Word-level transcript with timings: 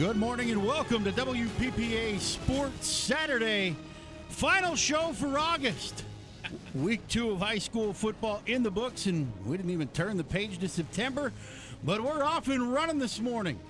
Good 0.00 0.16
morning 0.16 0.50
and 0.50 0.66
welcome 0.66 1.04
to 1.04 1.12
WPPA 1.12 2.18
Sports 2.20 2.86
Saturday. 2.86 3.76
Final 4.30 4.74
show 4.74 5.12
for 5.12 5.38
August. 5.38 6.04
Week 6.74 7.06
two 7.06 7.32
of 7.32 7.40
high 7.40 7.58
school 7.58 7.92
football 7.92 8.40
in 8.46 8.62
the 8.62 8.70
books, 8.70 9.04
and 9.04 9.30
we 9.44 9.58
didn't 9.58 9.72
even 9.72 9.88
turn 9.88 10.16
the 10.16 10.24
page 10.24 10.56
to 10.60 10.68
September, 10.70 11.34
but 11.84 12.00
we're 12.00 12.24
off 12.24 12.48
and 12.48 12.72
running 12.72 12.98
this 12.98 13.20
morning 13.20 13.60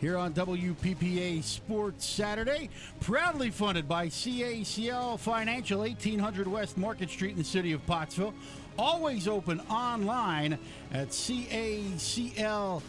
here 0.00 0.16
on 0.16 0.32
WPPA 0.32 1.42
Sports 1.42 2.06
Saturday. 2.06 2.70
Proudly 3.00 3.50
funded 3.50 3.88
by 3.88 4.06
CACL 4.06 5.18
Financial, 5.18 5.80
1800 5.80 6.46
West 6.46 6.78
Market 6.78 7.10
Street 7.10 7.32
in 7.32 7.38
the 7.38 7.42
city 7.42 7.72
of 7.72 7.84
Pottsville. 7.86 8.32
Always 8.78 9.26
open 9.26 9.58
online 9.62 10.56
at 10.92 11.08
CACL 11.08 12.80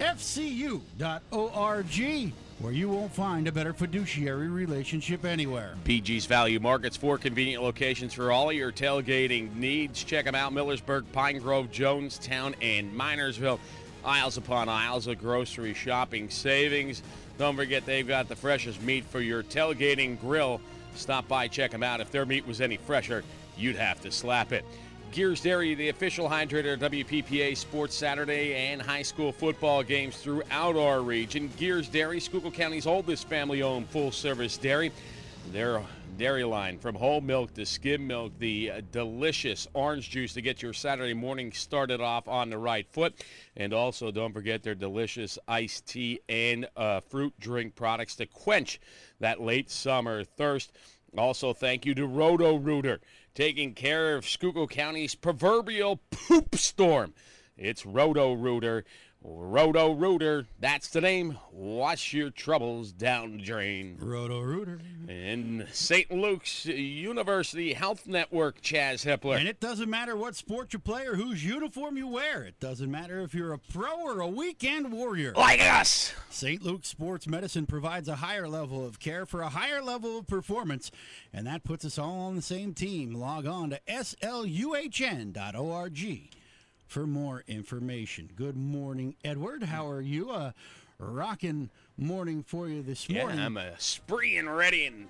fcu.org, 0.00 0.82
where 2.58 2.72
you 2.72 2.88
won't 2.88 3.12
find 3.12 3.46
a 3.46 3.52
better 3.52 3.72
fiduciary 3.72 4.48
relationship 4.48 5.24
anywhere. 5.24 5.74
PG's 5.84 6.26
Value 6.26 6.58
Markets, 6.58 6.96
four 6.96 7.18
convenient 7.18 7.62
locations 7.62 8.14
for 8.14 8.32
all 8.32 8.50
your 8.50 8.72
tailgating 8.72 9.54
needs. 9.54 10.02
Check 10.02 10.24
them 10.24 10.34
out 10.34 10.52
Millersburg, 10.52 11.04
Pine 11.12 11.38
Grove, 11.38 11.70
Jonestown, 11.70 12.54
and 12.62 12.92
Minersville. 12.92 13.60
Aisles 14.02 14.38
upon 14.38 14.70
aisles 14.70 15.06
of 15.06 15.18
grocery 15.18 15.74
shopping 15.74 16.30
savings. 16.30 17.02
Don't 17.36 17.56
forget 17.56 17.84
they've 17.84 18.08
got 18.08 18.28
the 18.28 18.36
freshest 18.36 18.80
meat 18.82 19.04
for 19.04 19.20
your 19.20 19.42
tailgating 19.42 20.18
grill. 20.18 20.60
Stop 20.94 21.28
by, 21.28 21.48
check 21.48 21.70
them 21.70 21.82
out. 21.82 22.00
If 22.00 22.10
their 22.10 22.24
meat 22.24 22.46
was 22.46 22.62
any 22.62 22.78
fresher, 22.78 23.22
you'd 23.56 23.76
have 23.76 24.00
to 24.00 24.10
slap 24.10 24.52
it. 24.52 24.64
Gears 25.12 25.40
Dairy, 25.40 25.74
the 25.74 25.88
official 25.88 26.28
hydrator 26.28 26.74
of 26.74 26.92
WPPA 26.92 27.56
Sports 27.56 27.96
Saturday 27.96 28.54
and 28.54 28.80
high 28.80 29.02
school 29.02 29.32
football 29.32 29.82
games 29.82 30.16
throughout 30.16 30.76
our 30.76 31.02
region. 31.02 31.50
Gears 31.56 31.88
Dairy, 31.88 32.20
Schuylkill 32.20 32.52
County's 32.52 32.86
oldest 32.86 33.26
family 33.28 33.60
owned 33.60 33.88
full 33.88 34.12
service 34.12 34.56
dairy. 34.56 34.92
Their 35.50 35.82
dairy 36.16 36.44
line 36.44 36.78
from 36.78 36.94
whole 36.94 37.20
milk 37.20 37.52
to 37.54 37.66
skim 37.66 38.06
milk, 38.06 38.32
the 38.38 38.70
uh, 38.70 38.80
delicious 38.92 39.66
orange 39.74 40.10
juice 40.10 40.32
to 40.34 40.42
get 40.42 40.62
your 40.62 40.72
Saturday 40.72 41.14
morning 41.14 41.50
started 41.50 42.00
off 42.00 42.28
on 42.28 42.48
the 42.48 42.58
right 42.58 42.86
foot. 42.88 43.24
And 43.56 43.74
also, 43.74 44.12
don't 44.12 44.32
forget 44.32 44.62
their 44.62 44.76
delicious 44.76 45.40
iced 45.48 45.88
tea 45.88 46.20
and 46.28 46.68
uh, 46.76 47.00
fruit 47.00 47.34
drink 47.40 47.74
products 47.74 48.14
to 48.16 48.26
quench 48.26 48.80
that 49.18 49.40
late 49.40 49.72
summer 49.72 50.22
thirst. 50.22 50.70
Also, 51.18 51.52
thank 51.52 51.84
you 51.84 51.96
to 51.96 52.06
Roto 52.06 52.54
Rooter 52.54 53.00
taking 53.40 53.72
care 53.72 54.16
of 54.16 54.28
Schuylkill 54.28 54.66
County's 54.66 55.14
proverbial 55.14 55.98
poop 56.10 56.54
storm. 56.56 57.14
It's 57.56 57.86
Roto 57.86 58.34
Rooter. 58.34 58.84
Roto 59.22 59.92
Rooter, 59.92 60.46
that's 60.58 60.88
the 60.88 61.02
name. 61.02 61.36
Wash 61.52 62.14
your 62.14 62.30
troubles 62.30 62.90
down 62.90 63.32
the 63.32 63.42
drain. 63.42 63.98
Roto 64.00 64.40
Rooter. 64.40 64.80
And 65.08 65.66
St. 65.72 66.10
Luke's 66.10 66.64
University 66.64 67.74
Health 67.74 68.06
Network, 68.06 68.62
Chaz 68.62 69.04
Hippler. 69.04 69.38
And 69.38 69.46
it 69.46 69.60
doesn't 69.60 69.90
matter 69.90 70.16
what 70.16 70.36
sport 70.36 70.72
you 70.72 70.78
play 70.78 71.06
or 71.06 71.16
whose 71.16 71.44
uniform 71.44 71.98
you 71.98 72.06
wear. 72.06 72.44
It 72.44 72.58
doesn't 72.60 72.90
matter 72.90 73.20
if 73.20 73.34
you're 73.34 73.52
a 73.52 73.58
pro 73.58 74.00
or 74.00 74.20
a 74.20 74.26
weekend 74.26 74.90
warrior. 74.90 75.34
Like 75.34 75.60
us. 75.60 76.14
St. 76.30 76.62
Luke's 76.62 76.88
Sports 76.88 77.26
Medicine 77.26 77.66
provides 77.66 78.08
a 78.08 78.16
higher 78.16 78.48
level 78.48 78.86
of 78.86 79.00
care 79.00 79.26
for 79.26 79.42
a 79.42 79.50
higher 79.50 79.82
level 79.82 80.18
of 80.18 80.26
performance, 80.28 80.90
and 81.32 81.46
that 81.46 81.64
puts 81.64 81.84
us 81.84 81.98
all 81.98 82.20
on 82.20 82.36
the 82.36 82.42
same 82.42 82.72
team. 82.72 83.12
Log 83.14 83.44
on 83.46 83.70
to 83.70 83.80
sluhn.org 83.86 85.34
for 86.90 87.06
more 87.06 87.44
information. 87.46 88.28
Good 88.34 88.56
morning, 88.56 89.14
Edward. 89.24 89.62
How 89.62 89.88
are 89.88 90.00
you? 90.00 90.32
A 90.32 90.52
rocking 90.98 91.70
morning 91.96 92.42
for 92.42 92.68
you 92.68 92.82
this 92.82 93.08
morning. 93.08 93.38
Yeah, 93.38 93.46
I'm 93.46 93.56
a 93.56 93.78
spree 93.78 94.36
and 94.36 94.54
ready 94.54 94.86
and 94.86 95.06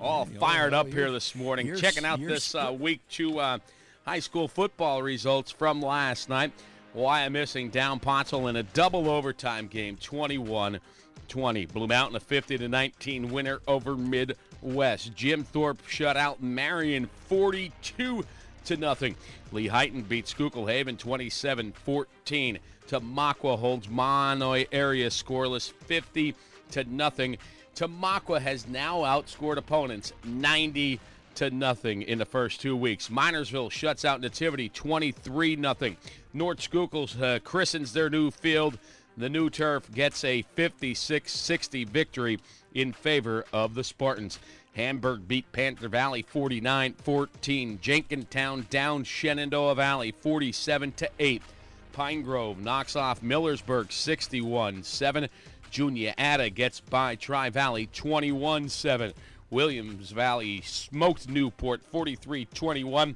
all 0.00 0.24
fired 0.24 0.72
oh, 0.72 0.78
up 0.78 0.86
here 0.86 1.10
this 1.10 1.34
morning. 1.34 1.74
Checking 1.74 2.04
out 2.04 2.20
this 2.20 2.54
uh, 2.54 2.72
week 2.78 3.00
two 3.10 3.40
uh, 3.40 3.58
high 4.04 4.20
school 4.20 4.46
football 4.46 5.02
results 5.02 5.50
from 5.50 5.82
last 5.82 6.28
night. 6.28 6.52
Wyomissing 6.96 7.72
down 7.72 7.98
Pottsville 7.98 8.46
in 8.46 8.54
a 8.54 8.62
double 8.62 9.10
overtime 9.10 9.66
game, 9.66 9.96
21 9.96 10.78
20. 11.26 11.66
Blue 11.66 11.88
Mountain 11.88 12.16
a 12.16 12.20
50 12.20 12.58
to 12.58 12.68
19 12.68 13.32
winner 13.32 13.58
over 13.66 13.96
Midwest. 13.96 15.12
Jim 15.16 15.42
Thorpe 15.42 15.84
shut 15.88 16.16
out 16.16 16.40
Marion 16.40 17.10
42 17.26 18.24
to 18.66 18.76
nothing. 18.76 19.16
Lehighton 19.52 20.06
beats 20.06 20.30
Schuylkill 20.30 20.66
Haven 20.66 20.96
27 20.96 21.72
14. 21.72 22.58
Tamaqua 22.88 23.58
holds 23.58 23.88
Mahanoy 23.88 24.66
area 24.70 25.08
scoreless 25.08 25.72
50 25.72 26.34
to 26.72 26.84
nothing. 26.84 27.38
Tamaqua 27.74 28.40
has 28.40 28.68
now 28.68 28.98
outscored 29.00 29.56
opponents 29.56 30.12
90 30.24 31.00
to 31.36 31.50
nothing 31.50 32.02
in 32.02 32.18
the 32.18 32.24
first 32.24 32.60
two 32.60 32.76
weeks. 32.76 33.08
Minersville 33.08 33.70
shuts 33.70 34.04
out 34.04 34.20
Nativity 34.20 34.68
23 34.70 35.56
nothing. 35.56 35.96
North 36.32 36.60
Schuylkill 36.60 37.08
uh, 37.20 37.38
christens 37.44 37.92
their 37.92 38.10
new 38.10 38.30
field. 38.30 38.78
The 39.18 39.28
new 39.28 39.48
turf 39.48 39.90
gets 39.92 40.24
a 40.24 40.44
56-60 40.56 41.88
victory 41.88 42.38
in 42.74 42.92
favor 42.92 43.44
of 43.52 43.74
the 43.74 43.84
Spartans. 43.84 44.38
Hamburg 44.76 45.26
beat 45.26 45.50
Panther 45.52 45.88
Valley 45.88 46.22
49-14. 46.22 47.80
Jenkintown 47.80 48.68
down 48.68 49.04
Shenandoah 49.04 49.74
Valley 49.74 50.12
47 50.12 50.92
8. 51.18 51.42
Pine 51.92 52.22
Grove 52.22 52.58
knocks 52.58 52.94
off 52.94 53.22
Millersburg 53.22 53.86
61-7. 53.86 55.30
Juniata 55.70 56.50
gets 56.50 56.80
by 56.80 57.14
Tri 57.14 57.48
Valley 57.48 57.88
21-7. 57.94 59.14
Williams 59.48 60.10
Valley 60.10 60.60
smoked 60.60 61.26
Newport 61.26 61.80
43-21. 61.90 63.14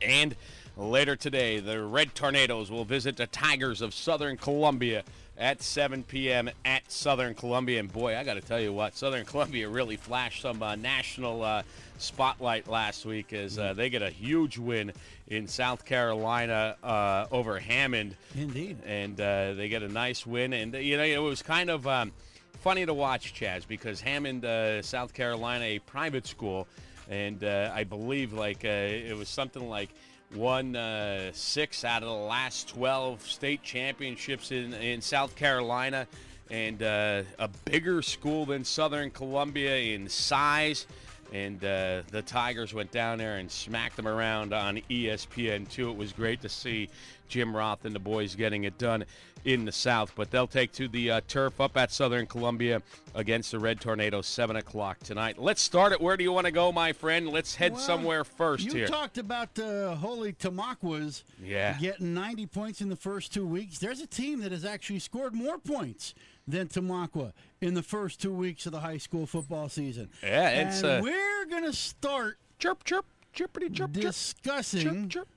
And 0.00 0.36
later 0.76 1.16
today, 1.16 1.58
the 1.58 1.82
Red 1.82 2.14
Tornadoes 2.14 2.70
will 2.70 2.84
visit 2.84 3.16
the 3.16 3.26
Tigers 3.26 3.82
of 3.82 3.92
Southern 3.92 4.36
Columbia 4.36 5.02
at 5.38 5.62
7 5.62 6.02
p.m. 6.02 6.50
at 6.64 6.90
Southern 6.90 7.34
Columbia. 7.34 7.80
And 7.80 7.92
boy, 7.92 8.16
I 8.16 8.24
got 8.24 8.34
to 8.34 8.40
tell 8.40 8.60
you 8.60 8.72
what, 8.72 8.96
Southern 8.96 9.24
Columbia 9.26 9.68
really 9.68 9.96
flashed 9.96 10.42
some 10.42 10.62
uh, 10.62 10.74
national 10.74 11.42
uh, 11.42 11.62
spotlight 11.98 12.68
last 12.68 13.06
week 13.06 13.32
as 13.32 13.58
uh, 13.58 13.72
they 13.72 13.88
get 13.88 14.02
a 14.02 14.10
huge 14.10 14.58
win 14.58 14.92
in 15.28 15.46
South 15.46 15.84
Carolina 15.84 16.76
uh, 16.82 17.26
over 17.30 17.58
Hammond. 17.58 18.16
Indeed. 18.36 18.78
And 18.84 19.20
uh, 19.20 19.54
they 19.54 19.68
get 19.68 19.82
a 19.82 19.88
nice 19.88 20.26
win. 20.26 20.52
And, 20.52 20.74
you 20.74 20.96
know, 20.96 21.04
it 21.04 21.18
was 21.18 21.42
kind 21.42 21.70
of 21.70 21.86
um, 21.86 22.12
funny 22.60 22.84
to 22.84 22.94
watch, 22.94 23.34
Chaz, 23.34 23.66
because 23.66 24.00
Hammond, 24.00 24.44
uh, 24.44 24.82
South 24.82 25.14
Carolina, 25.14 25.64
a 25.64 25.78
private 25.80 26.26
school, 26.26 26.66
and 27.08 27.42
uh, 27.42 27.70
I 27.74 27.84
believe 27.84 28.32
like 28.32 28.64
uh, 28.64 28.68
it 28.68 29.16
was 29.16 29.28
something 29.28 29.68
like 29.68 29.90
won 30.34 30.76
uh, 30.76 31.30
six 31.32 31.84
out 31.84 32.02
of 32.02 32.08
the 32.08 32.14
last 32.14 32.68
12 32.68 33.22
state 33.22 33.62
championships 33.62 34.52
in, 34.52 34.74
in 34.74 35.00
South 35.00 35.34
Carolina, 35.36 36.06
and 36.50 36.82
uh, 36.82 37.22
a 37.38 37.48
bigger 37.64 38.02
school 38.02 38.46
than 38.46 38.64
Southern 38.64 39.10
Columbia 39.10 39.76
in 39.76 40.08
size. 40.08 40.86
And 41.32 41.62
uh, 41.62 42.02
the 42.10 42.22
Tigers 42.22 42.72
went 42.72 42.90
down 42.90 43.18
there 43.18 43.36
and 43.36 43.50
smacked 43.50 43.96
them 43.96 44.08
around 44.08 44.54
on 44.54 44.78
E 44.88 45.04
ESPN2. 45.04 45.90
It 45.90 45.96
was 45.96 46.12
great 46.12 46.40
to 46.40 46.48
see 46.48 46.88
Jim 47.28 47.54
Roth 47.56 47.84
and 47.84 47.94
the 47.94 47.98
boys 48.00 48.34
getting 48.34 48.64
it 48.64 48.78
done 48.78 49.04
in 49.44 49.64
the 49.64 49.72
South. 49.72 50.12
But 50.16 50.30
they'll 50.30 50.46
take 50.46 50.72
to 50.72 50.88
the 50.88 51.10
uh, 51.10 51.20
turf 51.28 51.60
up 51.60 51.76
at 51.76 51.92
Southern 51.92 52.26
Columbia 52.26 52.82
against 53.14 53.52
the 53.52 53.58
Red 53.58 53.80
Tornadoes, 53.80 54.26
7 54.26 54.56
o'clock 54.56 54.98
tonight. 55.00 55.38
Let's 55.38 55.62
start 55.62 55.92
it. 55.92 56.00
Where 56.00 56.16
do 56.16 56.24
you 56.24 56.32
want 56.32 56.46
to 56.46 56.50
go, 56.52 56.72
my 56.72 56.92
friend? 56.92 57.28
Let's 57.28 57.54
head 57.54 57.72
Well, 57.74 57.80
somewhere 57.80 58.24
first 58.24 58.64
you 58.64 58.72
here. 58.72 58.88
talked 58.88 59.18
about 59.18 59.54
the 59.54 59.96
Holy 60.00 60.32
Tamaquas 60.32 61.22
Yeah. 61.42 61.76
getting 61.78 62.14
90 62.14 62.46
points 62.46 62.80
in 62.80 62.88
the 62.88 62.96
first 62.96 63.32
two 63.32 63.46
weeks. 63.46 63.78
There's 63.78 64.00
a 64.00 64.06
team 64.06 64.40
that 64.40 64.52
has 64.52 64.64
actually 64.64 64.98
scored 64.98 65.34
more 65.34 65.58
points 65.58 66.14
than 66.46 66.66
Tamaqua 66.68 67.32
in 67.60 67.74
the 67.74 67.82
first 67.82 68.20
two 68.20 68.32
weeks 68.32 68.64
of 68.66 68.72
the 68.72 68.80
high 68.80 68.96
school 68.96 69.26
football 69.26 69.68
season. 69.68 70.08
Yeah, 70.22 70.48
it's, 70.48 70.82
and 70.82 70.86
uh, 70.86 71.00
we're 71.02 71.44
going 71.46 71.64
to 71.64 71.72
start 71.74 72.38
chirp, 72.58 72.84
chirp, 72.84 73.04
chirpity, 73.34 73.72
chirp, 73.74 73.92
chirp, 73.92 73.92
discussing 73.92 74.80
chirp, 74.80 75.08
chirp, 75.10 75.28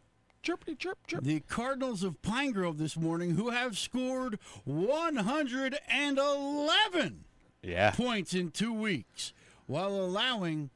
chirpity, 0.43 0.77
chirp, 0.77 0.97
chirp. 1.07 1.23
the 1.23 1.39
Cardinals 1.41 2.03
of 2.03 2.21
Pine 2.21 2.51
Grove 2.51 2.77
this 2.77 2.97
morning, 2.97 3.31
who 3.31 3.49
have 3.49 3.77
scored 3.77 4.39
111 4.65 7.25
Yeah. 7.61 7.91
points 7.91 8.33
in 8.33 8.51
two 8.51 8.73
weeks, 8.73 9.33
while 9.67 9.93
allowing, 9.95 10.69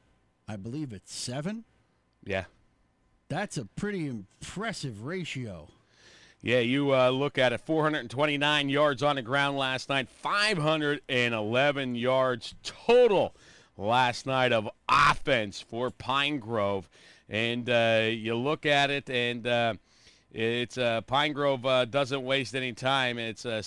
I 0.48 0.56
believe 0.56 0.92
it's 0.92 1.14
seven. 1.14 1.64
Yeah. 2.24 2.44
That's 3.28 3.56
a 3.56 3.64
pretty 3.64 4.06
impressive 4.06 5.04
ratio. 5.04 5.68
Yeah, 6.42 6.60
you 6.60 6.94
uh, 6.94 7.08
look 7.10 7.38
at 7.38 7.52
it 7.52 7.60
429 7.62 8.68
yards 8.68 9.02
on 9.02 9.16
the 9.16 9.22
ground 9.22 9.56
last 9.58 9.88
night, 9.88 10.08
511 10.08 11.94
yards 11.96 12.54
total 12.62 13.34
last 13.76 14.26
night 14.26 14.52
of 14.52 14.68
offense 14.88 15.60
for 15.60 15.90
Pine 15.90 16.38
Grove. 16.38 16.88
And 17.28 17.68
uh, 17.68 18.08
you 18.10 18.36
look 18.36 18.66
at 18.66 18.90
it, 18.90 19.10
and 19.10 19.46
uh, 19.46 19.74
It's 20.32 20.76
uh, 20.76 21.00
Pine 21.00 21.32
Grove 21.32 21.64
uh, 21.64 21.86
doesn't 21.86 22.22
waste 22.22 22.54
any 22.54 22.72
time. 22.72 23.18
It's 23.18 23.46
uh, 23.46 23.62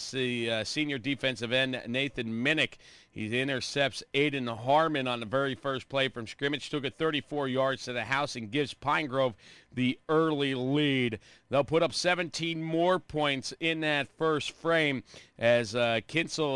uh, 0.52 0.64
senior 0.64 0.98
defensive 1.00 1.52
end 1.52 1.82
Nathan 1.88 2.28
Minnick. 2.28 2.74
He 3.10 3.40
intercepts 3.40 4.04
Aiden 4.14 4.56
Harmon 4.56 5.08
on 5.08 5.20
the 5.20 5.26
very 5.26 5.56
first 5.56 5.90
play 5.90 6.10
from 6.10 6.28
scrimmage. 6.28 6.70
Took 6.70 6.86
it 6.86 6.94
34 6.98 7.48
yards 7.48 7.86
to 7.86 7.94
the 7.94 8.04
house 8.04 8.36
and 8.36 8.52
gives 8.52 8.76
Pine 8.76 9.08
Grove 9.08 9.34
the 9.74 9.98
early 10.10 10.54
lead. 10.54 11.20
They'll 11.50 11.64
put 11.64 11.82
up 11.82 11.92
17 11.92 12.62
more 12.62 13.00
points 13.00 13.52
in 13.60 13.80
that 13.80 14.08
first 14.18 14.52
frame 14.52 15.04
as 15.40 15.76
uh, 15.76 16.02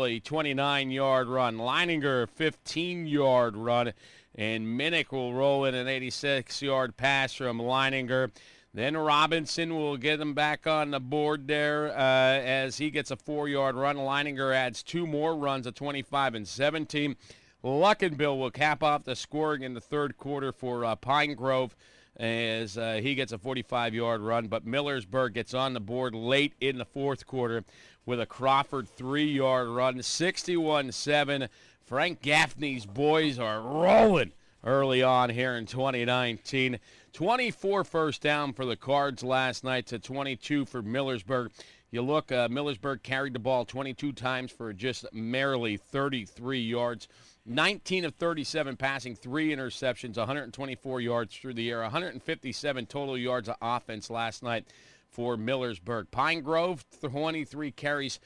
a 0.04 0.20
29-yard 0.20 1.26
run, 1.26 1.56
Leininger 1.56 2.28
15-yard 2.38 3.56
run, 3.56 3.92
and 4.34 4.66
Minnick 4.66 5.12
will 5.12 5.34
roll 5.34 5.64
in 5.64 5.74
an 5.74 5.86
86-yard 5.86 6.96
pass 6.96 7.34
from 7.34 7.58
Leininger. 7.58 8.30
Then 8.72 8.96
Robinson 8.96 9.76
will 9.76 9.96
get 9.96 10.18
them 10.18 10.34
back 10.34 10.66
on 10.66 10.90
the 10.90 10.98
board 10.98 11.46
there 11.46 11.90
uh, 11.96 12.40
as 12.40 12.78
he 12.78 12.90
gets 12.90 13.12
a 13.12 13.16
four-yard 13.16 13.76
run. 13.76 13.96
Leininger 13.96 14.52
adds 14.52 14.82
two 14.82 15.06
more 15.06 15.36
runs, 15.36 15.68
a 15.68 15.72
25 15.72 16.34
and 16.34 16.48
17. 16.48 17.14
Luckenbill 17.62 18.38
will 18.38 18.50
cap 18.50 18.82
off 18.82 19.04
the 19.04 19.14
scoring 19.14 19.62
in 19.62 19.74
the 19.74 19.80
third 19.80 20.16
quarter 20.16 20.52
for 20.52 20.84
uh, 20.84 20.96
Pine 20.96 21.34
Grove 21.34 21.76
as 22.16 22.76
uh, 22.76 23.00
he 23.02 23.14
gets 23.14 23.32
a 23.32 23.38
45-yard 23.38 24.20
run. 24.20 24.48
But 24.48 24.66
Millersburg 24.66 25.34
gets 25.34 25.54
on 25.54 25.72
the 25.72 25.80
board 25.80 26.14
late 26.14 26.54
in 26.60 26.78
the 26.78 26.84
fourth 26.84 27.26
quarter 27.26 27.64
with 28.06 28.20
a 28.20 28.26
Crawford 28.26 28.88
three-yard 28.88 29.68
run, 29.68 29.96
61-7. 29.98 31.48
Frank 31.86 32.22
Gaffney's 32.22 32.86
boys 32.86 33.38
are 33.38 33.60
rolling 33.60 34.32
early 34.64 35.02
on 35.02 35.28
here 35.28 35.54
in 35.54 35.66
2019. 35.66 36.78
24 37.12 37.84
first 37.84 38.22
down 38.22 38.54
for 38.54 38.64
the 38.64 38.74
Cards 38.74 39.22
last 39.22 39.64
night 39.64 39.86
to 39.88 39.98
22 39.98 40.64
for 40.64 40.82
Millersburg. 40.82 41.50
You 41.90 42.00
look, 42.00 42.32
uh, 42.32 42.48
Millersburg 42.48 43.02
carried 43.02 43.34
the 43.34 43.38
ball 43.38 43.66
22 43.66 44.12
times 44.12 44.50
for 44.50 44.72
just 44.72 45.04
merely 45.12 45.76
33 45.76 46.58
yards. 46.58 47.06
19 47.44 48.06
of 48.06 48.14
37 48.14 48.76
passing, 48.76 49.14
three 49.14 49.54
interceptions, 49.54 50.16
124 50.16 51.02
yards 51.02 51.36
through 51.36 51.52
the 51.52 51.70
air, 51.70 51.82
157 51.82 52.86
total 52.86 53.18
yards 53.18 53.50
of 53.50 53.56
offense 53.60 54.08
last 54.08 54.42
night 54.42 54.64
for 55.10 55.36
Millersburg. 55.36 56.10
Pine 56.10 56.40
Grove, 56.40 56.82
23 57.02 57.70
carries, 57.72 58.18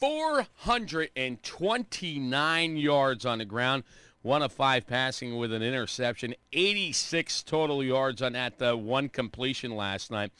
429 0.00 2.76
yards 2.76 3.26
on 3.26 3.38
the 3.38 3.44
ground 3.44 3.82
one 4.22 4.42
of 4.42 4.52
five 4.52 4.86
passing 4.86 5.38
with 5.38 5.52
an 5.52 5.62
interception, 5.62 6.34
86 6.52 7.42
total 7.42 7.82
yards 7.82 8.20
on 8.20 8.34
that 8.34 8.78
one 8.78 9.08
completion 9.08 9.74
last 9.74 10.10
night, 10.10 10.30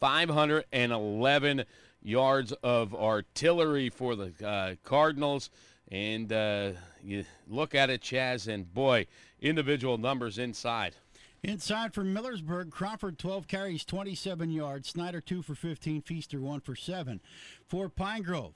511 0.00 1.64
yards 2.02 2.52
of 2.62 2.94
artillery 2.94 3.88
for 3.88 4.16
the 4.16 4.32
uh, 4.46 4.74
Cardinals. 4.84 5.50
And 5.90 6.32
uh, 6.32 6.72
you 7.02 7.24
look 7.48 7.74
at 7.74 7.90
it, 7.90 8.02
Chaz, 8.02 8.52
and 8.52 8.72
boy, 8.72 9.06
individual 9.40 9.98
numbers 9.98 10.38
inside. 10.38 10.94
Inside 11.42 11.92
for 11.92 12.04
Millersburg, 12.04 12.70
Crawford 12.70 13.18
12 13.18 13.48
carries, 13.48 13.84
27 13.84 14.50
yards. 14.50 14.88
Snyder 14.88 15.20
2 15.20 15.42
for 15.42 15.54
15, 15.54 16.02
Feaster 16.02 16.40
1 16.40 16.60
for 16.60 16.76
7. 16.76 17.20
For 17.66 17.88
Pine 17.88 18.22
Grove, 18.22 18.54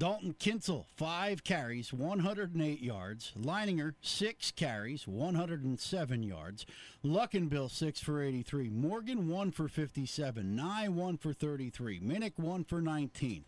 Dalton 0.00 0.34
Kinsel, 0.38 0.86
five 0.96 1.44
carries, 1.44 1.92
108 1.92 2.80
yards. 2.80 3.32
Leininger, 3.38 3.92
six 4.00 4.50
carries, 4.50 5.06
107 5.06 6.22
yards. 6.22 6.64
Luckenbill, 7.04 7.70
six 7.70 8.00
for 8.00 8.22
83. 8.22 8.70
Morgan, 8.70 9.28
one 9.28 9.50
for 9.50 9.68
57. 9.68 10.56
Nye, 10.56 10.88
one 10.88 11.18
for 11.18 11.34
33. 11.34 12.00
Minnick, 12.00 12.32
one 12.36 12.64
for 12.64 12.80
19. 12.80 13.44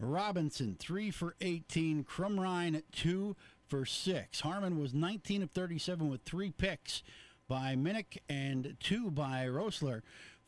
Robinson, 0.00 0.74
three 0.76 1.12
for 1.12 1.36
18. 1.40 2.02
Crumrine, 2.02 2.82
two 2.90 3.36
for 3.68 3.86
six. 3.86 4.40
Harmon 4.40 4.80
was 4.80 4.92
19 4.92 5.44
of 5.44 5.52
37 5.52 6.10
with 6.10 6.22
three 6.22 6.50
picks 6.50 7.04
by 7.46 7.76
Minnick 7.76 8.18
and 8.28 8.76
two 8.80 9.08
by 9.08 9.46
Rosler 9.46 10.02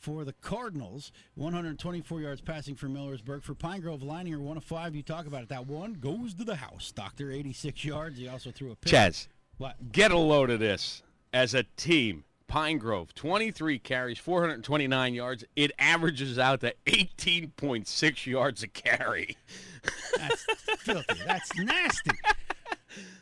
for 0.05 0.25
the 0.25 0.35
Cardinals. 0.35 1.13
124 1.37 2.21
yards 2.21 2.41
passing 2.43 2.75
for 2.75 2.89
Millersburg. 2.89 3.43
For 3.43 3.55
Pine 3.55 3.81
Grove, 3.81 4.01
Leininger, 4.01 4.39
one 4.39 4.59
of 4.59 4.65
five. 4.65 4.95
You 4.95 5.03
talk 5.03 5.27
about 5.27 5.43
it. 5.43 5.49
That 5.49 5.67
one 5.67 5.95
goes 5.95 6.35
to 6.35 6.45
the 6.45 6.57
house. 6.57 6.93
Doctor, 6.93 7.31
86 7.31 7.85
yards. 7.85 8.19
He 8.19 8.29
also 8.29 8.51
threw 8.51 8.71
a 8.71 8.77
pick. 8.77 8.93
Chaz, 8.93 9.29
what? 9.57 9.93
get 9.93 10.11
a 10.11 10.19
load 10.19 10.51
of 10.51 10.61
this. 10.61 11.03
As 11.33 11.55
a 11.55 11.63
team, 11.77 12.25
Pine 12.47 12.77
Grove, 12.77 13.15
23 13.15 13.79
carries, 13.79 14.19
429 14.19 15.15
yards. 15.15 15.43
It 15.57 15.73
averages 15.79 16.39
out 16.39 16.61
to 16.61 16.75
18.6 16.87 18.27
yards 18.27 18.63
a 18.63 18.69
carry. 18.69 19.39
That's 20.19 20.47
filthy. 20.79 21.21
That's 21.27 21.59
nasty. 21.59 22.11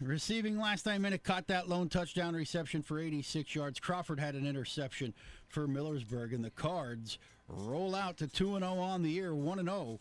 Receiving 0.00 0.58
last 0.58 0.82
time 0.82 1.02
Minnick 1.02 1.23
caught 1.23 1.46
that 1.46 1.69
lone 1.69 1.88
touchdown 1.88 2.34
reception 2.34 2.82
for 2.82 2.99
86 2.99 3.55
yards. 3.55 3.81
Crawford 3.81 4.20
had 4.20 4.34
an 4.34 4.46
interception 4.46 5.14
for 5.53 5.69
Millersburg, 5.69 6.35
and 6.35 6.45
the 6.45 6.51
Cards 6.51 7.19
roll 7.47 7.95
out 7.95 8.17
to 8.19 8.27
2 8.27 8.59
0 8.59 8.63
on 8.63 9.03
the 9.03 9.11
year, 9.11 9.35
1 9.35 9.65
0 9.65 10.01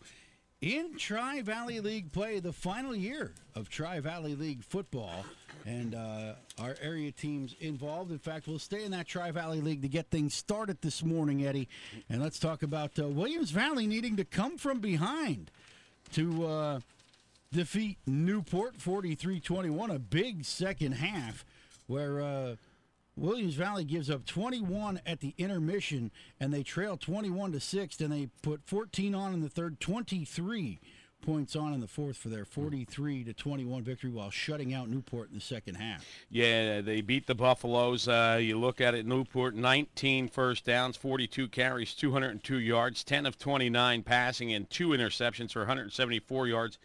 in 0.62 0.96
Tri 0.96 1.42
Valley 1.42 1.80
League 1.80 2.12
play, 2.12 2.38
the 2.38 2.52
final 2.52 2.94
year 2.94 3.32
of 3.54 3.68
Tri 3.68 4.00
Valley 4.00 4.34
League 4.34 4.62
football. 4.62 5.24
And 5.66 5.94
uh, 5.94 6.34
our 6.58 6.76
area 6.80 7.12
teams 7.12 7.54
involved. 7.60 8.10
In 8.10 8.18
fact, 8.18 8.48
we'll 8.48 8.58
stay 8.58 8.84
in 8.84 8.90
that 8.92 9.06
Tri 9.06 9.30
Valley 9.30 9.60
League 9.60 9.82
to 9.82 9.88
get 9.88 10.10
things 10.10 10.34
started 10.34 10.80
this 10.80 11.04
morning, 11.04 11.46
Eddie. 11.46 11.68
And 12.08 12.20
let's 12.20 12.38
talk 12.38 12.62
about 12.62 12.98
uh, 12.98 13.06
Williams 13.06 13.50
Valley 13.50 13.86
needing 13.86 14.16
to 14.16 14.24
come 14.24 14.56
from 14.56 14.80
behind 14.80 15.50
to 16.12 16.46
uh, 16.46 16.80
defeat 17.52 17.98
Newport 18.06 18.76
43 18.76 19.40
21, 19.40 19.90
a 19.90 19.98
big 19.98 20.44
second 20.44 20.92
half 20.92 21.44
where 21.86 22.20
uh, 22.20 22.56
Williams 23.16 23.54
Valley 23.54 23.84
gives 23.84 24.08
up 24.08 24.24
21 24.24 25.00
at 25.04 25.20
the 25.20 25.34
intermission, 25.36 26.10
and 26.40 26.52
they 26.52 26.62
trail 26.62 26.96
21 26.96 27.52
to 27.52 27.60
six. 27.60 28.00
And 28.00 28.12
they 28.12 28.28
put 28.42 28.62
14 28.64 29.14
on 29.14 29.34
in 29.34 29.40
the 29.42 29.48
third, 29.48 29.80
23 29.80 30.80
points 31.20 31.54
on 31.54 31.72
in 31.72 31.80
the 31.80 31.86
fourth 31.86 32.16
for 32.16 32.28
their 32.28 32.44
43 32.44 33.24
to 33.24 33.32
21 33.32 33.84
victory, 33.84 34.10
while 34.10 34.30
shutting 34.30 34.74
out 34.74 34.88
Newport 34.88 35.28
in 35.28 35.36
the 35.36 35.40
second 35.40 35.76
half. 35.76 36.04
Yeah, 36.30 36.80
they 36.80 37.00
beat 37.00 37.26
the 37.26 37.34
Buffaloes. 37.34 38.08
Uh, 38.08 38.38
you 38.40 38.58
look 38.58 38.80
at 38.80 38.94
it, 38.94 39.06
Newport 39.06 39.54
19 39.54 40.28
first 40.28 40.64
downs, 40.64 40.96
42 40.96 41.48
carries, 41.48 41.94
202 41.94 42.58
yards, 42.58 43.04
10 43.04 43.26
of 43.26 43.38
29 43.38 44.02
passing, 44.02 44.52
and 44.52 44.68
two 44.68 44.88
interceptions 44.88 45.52
for 45.52 45.60
174 45.60 46.48
yards. 46.48 46.78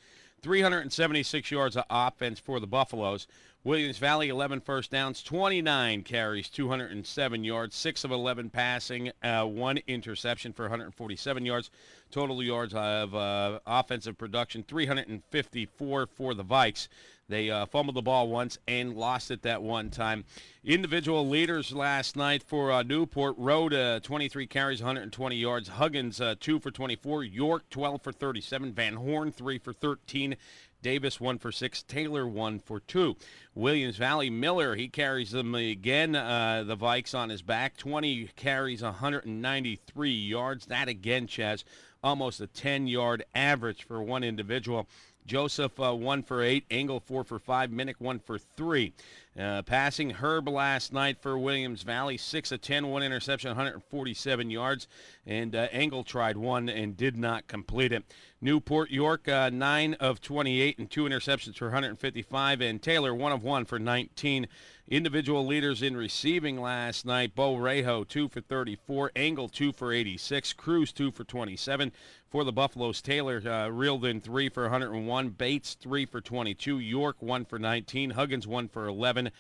376 0.44 1.50
yards 1.50 1.76
of 1.76 1.84
offense 1.90 2.40
for 2.40 2.60
the 2.60 2.68
Buffaloes. 2.68 3.28
Williams 3.64 3.98
Valley, 3.98 4.30
11 4.30 4.62
first 4.62 4.92
downs, 4.92 5.22
29 5.24 6.04
carries, 6.04 6.48
207 6.50 7.44
yards, 7.44 7.76
6 7.76 8.04
of 8.06 8.12
11 8.12 8.50
passing, 8.50 9.12
uh, 9.22 9.44
one 9.44 9.80
interception 9.88 10.54
for 10.54 10.64
147 10.64 11.46
yards. 11.46 11.70
Total 12.10 12.42
yards 12.42 12.74
of 12.74 13.14
uh, 13.14 13.60
offensive 13.68 14.18
production, 14.18 14.64
354 14.64 16.08
for 16.08 16.34
the 16.34 16.46
Vikes. 16.46 16.88
They 17.30 17.50
uh, 17.50 17.66
fumbled 17.66 17.96
the 17.96 18.02
ball 18.02 18.30
once 18.30 18.58
and 18.68 18.96
lost 18.96 19.32
it 19.32 19.42
that 19.42 19.62
one 19.62 19.90
time. 19.90 20.24
Individual 20.64 21.28
leaders 21.28 21.74
last 21.74 22.16
night 22.16 22.42
for 22.42 22.72
uh, 22.72 22.84
Newport 22.84 23.36
Road, 23.38 23.74
uh, 23.74 24.00
23 24.00 24.48
carries, 24.48 24.82
120 24.82 25.36
yards. 25.36 25.68
Huggins, 25.68 26.22
uh, 26.22 26.36
2 26.40 26.60
for 26.60 26.72
24. 26.72 27.26
York, 27.26 27.70
12 27.70 28.02
for 28.02 28.14
37. 28.14 28.72
Van 28.72 28.94
Horn, 28.94 29.32
3 29.34 29.58
for 29.60 29.74
13. 29.74 30.38
Davis, 30.82 31.20
1 31.20 31.40
for 31.40 31.52
6. 31.52 31.84
Taylor, 31.84 32.28
1 32.28 32.60
for 32.60 32.80
2. 32.80 33.16
Williams 33.56 33.98
Valley 33.98 34.30
Miller, 34.30 34.76
he 34.76 34.88
carries 34.88 35.32
them 35.32 35.56
again, 35.56 36.16
uh, 36.16 36.64
the 36.66 36.78
Vikes 36.78 37.18
on 37.18 37.30
his 37.30 37.42
back. 37.42 37.78
20 37.78 38.30
carries, 38.36 38.82
193 38.82 40.12
yards. 40.12 40.66
That 40.68 40.88
again, 40.88 41.28
Chaz, 41.28 41.64
almost 42.04 42.42
a 42.42 42.48
10 42.48 42.88
yard 42.88 43.26
average 43.34 43.84
for 43.84 44.02
one 44.02 44.24
individual. 44.24 44.88
Joseph 45.28 45.78
uh, 45.80 45.94
one 45.94 46.24
for 46.24 46.42
eight, 46.42 46.64
Engel 46.72 47.02
four 47.02 47.24
for 47.26 47.38
five, 47.38 47.70
Minnick 47.70 48.00
one 48.00 48.20
for 48.20 48.40
three. 48.40 48.94
Uh, 49.38 49.62
passing 49.62 50.10
Herb 50.10 50.48
last 50.50 50.92
night 50.92 51.22
for 51.22 51.38
Williams 51.38 51.84
Valley, 51.84 52.18
six 52.18 52.52
of 52.52 52.60
10, 52.60 52.88
one 52.88 53.04
interception, 53.04 53.50
147 53.50 54.50
yards, 54.50 54.88
and 55.28 55.56
uh, 55.56 55.68
Engel 55.72 56.04
tried 56.04 56.38
one 56.38 56.68
and 56.68 56.98
did 56.98 57.16
not 57.16 57.48
complete 57.48 57.92
it. 57.92 58.04
Newport 58.42 58.90
York, 58.90 59.28
uh, 59.28 59.52
nine 59.52 59.94
of 59.96 60.22
28 60.22 60.80
and 60.80 60.90
two 60.90 61.04
interceptions 61.04 61.56
for 61.56 61.66
155, 61.66 62.62
and 62.62 62.82
Taylor 62.82 63.14
one 63.14 63.32
of 63.32 63.44
one 63.44 63.66
for 63.66 63.78
19. 63.78 64.48
Individual 64.90 65.46
leaders 65.46 65.82
in 65.82 65.98
receiving 65.98 66.60
last 66.60 67.06
night: 67.06 67.36
Bo 67.36 67.56
Rejo 67.56 68.08
two 68.08 68.30
for 68.30 68.42
34, 68.42 69.12
Engel 69.16 69.50
two 69.50 69.72
for 69.72 69.92
86, 69.92 70.54
Cruz 70.54 70.92
two 70.92 71.12
for 71.12 71.24
27. 71.24 71.92
For 72.30 72.44
the 72.44 72.52
Buffaloes, 72.52 73.02
Taylor 73.02 73.42
uh, 73.46 73.70
reeled 73.70 74.04
in 74.04 74.20
three 74.20 74.50
for 74.50 74.64
101, 74.64 75.30
Bates 75.30 75.76
three 75.76 76.06
for 76.06 76.20
22, 76.20 76.80
York 76.80 77.16
one 77.22 77.46
for 77.46 77.58
19, 77.58 78.12
Huggins 78.12 78.46
one 78.46 78.68
for 78.68 78.88
11, 78.88 79.32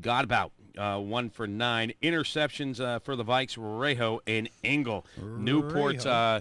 Godbout 0.00 0.50
uh, 0.76 0.98
one 0.98 1.30
for 1.30 1.46
nine. 1.46 1.92
Interceptions 2.02 2.80
uh, 2.80 2.98
for 2.98 3.14
the 3.14 3.24
Vikes, 3.24 3.56
Rejo 3.56 4.20
and 4.26 4.48
Engel. 4.64 5.06
Newport's 5.20 6.04
uh, 6.04 6.40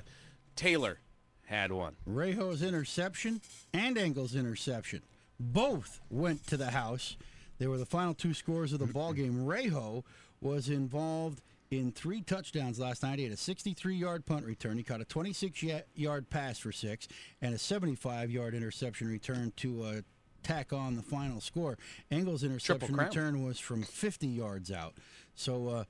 Taylor 0.56 1.00
had 1.46 1.72
one. 1.72 1.96
Rejo's 2.10 2.64
interception 2.64 3.42
and 3.74 3.98
Engel's 3.98 4.36
interception 4.36 5.02
both 5.40 6.00
went 6.10 6.48
to 6.48 6.58
the 6.58 6.72
house. 6.72 7.18
They 7.60 7.68
were 7.68 7.78
the 7.78 7.86
final 7.86 8.14
two 8.14 8.34
scores 8.34 8.74
of 8.74 8.80
the 8.80 8.88
ball 8.88 9.14
game. 9.14 9.46
Rejo 9.46 10.04
was 10.40 10.70
involved 10.70 11.42
in 11.72 11.92
three 11.92 12.22
touchdowns 12.22 12.80
last 12.80 13.02
night. 13.02 13.18
He 13.18 13.24
had 13.24 13.34
a 13.34 13.38
63-yard 13.38 14.26
punt 14.26 14.46
return. 14.46 14.78
He 14.78 14.84
caught 14.84 15.02
a 15.02 15.06
26-yard 15.06 16.30
pass 16.30 16.60
for 16.60 16.72
six 16.72 17.08
and 17.42 17.56
a 17.56 17.58
75-yard 17.58 18.54
interception 18.54 19.08
return 19.08 19.54
to 19.58 19.84
uh, 19.84 20.02
tack 20.44 20.74
on 20.74 20.98
the 20.98 21.02
final 21.02 21.40
score. 21.40 21.78
Engel's 22.12 22.44
interception 22.44 22.96
return 22.96 23.44
was 23.44 23.58
from 23.58 23.82
50 23.84 24.28
yards 24.28 24.72
out. 24.72 24.94
So. 25.34 25.68
Uh, 25.68 25.84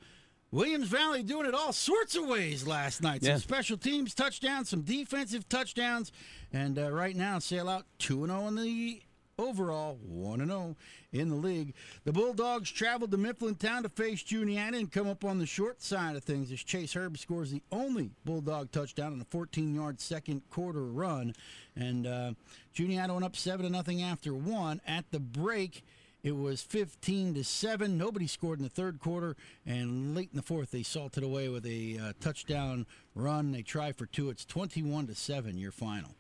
Williams 0.54 0.90
Valley 0.90 1.24
doing 1.24 1.46
it 1.46 1.54
all 1.54 1.72
sorts 1.72 2.18
of 2.18 2.28
ways 2.28 2.68
last 2.68 3.02
night. 3.02 3.24
Some 3.24 3.32
yeah. 3.32 3.38
special 3.38 3.78
teams 3.78 4.14
touchdowns, 4.14 4.68
some 4.68 4.82
defensive 4.82 5.48
touchdowns, 5.48 6.12
and 6.52 6.78
uh, 6.78 6.92
right 6.92 7.16
now 7.16 7.40
sail 7.40 7.70
out 7.70 7.86
2 8.00 8.26
0 8.26 8.48
in 8.48 8.56
the 8.56 9.02
overall 9.42 9.98
1 10.04 10.46
0 10.46 10.76
in 11.12 11.30
the 11.30 11.36
league. 11.36 11.74
The 12.06 12.12
Bulldogs 12.14 12.72
traveled 12.72 13.12
to 13.12 13.18
Mifflintown 13.18 13.84
to 13.84 13.90
face 13.90 14.24
Juniata 14.24 14.78
and 14.78 14.92
come 14.92 15.08
up 15.08 15.26
on 15.26 15.40
the 15.40 15.46
short 15.46 15.82
side 15.82 16.16
of 16.16 16.24
things 16.24 16.52
as 16.52 16.64
Chase 16.64 16.94
Herb 16.96 17.18
scores 17.18 17.52
the 17.52 17.62
only 17.72 18.12
Bulldog 18.26 18.72
touchdown 18.72 19.14
on 19.14 19.22
a 19.22 19.26
14 19.26 19.76
yard 19.76 20.00
second 20.00 20.42
quarter 20.50 20.86
run. 20.86 21.34
And 21.76 22.08
uh, 22.08 22.34
Juniata 22.74 23.14
went 23.14 23.26
up 23.26 23.36
7 23.36 23.84
0 23.84 24.00
after 24.02 24.34
one. 24.34 24.82
At 24.88 25.06
the 25.12 25.20
break, 25.20 25.84
it 26.24 26.36
was 26.36 26.62
15 26.62 27.34
to 27.36 27.44
7. 27.44 27.98
Nobody 27.98 28.28
scored 28.28 28.60
in 28.60 28.64
the 28.64 28.70
third 28.70 29.00
quarter, 29.00 29.36
and 29.66 30.16
late 30.16 30.30
in 30.32 30.38
the 30.38 30.44
fourth, 30.44 30.72
they 30.72 30.84
salted 30.84 31.24
away 31.24 31.50
with 31.50 31.66
a 31.66 31.98
uh, 31.98 32.14
touchdown 32.20 32.86
run. 33.16 33.52
They 33.52 33.64
try 33.64 33.92
for 33.92 34.06
two. 34.06 34.30
It's 34.30 34.46
21 34.46 35.08
to 35.08 35.16
7, 35.16 35.58
your 35.58 35.72
final. 35.72 36.16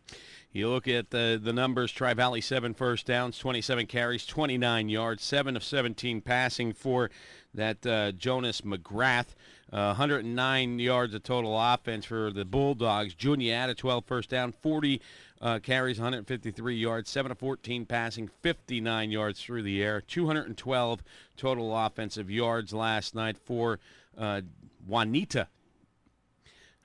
You 0.53 0.69
look 0.69 0.87
at 0.87 1.11
the 1.11 1.39
the 1.41 1.53
numbers. 1.53 1.93
Tri 1.93 2.13
Valley 2.13 2.41
seven 2.41 2.73
first 2.73 3.05
downs, 3.05 3.37
27 3.37 3.85
carries, 3.85 4.25
29 4.25 4.89
yards, 4.89 5.23
seven 5.23 5.55
of 5.55 5.63
17 5.63 6.19
passing 6.19 6.73
for 6.73 7.09
that 7.53 7.85
uh, 7.85 8.11
Jonas 8.11 8.61
McGrath. 8.61 9.27
Uh, 9.71 9.95
109 9.95 10.79
yards 10.79 11.13
of 11.13 11.23
total 11.23 11.57
offense 11.57 12.03
for 12.03 12.31
the 12.31 12.43
Bulldogs. 12.43 13.13
Junior 13.13 13.53
Juniata 13.53 13.73
12 13.73 14.03
first 14.05 14.29
down, 14.29 14.51
40 14.51 15.01
uh, 15.41 15.59
carries, 15.59 15.99
153 15.99 16.75
yards, 16.75 17.09
7 17.09 17.31
of 17.31 17.39
14 17.39 17.85
passing, 17.85 18.29
59 18.41 19.11
yards 19.11 19.41
through 19.41 19.63
the 19.63 19.83
air, 19.83 20.01
212 20.01 21.03
total 21.35 21.77
offensive 21.77 22.29
yards 22.29 22.73
last 22.73 23.15
night 23.15 23.37
for 23.37 23.79
uh, 24.17 24.41
Juniata 24.87 25.47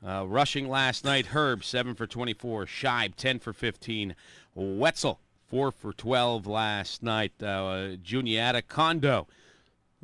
uh, 0.06 0.24
rushing 0.26 0.68
last 0.68 1.04
night, 1.04 1.26
Herb, 1.26 1.64
7 1.64 1.94
for 1.94 2.06
24. 2.06 2.66
Scheib, 2.66 3.14
10 3.16 3.38
for 3.38 3.52
15. 3.52 4.14
Wetzel, 4.54 5.20
4 5.48 5.72
for 5.72 5.92
12 5.92 6.46
last 6.46 7.02
night. 7.02 7.32
Uh, 7.42 7.96
Juniata 8.02 8.62
Condo. 8.62 9.26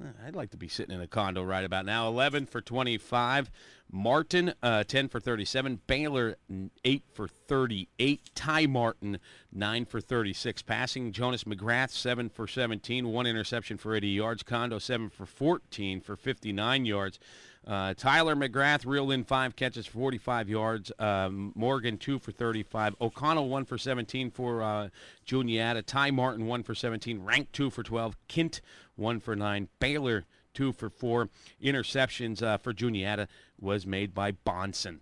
Uh, 0.00 0.08
I'd 0.26 0.36
like 0.36 0.50
to 0.50 0.56
be 0.56 0.68
sitting 0.68 0.94
in 0.94 1.00
a 1.00 1.06
condo 1.06 1.42
right 1.42 1.64
about 1.64 1.84
now. 1.84 2.08
11 2.08 2.46
for 2.46 2.60
25. 2.60 3.50
Martin, 3.90 4.54
uh, 4.62 4.84
10 4.84 5.08
for 5.08 5.20
37. 5.20 5.80
Baylor, 5.86 6.36
8 6.84 7.02
for 7.12 7.28
38. 7.28 8.30
Ty 8.34 8.66
Martin, 8.66 9.18
9 9.52 9.84
for 9.84 10.00
36. 10.00 10.62
Passing, 10.62 11.12
Jonas 11.12 11.44
McGrath, 11.44 11.90
7 11.90 12.30
for 12.30 12.46
17. 12.46 13.08
One 13.08 13.26
interception 13.26 13.76
for 13.76 13.94
80 13.94 14.08
yards. 14.08 14.42
Condo, 14.42 14.78
7 14.78 15.10
for 15.10 15.26
14 15.26 16.00
for 16.00 16.16
59 16.16 16.86
yards. 16.86 17.18
Uh, 17.66 17.94
Tyler 17.94 18.34
McGrath 18.34 18.84
reeled 18.84 19.12
in 19.12 19.22
five 19.24 19.54
catches 19.54 19.86
45 19.86 20.48
yards. 20.48 20.90
Um, 20.98 21.52
Morgan, 21.54 21.96
two 21.96 22.18
for 22.18 22.32
35. 22.32 22.96
O'Connell, 23.00 23.48
one 23.48 23.64
for 23.64 23.78
17 23.78 24.30
for 24.30 24.62
uh, 24.62 24.88
Juniata. 25.24 25.82
Ty 25.82 26.10
Martin, 26.10 26.46
one 26.46 26.62
for 26.64 26.74
17. 26.74 27.22
Rank, 27.22 27.52
two 27.52 27.70
for 27.70 27.82
12. 27.82 28.16
Kint, 28.28 28.60
one 28.96 29.20
for 29.20 29.36
nine. 29.36 29.68
Baylor, 29.78 30.24
two 30.54 30.72
for 30.72 30.90
four. 30.90 31.28
Interceptions 31.62 32.42
uh, 32.42 32.58
for 32.58 32.72
Juniata 32.72 33.28
was 33.60 33.86
made 33.86 34.12
by 34.12 34.32
Bonson. 34.32 34.98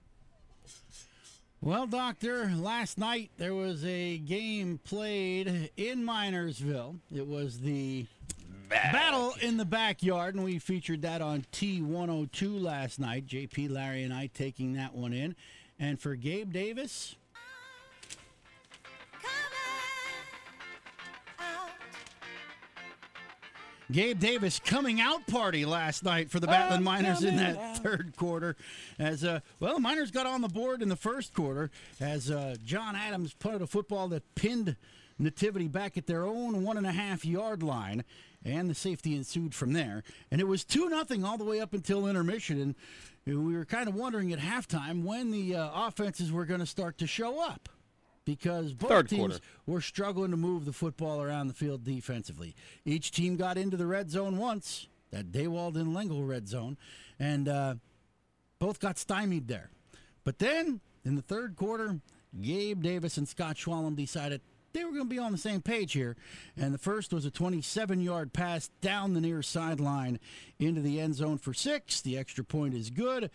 Well, 1.62 1.86
Doctor, 1.86 2.50
last 2.56 2.96
night 2.96 3.30
there 3.36 3.54
was 3.54 3.84
a 3.84 4.16
game 4.18 4.80
played 4.82 5.70
in 5.76 6.04
Minersville. 6.04 7.00
It 7.14 7.26
was 7.26 7.60
the 7.60 8.06
back. 8.70 8.92
Battle 8.92 9.34
in 9.42 9.58
the 9.58 9.64
backyard, 9.66 10.34
and 10.34 10.44
we 10.44 10.58
featured 10.58 11.02
that 11.02 11.20
on 11.20 11.44
T102 11.52 12.62
last 12.62 12.98
night. 12.98 13.26
JP, 13.26 13.70
Larry, 13.70 14.04
and 14.04 14.14
I 14.14 14.28
taking 14.32 14.74
that 14.74 14.94
one 14.94 15.12
in. 15.12 15.36
And 15.78 16.00
for 16.00 16.14
Gabe 16.14 16.52
Davis. 16.52 17.16
Gabe 23.90 24.20
Davis 24.20 24.60
coming 24.64 25.00
out 25.00 25.26
party 25.26 25.64
last 25.64 26.04
night 26.04 26.30
for 26.30 26.38
the 26.38 26.46
Battling 26.46 26.84
Miners 26.84 27.24
in 27.24 27.36
that 27.38 27.58
out. 27.58 27.78
third 27.78 28.14
quarter. 28.16 28.54
As 29.00 29.24
uh, 29.24 29.40
well, 29.58 29.74
the 29.74 29.80
Miners 29.80 30.12
got 30.12 30.26
on 30.26 30.42
the 30.42 30.48
board 30.48 30.80
in 30.80 30.88
the 30.88 30.94
first 30.94 31.34
quarter 31.34 31.72
as 31.98 32.30
uh, 32.30 32.54
John 32.64 32.94
Adams 32.94 33.34
put 33.34 33.60
a 33.60 33.66
football 33.66 34.06
that 34.08 34.22
pinned 34.36 34.76
Nativity 35.18 35.68
back 35.68 35.98
at 35.98 36.06
their 36.06 36.24
own 36.24 36.62
one 36.62 36.76
and 36.76 36.86
a 36.86 36.92
half 36.92 37.24
yard 37.24 37.62
line 37.62 38.04
and 38.44 38.70
the 38.70 38.75
safety 38.75 39.14
ensued 39.14 39.54
from 39.54 39.73
there. 39.73 40.02
And 40.30 40.40
it 40.40 40.49
was 40.49 40.64
2 40.64 40.88
nothing 40.88 41.25
all 41.25 41.38
the 41.38 41.44
way 41.44 41.61
up 41.61 41.75
until 41.75 42.06
intermission. 42.06 42.61
And 42.61 42.75
we 43.26 43.54
were 43.56 43.64
kind 43.64 43.88
of 43.88 43.94
wondering 43.94 44.32
at 44.32 44.38
halftime 44.38 45.04
when 45.04 45.30
the 45.30 45.56
uh, 45.56 45.70
offenses 45.87 46.32
were 46.32 46.44
going 46.44 46.61
to 46.61 46.66
start 46.66 46.99
to 46.99 47.06
show 47.06 47.40
up 47.40 47.68
because 48.25 48.73
both 48.75 48.90
Third 48.90 49.09
teams 49.09 49.20
quarter. 49.20 49.44
were 49.66 49.80
struggling 49.80 50.30
to 50.30 50.37
move 50.37 50.64
the 50.64 50.73
football 50.73 51.23
around 51.23 51.49
the 51.49 51.54
field 51.54 51.85
defensively. 51.85 52.54
Each 52.85 53.11
team 53.11 53.37
got 53.37 53.59
into 53.59 53.76
the 53.76 53.87
red 53.87 54.11
zone 54.11 54.38
once, 54.38 54.88
that 55.11 55.32
Daywald 55.32 55.76
and 55.76 55.94
Lingle 55.94 56.25
red 56.25 56.49
zone, 56.49 56.76
and 57.18 57.49
uh, 57.49 57.75
both 58.59 58.78
got 58.80 58.99
stymied 58.99 59.49
there. 59.49 59.70
But 60.25 60.38
then 60.38 60.80
in 61.04 61.16
the 61.16 61.23
third 61.23 61.56
quarter, 61.56 62.00
Gabe 62.40 62.82
Davis 62.82 63.16
and 63.16 63.28
Scott 63.28 63.56
Schwalm 63.56 63.97
decided 63.97 64.40
they 64.72 64.84
were 64.84 64.92
going 64.92 65.04
to 65.04 65.08
be 65.08 65.18
on 65.18 65.32
the 65.32 65.38
same 65.38 65.60
page 65.60 65.92
here. 65.92 66.16
And 66.56 66.72
the 66.72 66.78
first 66.78 67.12
was 67.12 67.24
a 67.24 67.30
27 67.30 68.00
yard 68.00 68.32
pass 68.32 68.70
down 68.80 69.14
the 69.14 69.20
near 69.20 69.42
sideline 69.42 70.18
into 70.58 70.80
the 70.80 71.00
end 71.00 71.14
zone 71.14 71.38
for 71.38 71.54
six. 71.54 72.00
The 72.00 72.18
extra 72.18 72.44
point 72.44 72.74
is 72.74 72.90
good. 72.90 73.30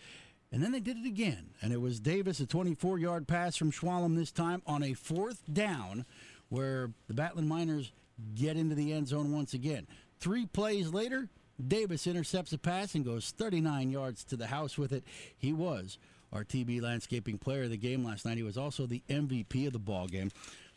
And 0.52 0.62
then 0.62 0.72
they 0.72 0.80
did 0.80 0.96
it 0.98 1.06
again. 1.06 1.50
And 1.60 1.72
it 1.72 1.80
was 1.80 2.00
Davis, 2.00 2.40
a 2.40 2.46
24 2.46 2.98
yard 2.98 3.26
pass 3.26 3.56
from 3.56 3.72
Schwalm 3.72 4.16
this 4.16 4.32
time 4.32 4.62
on 4.66 4.82
a 4.82 4.94
fourth 4.94 5.42
down 5.52 6.04
where 6.48 6.92
the 7.08 7.14
Battling 7.14 7.48
Miners 7.48 7.92
get 8.34 8.56
into 8.56 8.74
the 8.74 8.92
end 8.92 9.08
zone 9.08 9.32
once 9.32 9.54
again. 9.54 9.86
Three 10.20 10.46
plays 10.46 10.90
later, 10.90 11.28
Davis 11.64 12.06
intercepts 12.06 12.52
a 12.52 12.58
pass 12.58 12.94
and 12.94 13.04
goes 13.04 13.30
39 13.36 13.90
yards 13.90 14.24
to 14.24 14.36
the 14.36 14.46
house 14.46 14.78
with 14.78 14.92
it. 14.92 15.04
He 15.36 15.52
was 15.52 15.98
our 16.32 16.44
TB 16.44 16.82
landscaping 16.82 17.38
player 17.38 17.64
of 17.64 17.70
the 17.70 17.76
game 17.76 18.04
last 18.04 18.24
night. 18.24 18.36
He 18.36 18.42
was 18.42 18.58
also 18.58 18.86
the 18.86 19.02
MVP 19.08 19.66
of 19.66 19.72
the 19.72 19.78
ball 19.78 20.06
game. 20.06 20.30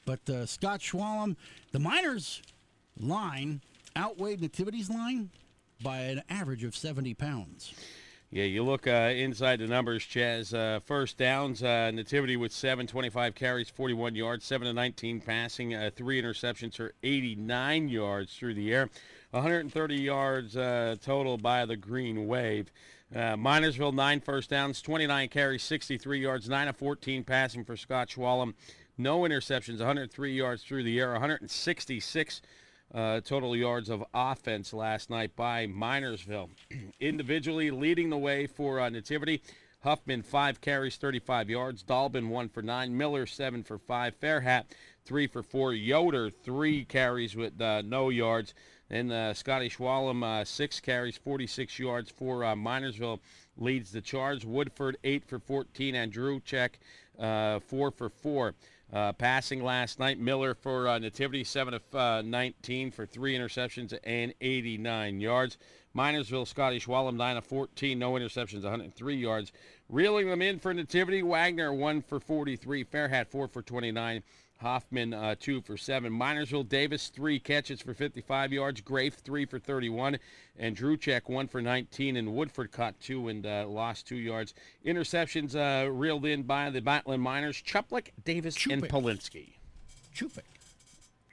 But 0.10 0.28
uh, 0.28 0.48
Scott 0.48 0.80
Schwalm, 0.80 1.36
the 1.72 1.78
Miners 1.78 2.42
line 3.00 3.62
outweighed 3.96 4.42
Nativity's 4.42 4.90
line 4.90 5.30
by 5.84 6.00
an 6.00 6.24
average 6.32 6.64
of 6.64 6.76
70 6.76 7.14
pounds. 7.14 7.76
Yeah, 8.32 8.46
you 8.46 8.64
look 8.64 8.88
uh, 8.88 9.12
inside 9.16 9.60
the 9.60 9.68
numbers, 9.68 10.02
Chaz. 10.02 10.52
Uh, 10.52 10.80
first 10.80 11.20
downs, 11.20 11.62
uh, 11.62 11.92
Nativity 11.92 12.38
with 12.38 12.52
7, 12.52 12.88
25 12.88 13.36
carries, 13.36 13.70
41 13.70 14.16
yards, 14.16 14.46
7 14.46 14.66
to 14.66 14.74
19 14.74 15.22
passing, 15.22 15.76
uh, 15.76 15.92
three 15.96 16.20
interceptions 16.20 16.78
for 16.78 16.92
89 17.04 17.88
yards 17.88 18.36
through 18.36 18.56
the 18.56 18.74
air, 18.74 18.90
130 19.30 19.96
yards 19.96 20.58
uh, 20.58 20.96
total 21.04 21.38
by 21.38 21.68
the 21.68 21.78
Green 21.78 22.26
Wave. 22.26 22.72
Uh, 23.14 23.36
Minersville, 23.36 23.94
nine 23.94 24.22
first 24.22 24.50
downs, 24.50 24.82
29 24.82 25.30
carries, 25.30 25.62
63 25.62 26.20
yards, 26.20 26.50
9 26.50 26.68
of 26.68 26.78
14 26.78 27.24
passing 27.24 27.64
for 27.64 27.78
Scott 27.78 28.10
Schwalm. 28.10 28.56
No 29.00 29.22
interceptions, 29.22 29.78
103 29.78 30.34
yards 30.34 30.62
through 30.62 30.84
the 30.84 31.00
air, 31.00 31.14
166 31.14 32.42
uh, 32.94 33.22
total 33.22 33.56
yards 33.56 33.90
of 33.90 34.04
offense 34.14 34.74
last 34.74 35.10
night 35.10 35.38
by 35.38 35.68
Minersville. 35.68 36.50
Individually 37.00 37.72
leading 37.72 38.10
the 38.10 38.18
way 38.18 38.46
for 38.46 38.82
uh, 38.82 38.90
Nativity. 38.90 39.42
Huffman, 39.84 40.22
five 40.22 40.60
carries, 40.60 40.98
35 40.98 41.50
yards. 41.50 41.82
Dalbin, 41.82 42.28
one 42.28 42.50
for 42.50 42.62
nine. 42.62 42.98
Miller, 42.98 43.26
seven 43.26 43.64
for 43.64 43.78
five. 43.78 44.20
Fairhat, 44.20 44.66
three 45.06 45.28
for 45.28 45.44
four. 45.44 45.74
Yoder, 45.74 46.30
three 46.30 46.84
carries 46.84 47.38
with 47.38 47.62
uh, 47.62 47.82
no 47.84 48.10
yards. 48.10 48.54
And 48.90 49.14
uh, 49.14 49.34
Scotty 49.34 49.70
Schwalm, 49.70 50.26
uh, 50.26 50.44
six 50.44 50.82
carries, 50.82 51.16
46 51.16 51.80
yards 51.80 52.12
for 52.12 52.44
uh, 52.44 52.54
Minersville 52.54 53.20
leads 53.56 53.94
the 53.94 54.02
charge. 54.02 54.44
Woodford, 54.44 54.98
eight 55.06 55.24
for 55.24 55.40
14. 55.40 55.96
And 55.96 56.12
Drew 56.12 56.42
Check, 56.42 56.80
uh, 57.18 57.62
four 57.62 57.92
for 57.92 58.10
four. 58.10 58.56
Uh, 58.92 59.14
passing 59.14 59.64
last 59.64 60.00
night, 60.00 60.20
Miller 60.20 60.56
for 60.56 60.88
uh, 60.88 60.98
Nativity, 60.98 61.44
7 61.44 61.76
of 61.76 61.96
uh, 61.96 62.24
19 62.24 62.90
for 62.90 63.06
three 63.06 63.38
interceptions 63.38 63.98
and 64.04 64.34
89 64.42 65.20
yards. 65.20 65.60
Minersville, 65.96 66.48
Scotty 66.48 66.80
Schwalm, 66.80 67.16
9 67.16 67.38
of 67.38 67.46
14, 67.46 68.00
no 68.00 68.14
interceptions, 68.14 68.64
103 68.64 69.16
yards. 69.16 69.52
Reeling 69.90 70.28
them 70.30 70.42
in 70.42 70.58
for 70.58 70.74
Nativity, 70.74 71.22
Wagner 71.22 71.72
one 71.72 72.02
for 72.02 72.20
43, 72.20 72.84
Fairhat 72.86 73.28
four 73.28 73.48
for 73.48 73.62
29, 73.62 74.24
Hoffman 74.62 75.14
uh, 75.14 75.36
two 75.40 75.62
for 75.62 75.78
seven, 75.78 76.12
Minersville 76.12 76.68
Davis 76.68 77.08
three 77.08 77.40
catches 77.40 77.82
for 77.82 77.94
55 77.94 78.52
yards, 78.52 78.82
Grafe 78.82 79.16
three 79.16 79.46
for 79.46 79.58
31, 79.58 80.20
and 80.58 80.76
Drewcheck 80.76 81.30
one 81.30 81.48
for 81.48 81.62
19, 81.62 82.18
and 82.18 82.34
Woodford 82.34 82.72
caught 82.72 83.00
two 83.00 83.30
and 83.30 83.46
uh, 83.46 83.66
lost 83.68 84.08
two 84.08 84.18
yards. 84.18 84.54
Interceptions 84.86 85.56
uh, 85.56 85.90
reeled 85.90 86.26
in 86.26 86.44
by 86.44 86.70
the 86.70 86.82
Battling 86.82 87.22
Miners, 87.22 87.62
Chupik, 87.62 88.10
Davis, 88.26 88.58
Chupik. 88.58 88.74
and 88.74 88.84
Polinsky. 88.84 89.54
Chupik. 90.16 90.42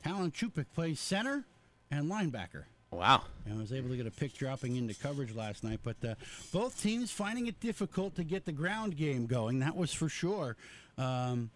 Talon 0.04 0.30
Chupik 0.30 0.66
plays 0.74 1.00
center 1.00 1.44
and 1.90 2.10
linebacker. 2.10 2.64
Wow. 2.92 3.22
and 3.44 3.58
was 3.58 3.72
able 3.72 3.88
to 3.90 3.96
get 3.96 4.06
a 4.06 4.10
pick 4.10 4.34
dropping 4.34 4.76
into 4.76 4.94
coverage 4.94 5.34
last 5.34 5.64
night. 5.64 5.80
But 5.82 5.96
uh, 6.04 6.14
both 6.52 6.80
teams 6.80 7.10
finding 7.10 7.48
it 7.48 7.58
difficult 7.60 8.14
to 8.16 8.24
get 8.24 8.44
the 8.44 8.52
ground 8.52 8.96
game 8.96 9.26
going. 9.26 9.58
That 9.58 9.76
was 9.76 9.92
for 9.92 10.08
sure. 10.08 10.56
Um, 10.96 11.50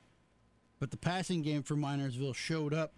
but 0.81 0.91
the 0.91 0.97
passing 0.97 1.43
game 1.43 1.63
for 1.63 1.77
Minersville 1.77 2.35
showed 2.35 2.75
up 2.75 2.95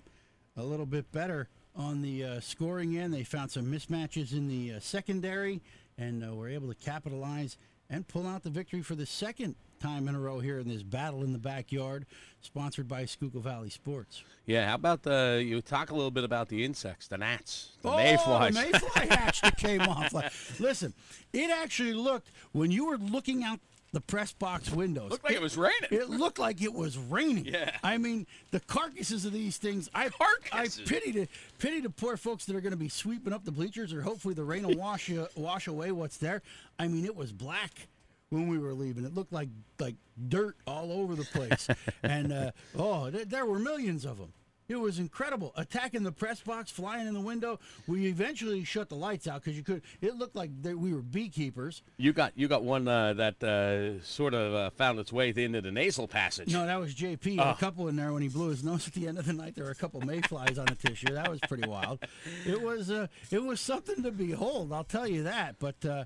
a 0.57 0.63
little 0.63 0.87
bit 0.87 1.11
better 1.13 1.49
on 1.77 2.01
the 2.01 2.25
uh, 2.25 2.41
scoring 2.41 2.97
end. 2.97 3.13
They 3.13 3.25
found 3.25 3.51
some 3.51 3.67
mismatches 3.67 4.33
in 4.33 4.49
the 4.49 4.75
uh, 4.75 4.81
secondary 4.81 5.61
and 5.99 6.25
uh, 6.25 6.35
were 6.35 6.49
able 6.49 6.69
to 6.69 6.75
capitalize 6.75 7.59
and 7.91 8.09
pull 8.09 8.27
out 8.27 8.43
the 8.43 8.51
victory 8.51 8.81
for 8.81 8.95
the 8.95 9.05
second 9.05 9.57
time 9.81 10.07
in 10.07 10.15
a 10.15 10.21
row 10.21 10.39
here 10.39 10.59
in 10.59 10.69
this 10.69 10.83
battle 10.83 11.25
in 11.25 11.33
the 11.33 11.39
backyard, 11.39 12.07
sponsored 12.41 12.87
by 12.87 13.05
Schuylkill 13.05 13.41
Valley 13.41 13.69
Sports. 13.69 14.23
Yeah, 14.47 14.69
how 14.69 14.77
about 14.77 15.03
the, 15.03 15.43
you 15.45 15.61
talk 15.61 15.91
a 15.91 15.95
little 15.95 16.13
bit 16.13 16.25
about 16.25 16.49
the 16.49 16.65
insects, 16.65 17.09
the 17.09 17.19
gnats, 17.19 17.73
the 17.83 17.91
oh, 17.91 17.97
mayflies. 17.97 18.55
The 18.55 18.61
mayfly 18.61 19.09
hatch 19.09 19.41
that 19.41 19.57
came 19.57 19.81
off. 19.83 20.61
Listen, 20.61 20.95
it 21.33 21.51
actually 21.51 21.95
looked 21.95 22.31
when 22.53 22.71
you 22.71 22.87
were 22.87 22.97
looking 22.97 23.43
out 23.43 23.59
the 23.93 24.01
press 24.01 24.33
box 24.33 24.71
windows. 24.71 25.11
Looked 25.11 25.25
like 25.25 25.35
it, 25.35 25.43
was 25.43 25.57
raining. 25.57 25.89
It 25.91 26.09
looked 26.09 26.39
like 26.39 26.63
it 26.63 26.73
was 26.73 26.97
raining. 26.97 27.45
Yeah. 27.45 27.77
I 27.85 27.99
mean, 27.99 28.27
the 28.51 28.61
carcasses 28.61 29.25
of 29.25 29.33
these 29.33 29.59
things. 29.59 29.91
I 29.95 30.09
Carcasses. 30.09 30.81
I 30.81 30.85
pity 30.85 31.13
the 31.13 31.29
pity 31.59 31.81
the 31.81 31.91
poor 31.91 32.17
folks 32.17 32.47
that 32.47 32.57
are 32.57 32.61
going 32.61 32.73
to 32.73 32.79
be 32.79 32.89
sweeping 32.89 33.33
up 33.33 33.45
the 33.45 33.53
bleachers, 33.53 33.93
or 33.93 34.03
hopefully 34.03 34.35
the 34.35 34.45
rain 34.45 34.67
will 34.67 34.77
wash 34.77 35.11
uh, 35.11 35.27
wash 35.37 35.67
away 35.67 35.93
what's 35.93 36.17
there. 36.17 36.43
I 36.79 36.89
mean, 36.89 37.05
it 37.05 37.15
was 37.15 37.33
black 37.33 37.89
when 38.31 38.49
we 38.49 38.59
were 38.59 38.73
leaving. 38.73 39.05
It 39.05 39.15
looked 39.15 39.33
like 39.33 39.51
like 39.79 39.97
dirt 40.29 40.57
all 40.67 40.91
over 40.91 41.15
the 41.15 41.25
place, 41.25 41.69
and 42.03 42.33
uh, 42.33 42.51
oh, 42.79 43.11
th- 43.11 43.29
there 43.29 43.45
were 43.45 43.59
millions 43.59 44.07
of 44.07 44.19
them. 44.19 44.33
It 44.73 44.81
was 44.81 44.99
incredible. 44.99 45.53
Attacking 45.55 46.03
the 46.03 46.13
press 46.13 46.41
box, 46.41 46.71
flying 46.71 47.07
in 47.07 47.13
the 47.13 47.21
window. 47.21 47.61
We 47.87 48.07
eventually 48.07 48.65
shut 48.65 48.89
the 48.89 48.95
lights 48.95 49.29
out 49.29 49.43
because 49.43 49.55
you 49.55 49.63
could. 49.63 49.83
It 50.01 50.17
looked 50.17 50.35
like 50.35 50.51
they, 50.63 50.73
we 50.73 50.95
were 50.95 51.03
beekeepers. 51.03 51.83
You 51.99 52.15
got 52.15 52.33
you 52.37 52.49
got 52.49 52.65
one 52.65 52.89
uh, 52.89 53.13
that 53.13 53.45
uh, 53.45 54.03
sort 54.03 54.33
of 54.33 54.55
uh, 54.55 54.71
found 54.71 54.99
its 54.99 55.13
way 55.13 55.35
into 55.37 55.61
the 55.61 55.71
nasal 55.71 56.09
passage. 56.09 56.51
No, 56.51 56.65
that 56.65 56.81
was 56.81 56.95
JP. 56.95 57.39
A 57.39 57.55
couple 57.55 57.89
in 57.89 57.97
there 57.97 58.15
when 58.15 58.23
he 58.23 58.29
blew 58.29 58.49
his 58.49 58.65
nose 58.65 58.89
at 58.89 58.95
the 58.95 59.07
end 59.07 59.19
of 59.19 59.27
the 59.27 59.35
night. 59.35 59.55
There 59.57 59.65
were 59.67 59.73
a 59.73 59.75
couple 59.75 60.01
mayflies 60.01 60.57
on 60.57 60.65
the 60.65 60.75
tissue. 60.75 61.13
That 61.13 61.31
was 61.31 61.41
pretty 61.41 61.69
wild. 61.69 61.99
It 62.47 62.63
was 62.63 62.91
uh, 62.91 63.09
it 63.31 63.43
was 63.45 63.61
something 63.61 64.03
to 64.05 64.11
behold. 64.11 64.73
I'll 64.73 64.85
tell 64.85 65.07
you 65.07 65.25
that. 65.25 65.57
But 65.59 65.85
uh, 65.85 66.05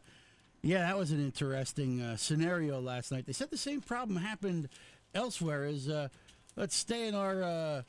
yeah, 0.63 0.81
that 0.81 0.99
was 0.99 1.13
an 1.13 1.25
interesting 1.25 2.03
uh, 2.03 2.17
scenario 2.17 2.81
last 2.81 3.13
night. 3.13 3.27
They 3.27 3.33
said 3.33 3.51
the 3.51 3.57
same 3.57 3.81
problem 3.81 4.17
happened 4.17 4.69
elsewhere. 5.15 5.67
Is 5.67 5.89
uh, 5.89 6.09
let's 6.57 6.75
stay 6.75 7.07
in 7.07 7.15
our 7.15 7.45
uh, 7.45 7.83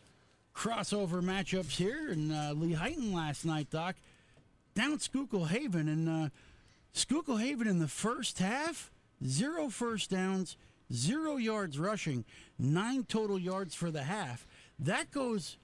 crossover 0.58 1.22
matchups 1.22 1.78
here. 1.78 2.10
And 2.10 2.32
uh, 2.32 2.54
Lehighton 2.54 3.14
last 3.14 3.46
night, 3.46 3.70
Doc, 3.70 3.96
down 4.74 4.94
at 4.94 5.02
Schuylkill 5.02 5.46
Haven, 5.46 5.88
and 5.88 6.10
uh, 6.10 6.30
Schuylkill 6.94 7.38
Haven 7.38 7.68
in 7.68 7.80
the 7.80 7.88
first 7.88 8.40
half, 8.40 8.92
zero 9.24 9.70
first 9.70 10.10
downs, 10.10 10.58
zero 10.92 11.38
yards 11.38 11.80
rushing, 11.80 12.26
nine 12.58 13.04
total 13.04 13.40
yards 13.40 13.76
for 13.76 13.92
the 13.92 14.04
half. 14.04 14.48
That 14.80 15.12
goes 15.12 15.58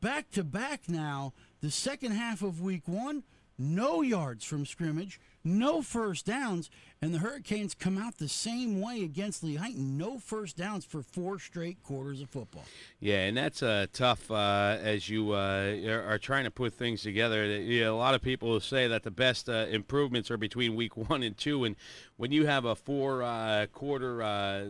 back 0.00 0.30
to 0.32 0.44
back 0.44 0.88
now. 0.88 1.32
The 1.60 1.70
second 1.70 2.12
half 2.12 2.42
of 2.42 2.60
week 2.60 2.82
one, 2.86 3.24
no 3.58 4.02
yards 4.02 4.44
from 4.44 4.64
scrimmage, 4.64 5.20
no 5.48 5.82
first 5.82 6.26
downs, 6.26 6.70
and 7.00 7.14
the 7.14 7.18
Hurricanes 7.18 7.74
come 7.74 7.96
out 7.96 8.18
the 8.18 8.28
same 8.28 8.80
way 8.80 9.02
against 9.02 9.44
Lehighton. 9.44 9.96
No 9.96 10.18
first 10.18 10.56
downs 10.56 10.84
for 10.84 11.02
four 11.02 11.38
straight 11.38 11.82
quarters 11.82 12.20
of 12.20 12.28
football. 12.28 12.64
Yeah, 13.00 13.26
and 13.26 13.36
that's 13.36 13.62
uh, 13.62 13.86
tough 13.92 14.30
uh, 14.30 14.76
as 14.80 15.08
you 15.08 15.32
uh, 15.32 15.74
are 15.88 16.18
trying 16.18 16.44
to 16.44 16.50
put 16.50 16.74
things 16.74 17.02
together. 17.02 17.46
Yeah, 17.46 17.88
a 17.88 17.90
lot 17.90 18.14
of 18.14 18.22
people 18.22 18.58
say 18.60 18.88
that 18.88 19.02
the 19.02 19.10
best 19.10 19.48
uh, 19.48 19.66
improvements 19.70 20.30
are 20.30 20.36
between 20.36 20.76
week 20.76 20.96
one 21.08 21.22
and 21.22 21.36
two, 21.36 21.64
and 21.64 21.76
when 22.16 22.32
you 22.32 22.46
have 22.46 22.64
a 22.64 22.74
four 22.74 23.22
uh, 23.22 23.66
quarter 23.72 24.22
uh, 24.22 24.64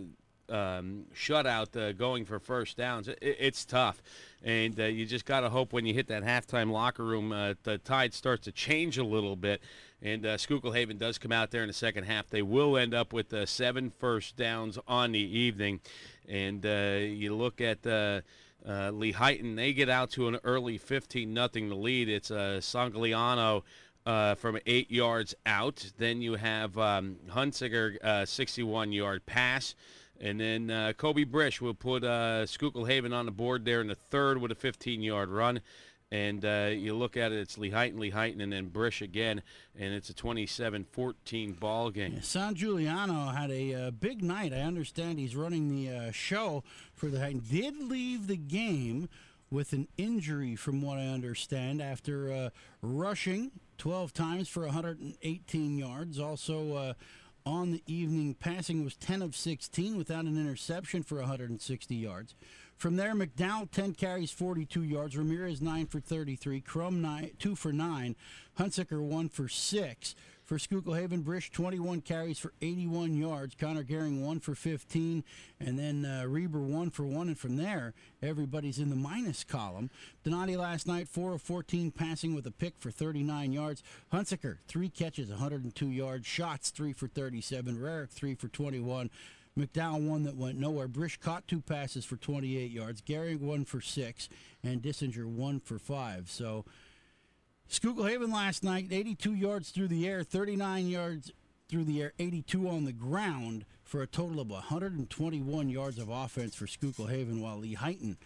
um, 0.51 1.05
shutout 1.15 1.77
uh, 1.77 1.93
going 1.93 2.25
for 2.25 2.39
first 2.39 2.77
downs, 2.77 3.09
it, 3.09 3.19
it's 3.21 3.65
tough. 3.65 4.03
And 4.43 4.79
uh, 4.79 4.85
you 4.85 5.05
just 5.05 5.25
got 5.25 5.41
to 5.41 5.51
hope 5.51 5.73
when 5.73 5.85
you 5.85 5.95
hit 5.95 6.09
that 6.09 6.23
halftime 6.23 6.71
locker 6.71 7.05
room, 7.05 7.33
uh, 7.33 7.55
the 7.65 7.79
tide 7.79 8.15
starts 8.15 8.45
to 8.45 8.53
change 8.53 8.99
a 8.99 9.05
little 9.05 9.37
bit. 9.37 9.61
And 10.01 10.25
uh, 10.25 10.37
Schuylkill 10.37 10.73
Haven 10.73 10.97
does 10.97 11.19
come 11.19 11.33
out 11.33 11.51
there 11.51 11.63
in 11.63 11.69
the 11.69 11.73
second 11.73 12.05
half. 12.05 12.29
They 12.29 12.43
will 12.43 12.77
end 12.77 12.95
up 12.95 13.13
with 13.13 13.33
uh, 13.33 13.47
seven 13.47 13.91
first 13.99 14.37
downs 14.37 14.79
on 14.87 15.13
the 15.13 15.19
evening. 15.19 15.81
And 16.29 16.65
uh, 16.65 16.99
you 17.01 17.35
look 17.35 17.61
at 17.61 17.85
uh, 17.87 18.21
uh, 18.67 18.91
they 18.93 19.73
get 19.73 19.89
out 19.89 20.11
to 20.11 20.29
an 20.29 20.39
early 20.45 20.79
15 20.79 21.33
nothing 21.33 21.69
to 21.71 21.75
lead. 21.75 22.09
It's 22.09 22.31
uh, 22.31 22.61
Sangliano 22.61 23.63
uh, 24.07 24.35
from 24.35 24.59
eight 24.67 24.91
yards 24.91 25.35
out. 25.47 25.91
Then 25.99 26.21
you 26.23 26.35
have 26.35 26.77
um, 26.79 27.17
Hunsiger, 27.31 28.03
uh, 28.03 28.27
61 28.27 28.93
yard 28.93 29.27
pass. 29.27 29.75
And 30.21 30.41
then 30.41 30.71
uh, 30.71 30.93
Kobe 30.97 31.25
Brish 31.25 31.61
will 31.61 31.75
put 31.75 32.03
uh, 32.03 32.45
Schuylkill 32.47 32.87
Haven 32.87 33.13
on 33.13 33.27
the 33.27 33.33
board 33.33 33.65
there 33.65 33.81
in 33.81 33.87
the 33.87 33.95
third 33.95 34.39
with 34.39 34.51
a 34.51 34.57
15 34.57 35.01
yard 35.01 35.29
run. 35.29 35.61
And 36.11 36.45
uh, 36.45 36.71
you 36.73 36.95
look 36.95 37.19
at 37.19 37.33
it, 37.33 37.39
it's 37.39 37.57
Lehighton, 37.57 38.43
and 38.43 38.53
then 38.53 38.71
Brish 38.71 39.03
again. 39.03 39.43
And 39.79 39.93
it's 39.93 40.09
a 40.09 40.15
27 40.15 40.87
14 40.91 41.53
ball 41.53 41.91
game. 41.91 42.15
Yeah, 42.15 42.21
San 42.23 42.55
Giuliano 42.55 43.31
had 43.31 43.51
a 43.51 43.75
uh, 43.75 43.91
big 43.91 44.23
night. 44.23 44.53
I 44.55 44.61
understand 44.61 45.19
he's 45.19 45.37
running 45.37 45.69
the 45.69 45.95
uh, 45.95 46.11
show 46.13 46.65
for 46.95 47.09
the 47.09 47.19
Heighton. 47.19 47.49
Did 47.51 47.79
leave 47.83 48.27
the 48.27 48.39
game 48.39 49.09
with 49.51 49.73
an 49.73 49.89
injury, 49.97 50.57
from 50.57 50.83
what 50.83 50.99
I 50.99 51.07
understand, 51.07 51.81
after 51.81 52.33
uh, 52.33 52.51
rushing 52.83 53.51
12 53.79 54.13
times 54.13 54.49
for 54.49 54.65
118 54.65 55.79
yards. 55.79 56.19
Also, 56.19 56.75
uh, 56.75 56.93
on 57.47 57.71
the 57.71 57.83
evening, 57.87 58.35
passing 58.35 58.85
was 58.85 58.97
10 58.97 59.23
of 59.23 59.35
16 59.35 59.97
without 59.97 60.25
an 60.25 60.39
interception 60.39 61.03
for 61.03 61.19
160 61.19 61.95
yards. 61.95 62.35
From 62.79 62.95
there, 62.95 63.13
McDowell 63.13 63.69
10 63.73 63.95
carries, 63.95 64.31
42 64.31 64.85
yards. 64.85 65.17
Ramirez 65.17 65.61
9 65.61 65.87
for 65.87 65.99
33. 65.99 66.61
Crum 66.61 67.03
9, 67.03 67.33
2 67.37 67.57
for 67.57 67.73
9. 67.73 68.15
Hunsaker 68.57 69.01
1 69.03 69.29
for 69.31 69.49
6. 69.49 70.15
For 70.45 70.61
Schuylkill 70.61 70.95
Haven, 70.95 71.25
Brish 71.25 71.51
21 71.51 72.03
carries 72.03 72.39
for 72.39 72.53
81 72.63 73.17
yards. 73.17 73.57
Connor 73.59 73.83
Gehring 73.83 74.21
1 74.21 74.39
for 74.39 74.55
15. 74.55 75.25
And 75.59 75.77
then 75.77 76.05
uh, 76.05 76.27
Reber 76.29 76.61
1 76.61 76.91
for 76.91 77.03
1. 77.03 77.27
And 77.27 77.37
from 77.37 77.57
there, 77.57 77.95
everybody's 78.23 78.79
in 78.79 78.91
the 78.91 78.97
minus 78.97 79.43
column. 79.43 79.91
Donati 80.23 80.57
last 80.57 80.87
night 80.87 81.09
4 81.09 81.35
of 81.35 81.43
14 81.43 81.91
passing 81.91 82.33
with 82.33 82.47
a 82.47 82.53
pick 82.53 82.79
for 82.79 82.93
39 82.93 83.53
yards. 83.53 83.83
Hunsaker 84.13 84.59
3 84.69 84.89
catches, 84.89 85.31
102 85.31 85.91
yards. 85.91 86.29
Shots 86.29 86.71
3 86.71 86.93
for 86.93 87.09
37. 87.09 87.77
Rarick 87.77 88.11
3 88.11 88.37
for 88.37 88.47
21. 88.47 89.11
McDowell 89.59 90.09
one 90.09 90.23
that 90.23 90.37
went 90.37 90.59
nowhere. 90.59 90.89
Brish 90.89 91.19
caught 91.19 91.49
two 91.49 91.61
passes 91.61 92.05
for 92.05 92.17
28 92.17 92.71
yards. 92.71 93.01
Gary 93.01 93.37
one 93.37 93.65
for 93.65 93.81
six, 93.81 94.29
and 94.63 94.81
Dissinger 94.81 95.27
one 95.27 95.61
for 95.61 95.79
five. 95.79 96.31
So 96.31 96.65
Schuylkill 97.67 98.05
Haven 98.05 98.31
last 98.31 98.63
night, 98.63 98.89
82 98.91 99.35
yards 99.35 99.71
through 99.71 99.89
the 99.89 100.09
air, 100.09 100.23
39 100.23 100.89
yards 100.89 101.33
through 101.69 101.85
the 101.85 102.01
air, 102.01 102.13
82 102.19 102.69
on 102.69 102.85
the 102.85 102.93
ground 102.93 103.67
for 103.85 104.01
a 104.01 104.07
total 104.07 104.41
of 104.41 104.49
121 104.49 105.69
yards 105.69 105.99
of 105.99 106.09
offense 106.09 106.55
for 106.55 106.67
Schuylkill 106.67 107.07
Haven, 107.07 107.43
while 107.43 107.61
Lehighton 107.61 108.17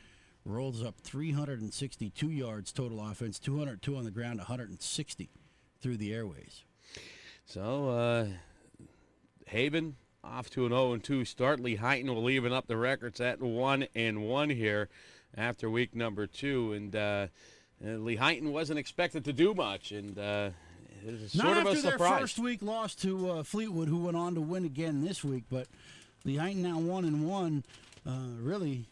rolls 0.44 0.82
up 0.82 1.00
362 1.00 2.30
yards 2.30 2.72
total 2.72 3.04
offense, 3.04 3.38
202 3.38 3.96
on 3.96 4.04
the 4.04 4.10
ground, 4.10 4.38
160 4.38 5.30
through 5.80 5.96
the 5.96 6.12
airways. 6.12 6.64
So, 7.46 7.88
uh, 7.88 8.26
Haven 9.46 9.96
off 10.24 10.50
to 10.50 10.64
an 10.66 10.70
0 10.72 10.96
2 10.98 11.24
start. 11.24 11.60
Lehighton 11.60 12.14
will 12.14 12.30
even 12.30 12.52
up 12.52 12.66
the 12.66 12.76
records 12.76 13.20
at 13.20 13.40
1 13.40 13.86
and 13.94 14.22
1 14.28 14.50
here 14.50 14.88
after 15.36 15.68
week 15.70 15.94
number 15.94 16.26
two. 16.26 16.72
And 16.72 16.94
uh, 16.94 17.26
uh, 17.82 17.86
Lehighton 17.86 18.52
wasn't 18.52 18.78
expected 18.78 19.24
to 19.24 19.32
do 19.32 19.54
much. 19.54 19.92
And 19.92 20.18
uh, 20.18 20.50
it 21.06 21.20
was 21.20 21.34
Not 21.34 21.46
sort 21.46 21.58
of 21.58 21.66
after 21.66 21.78
a 21.78 21.82
their 21.82 21.92
surprise. 21.92 22.20
first 22.20 22.38
week 22.38 22.62
loss 22.62 22.94
to 22.96 23.30
uh, 23.30 23.42
Fleetwood, 23.42 23.88
who 23.88 24.04
went 24.04 24.16
on 24.16 24.34
to 24.34 24.40
win 24.40 24.64
again 24.64 25.04
this 25.04 25.24
week. 25.24 25.44
But 25.50 25.66
Lehighton 26.24 26.56
now 26.56 26.78
one 26.78 27.04
and 27.04 27.26
one. 27.26 27.64
Uh, 28.04 28.34
really, 28.40 28.86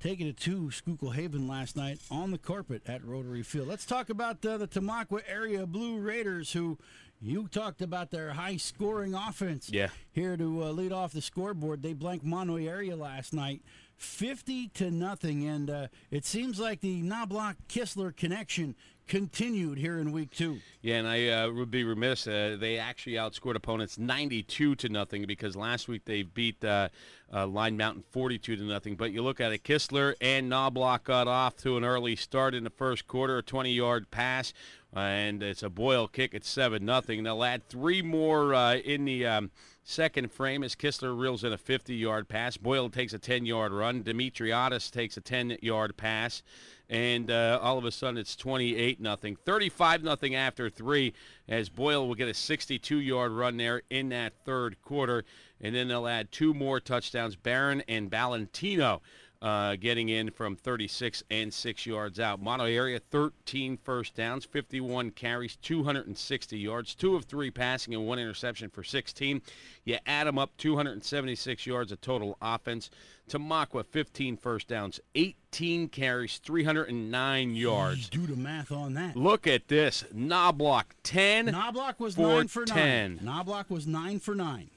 taking 0.00 0.26
it 0.26 0.36
to 0.38 0.70
Schuylkill 0.70 1.10
Haven 1.10 1.48
last 1.48 1.76
night 1.76 1.98
on 2.10 2.30
the 2.30 2.38
carpet 2.38 2.82
at 2.86 3.02
Rotary 3.04 3.42
Field. 3.42 3.68
Let's 3.68 3.86
talk 3.86 4.10
about 4.10 4.44
uh, 4.44 4.58
the 4.58 4.68
Tamaqua 4.68 5.22
area 5.26 5.66
Blue 5.66 5.98
Raiders, 5.98 6.52
who 6.52 6.78
you 7.20 7.48
talked 7.48 7.82
about 7.82 8.10
their 8.10 8.32
high 8.32 8.56
scoring 8.56 9.14
offense. 9.14 9.70
Yeah. 9.72 9.88
Here 10.12 10.36
to 10.36 10.64
uh, 10.64 10.70
lead 10.70 10.92
off 10.92 11.12
the 11.12 11.20
scoreboard, 11.20 11.82
they 11.82 11.92
blanked 11.92 12.24
Mahanoy 12.24 12.68
area 12.68 12.96
last 12.96 13.32
night. 13.32 13.62
50 13.96 14.68
to 14.68 14.90
nothing, 14.92 15.44
and 15.44 15.68
uh, 15.68 15.88
it 16.10 16.24
seems 16.24 16.60
like 16.60 16.80
the 16.80 17.02
Knobloch 17.02 17.56
Kistler 17.68 18.14
connection 18.14 18.76
continued 19.08 19.78
here 19.78 19.98
in 19.98 20.12
week 20.12 20.30
two. 20.30 20.58
Yeah, 20.82 20.96
and 20.96 21.08
I 21.08 21.28
uh, 21.28 21.50
would 21.50 21.70
be 21.70 21.82
remiss. 21.82 22.26
Uh, 22.26 22.56
they 22.60 22.78
actually 22.78 23.14
outscored 23.14 23.56
opponents 23.56 23.98
92 23.98 24.76
to 24.76 24.88
nothing 24.88 25.24
because 25.26 25.56
last 25.56 25.88
week 25.88 26.04
they 26.04 26.22
beat 26.22 26.62
uh, 26.64 26.88
uh 27.32 27.46
Line 27.46 27.76
Mountain 27.76 28.04
42 28.10 28.56
to 28.56 28.62
nothing. 28.62 28.94
But 28.94 29.12
you 29.12 29.22
look 29.22 29.40
at 29.40 29.52
it, 29.52 29.64
Kistler 29.64 30.14
and 30.20 30.48
Knobloch 30.48 31.04
got 31.04 31.26
off 31.26 31.56
to 31.58 31.76
an 31.76 31.84
early 31.84 32.14
start 32.14 32.54
in 32.54 32.64
the 32.64 32.70
first 32.70 33.08
quarter, 33.08 33.38
a 33.38 33.42
20-yard 33.42 34.10
pass, 34.10 34.52
and 34.92 35.42
it's 35.42 35.62
a 35.62 35.70
Boyle 35.70 36.06
kick 36.06 36.34
at 36.34 36.44
seven 36.44 36.84
nothing. 36.84 37.24
They'll 37.24 37.44
add 37.44 37.68
three 37.68 38.02
more 38.02 38.54
uh, 38.54 38.76
in 38.76 39.04
the. 39.04 39.26
Um, 39.26 39.50
Second 39.90 40.30
frame 40.30 40.62
as 40.62 40.74
Kistler 40.74 41.18
reels 41.18 41.44
in 41.44 41.52
a 41.54 41.56
50-yard 41.56 42.28
pass. 42.28 42.58
Boyle 42.58 42.90
takes 42.90 43.14
a 43.14 43.18
10-yard 43.18 43.72
run. 43.72 44.04
Demetriadis 44.04 44.90
takes 44.90 45.16
a 45.16 45.22
10-yard 45.22 45.96
pass 45.96 46.42
and 46.88 47.30
uh, 47.30 47.58
all 47.62 47.76
of 47.78 47.84
a 47.84 47.90
sudden 47.90 48.16
it's 48.16 48.34
28 48.36 49.00
nothing 49.00 49.36
35 49.44 50.02
nothing 50.02 50.34
after 50.34 50.70
three 50.70 51.12
as 51.48 51.68
boyle 51.68 52.06
will 52.06 52.14
get 52.14 52.28
a 52.28 52.34
62 52.34 52.98
yard 52.98 53.32
run 53.32 53.56
there 53.56 53.82
in 53.90 54.08
that 54.08 54.32
third 54.44 54.80
quarter 54.82 55.24
and 55.60 55.74
then 55.74 55.88
they'll 55.88 56.08
add 56.08 56.30
two 56.32 56.54
more 56.54 56.80
touchdowns 56.80 57.36
barron 57.36 57.82
and 57.88 58.10
valentino 58.10 59.00
uh, 59.40 59.76
getting 59.76 60.08
in 60.08 60.30
from 60.30 60.56
36 60.56 61.22
and 61.30 61.52
6 61.52 61.86
yards 61.86 62.18
out. 62.18 62.42
Mahanoy 62.42 62.74
area, 62.74 62.98
13 62.98 63.78
first 63.84 64.14
downs, 64.14 64.44
51 64.44 65.12
carries, 65.12 65.56
260 65.56 66.58
yards, 66.58 66.94
2 66.94 67.14
of 67.14 67.24
3 67.24 67.50
passing, 67.50 67.94
and 67.94 68.06
1 68.06 68.18
interception 68.18 68.68
for 68.68 68.82
16. 68.82 69.40
You 69.84 69.98
add 70.06 70.26
them 70.26 70.38
up, 70.38 70.56
276 70.56 71.66
yards 71.66 71.92
of 71.92 72.00
total 72.00 72.36
offense. 72.42 72.90
Tamaqua, 73.28 73.84
15 73.86 74.36
first 74.36 74.68
downs, 74.68 75.00
18 75.14 75.88
carries, 75.88 76.38
309 76.38 77.54
yards. 77.54 78.08
Do 78.08 78.26
the 78.26 78.36
math 78.36 78.72
on 78.72 78.94
that. 78.94 79.16
Look 79.16 79.46
at 79.46 79.68
this. 79.68 80.04
Knobloch, 80.12 80.94
10 81.02 81.46
Knobloch 81.46 82.00
was 82.00 82.14
for 82.14 82.22
9 82.22 82.48
for 82.48 82.64
10. 82.64 83.16
9. 83.16 83.24
Knobloch 83.24 83.70
was 83.70 83.86
9 83.86 84.18
for 84.18 84.34
9. 84.34 84.70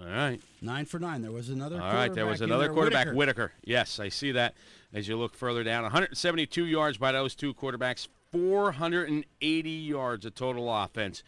All 0.00 0.06
right. 0.06 0.40
Nine 0.62 0.86
for 0.86 0.98
nine. 0.98 1.22
There 1.22 1.30
was 1.30 1.50
another. 1.50 1.80
All 1.80 1.92
right, 1.92 2.12
there 2.12 2.26
was 2.26 2.40
another 2.40 2.64
there, 2.64 2.72
quarterback, 2.72 3.06
Whitaker. 3.08 3.16
Whitaker. 3.16 3.52
Yes, 3.64 4.00
I 4.00 4.08
see 4.08 4.32
that 4.32 4.54
as 4.92 5.08
you 5.08 5.16
look 5.16 5.34
further 5.34 5.62
down. 5.62 5.82
172 5.82 6.64
yards 6.64 6.98
by 6.98 7.12
those 7.12 7.34
two 7.34 7.54
quarterbacks, 7.54 8.08
480 8.32 9.70
yards 9.70 10.24
of 10.24 10.34
total 10.34 10.74
offense. 10.74 11.22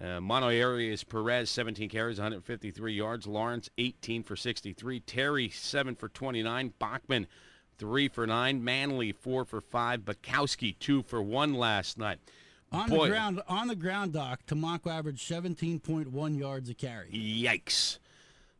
Uh, 0.00 0.20
Mahanoy 0.20 0.60
area 0.60 0.92
is 0.92 1.04
Perez, 1.04 1.48
17 1.48 1.88
carries, 1.88 2.18
153 2.18 2.92
yards. 2.92 3.26
Lawrence, 3.26 3.70
18 3.78 4.22
for 4.22 4.36
63. 4.36 5.00
Terry, 5.00 5.48
7 5.48 5.94
for 5.94 6.08
29. 6.08 6.74
Bachman, 6.78 7.26
3 7.78 8.08
for 8.08 8.26
9. 8.26 8.62
Manley, 8.62 9.12
4 9.12 9.44
for 9.46 9.60
5. 9.60 10.00
Bukowski, 10.00 10.78
2 10.78 11.02
for 11.02 11.22
1 11.22 11.54
last 11.54 11.96
night. 11.96 12.18
On 12.72 12.90
Boy. 12.90 13.04
the 13.04 13.10
ground, 13.12 13.40
on 13.48 13.68
the 13.68 13.76
ground, 13.76 14.12
Doc, 14.12 14.40
Tamaqua 14.46 14.98
averaged 14.98 15.26
17.1 15.30 16.38
yards 16.38 16.68
a 16.68 16.74
carry. 16.74 17.10
Yikes. 17.10 17.98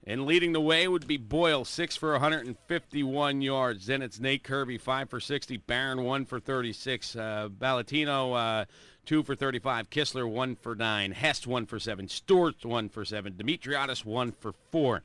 And 0.08 0.24
leading 0.24 0.52
the 0.52 0.60
way 0.60 0.86
would 0.86 1.08
be 1.08 1.16
Boyle, 1.16 1.64
6 1.64 1.96
for 1.96 2.12
151 2.12 3.42
yards. 3.42 3.86
Then 3.86 4.02
it's 4.02 4.20
Nate 4.20 4.44
Kirby, 4.44 4.78
5 4.78 5.10
for 5.10 5.18
60. 5.18 5.56
Barron, 5.56 6.04
1 6.04 6.24
for 6.26 6.38
36. 6.38 7.16
Uh, 7.16 7.48
Ballatino, 7.48 8.62
uh, 8.62 8.64
2 9.06 9.24
for 9.24 9.34
35. 9.34 9.90
Kistler, 9.90 10.30
1 10.30 10.54
for 10.54 10.76
9. 10.76 11.10
Hest, 11.10 11.48
1 11.48 11.66
for 11.66 11.80
7. 11.80 12.06
Stewart, 12.08 12.64
1 12.64 12.88
for 12.88 13.04
7. 13.04 13.32
Demetriadis, 13.32 14.04
1 14.04 14.30
for 14.30 14.54
4. 14.70 15.02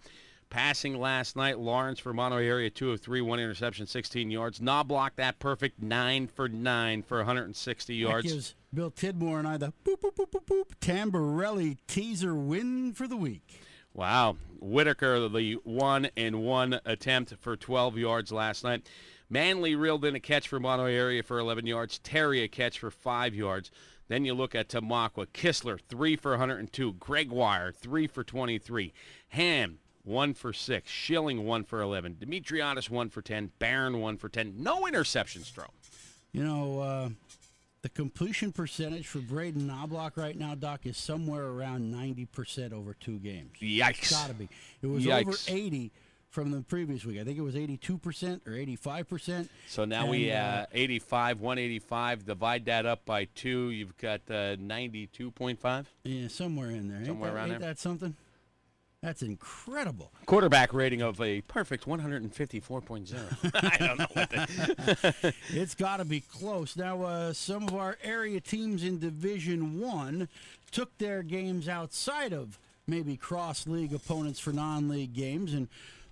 Passing 0.51 0.99
last 0.99 1.35
night, 1.35 1.57
Lawrence 1.57 1.97
for 1.97 2.13
Mahanoy 2.13 2.45
area, 2.45 2.69
2 2.69 2.91
of 2.91 3.01
3, 3.01 3.21
1 3.21 3.39
interception, 3.39 3.87
16 3.87 4.29
yards. 4.29 4.61
Knobloch, 4.61 5.15
that 5.15 5.39
perfect, 5.39 5.81
9 5.81 6.27
for 6.27 6.47
9 6.49 7.03
for 7.03 7.17
160 7.19 7.93
That 7.93 7.97
yards. 7.99 8.31
gives 8.31 8.55
Bill 8.73 8.91
Tidmore 8.91 9.39
and 9.39 9.47
I 9.47 9.57
the 9.57 9.73
boop, 9.83 10.01
boop, 10.01 10.13
boop, 10.15 10.29
boop, 10.29 10.45
boop, 10.45 10.65
Tamborelli 10.81 11.77
teaser 11.87 12.35
win 12.35 12.93
for 12.93 13.07
the 13.07 13.15
week. 13.17 13.61
Wow. 13.93 14.37
Whitaker, 14.59 15.27
the 15.27 15.53
one 15.63 16.09
and 16.15 16.43
one 16.43 16.79
attempt 16.85 17.35
for 17.39 17.55
12 17.55 17.97
yards 17.97 18.31
last 18.31 18.63
night. 18.63 18.87
Manley 19.29 19.75
reeled 19.75 20.05
in 20.05 20.15
a 20.15 20.19
catch 20.19 20.47
for 20.47 20.59
Mahanoy 20.59 20.93
area 20.93 21.23
for 21.23 21.39
11 21.39 21.65
yards. 21.65 21.99
Terry 21.99 22.41
a 22.43 22.47
catch 22.47 22.79
for 22.79 22.91
5 22.91 23.33
yards. 23.33 23.71
Then 24.07 24.25
you 24.25 24.33
look 24.33 24.53
at 24.53 24.67
Tamaqua. 24.67 25.27
Kistler, 25.27 25.79
3 25.87 26.17
for 26.17 26.31
102. 26.31 26.93
Gregoire, 26.93 27.71
3 27.71 28.07
for 28.07 28.23
23. 28.25 28.93
Ham, 29.29 29.79
1 30.03 30.33
for 30.33 30.51
6. 30.51 30.91
Schilling, 30.91 31.45
1 31.45 31.63
for 31.63 31.81
11. 31.81 32.17
Demetriadis, 32.19 32.89
1 32.89 33.09
for 33.09 33.21
10. 33.21 33.51
Barron, 33.57 34.01
1 34.01 34.17
for 34.17 34.27
10. 34.27 34.55
No 34.57 34.81
interceptions 34.81 35.51
thrown. 35.51 35.69
You 36.33 36.43
know, 36.43 36.79
uh, 36.79 37.09
the 37.81 37.89
completion 37.89 38.51
percentage 38.51 39.07
for 39.07 39.19
Braden 39.19 39.65
Knobloch 39.65 40.15
right 40.17 40.37
now, 40.37 40.53
Doc, 40.55 40.85
is 40.85 40.97
somewhere 40.97 41.45
around 41.47 41.91
90% 41.93 42.73
over 42.73 42.93
two 42.93 43.17
games. 43.19 43.51
Yikes. 43.59 44.11
Gotta 44.11 44.33
be. 44.33 44.49
It 44.81 44.87
was 44.87 45.07
over 45.07 45.31
Yikes. 45.31 45.51
80 45.51 45.91
from 46.29 46.51
the 46.51 46.61
previous 46.61 47.03
week. 47.05 47.19
I 47.19 47.23
think 47.23 47.37
it 47.37 47.41
was 47.41 47.55
82% 47.55 48.47
or 48.47 48.51
85%. 48.51 49.49
So 49.67 49.83
now 49.85 50.07
we 50.07 50.29
And, 50.29 50.59
uh, 50.61 50.65
85, 50.71 51.39
185. 51.41 52.25
Divide 52.25 52.65
that 52.65 52.85
up 52.85 53.03
by 53.05 53.25
two. 53.25 53.71
You've 53.71 53.97
got 53.97 54.21
uh, 54.29 54.55
92.5. 54.57 55.85
Yeah, 56.03 56.27
somewhere 56.27 56.69
in 56.69 56.87
there. 56.87 56.97
Ain't 56.99 57.07
Somewhere 57.07 57.31
that, 57.31 57.35
around 57.35 57.51
ain't 57.51 57.59
there. 57.61 57.69
that 57.69 57.79
something? 57.79 58.15
That's 59.01 59.23
incredible. 59.23 60.11
quarterback 60.27 60.73
rating 60.73 61.01
of 61.01 61.19
a 61.19 61.41
perfect 61.41 61.85
154.0. 61.87 63.51
I 63.81 63.87
don't 63.87 63.97
know 63.97 64.05
what 64.13 64.29
the, 64.29 65.33
It's 65.49 65.73
got 65.73 65.97
to 65.97 66.05
be 66.05 66.19
close. 66.19 66.77
Now, 66.77 67.01
uh, 67.01 67.33
some 67.33 67.63
of 67.67 67.73
our 67.73 67.97
area 68.03 68.39
teams 68.39 68.83
in 68.83 68.99
Division 68.99 69.79
One 69.79 70.29
took 70.69 70.95
their 70.99 71.23
games 71.23 71.67
outside 71.67 72.31
of 72.31 72.59
maybe 72.85 73.17
cross 73.17 73.65
league 73.65 73.93
opponents 73.93 74.39
for 74.39 74.53
non 74.53 74.87
league 74.87 75.13
games. 75.13 75.55
And 75.55 75.67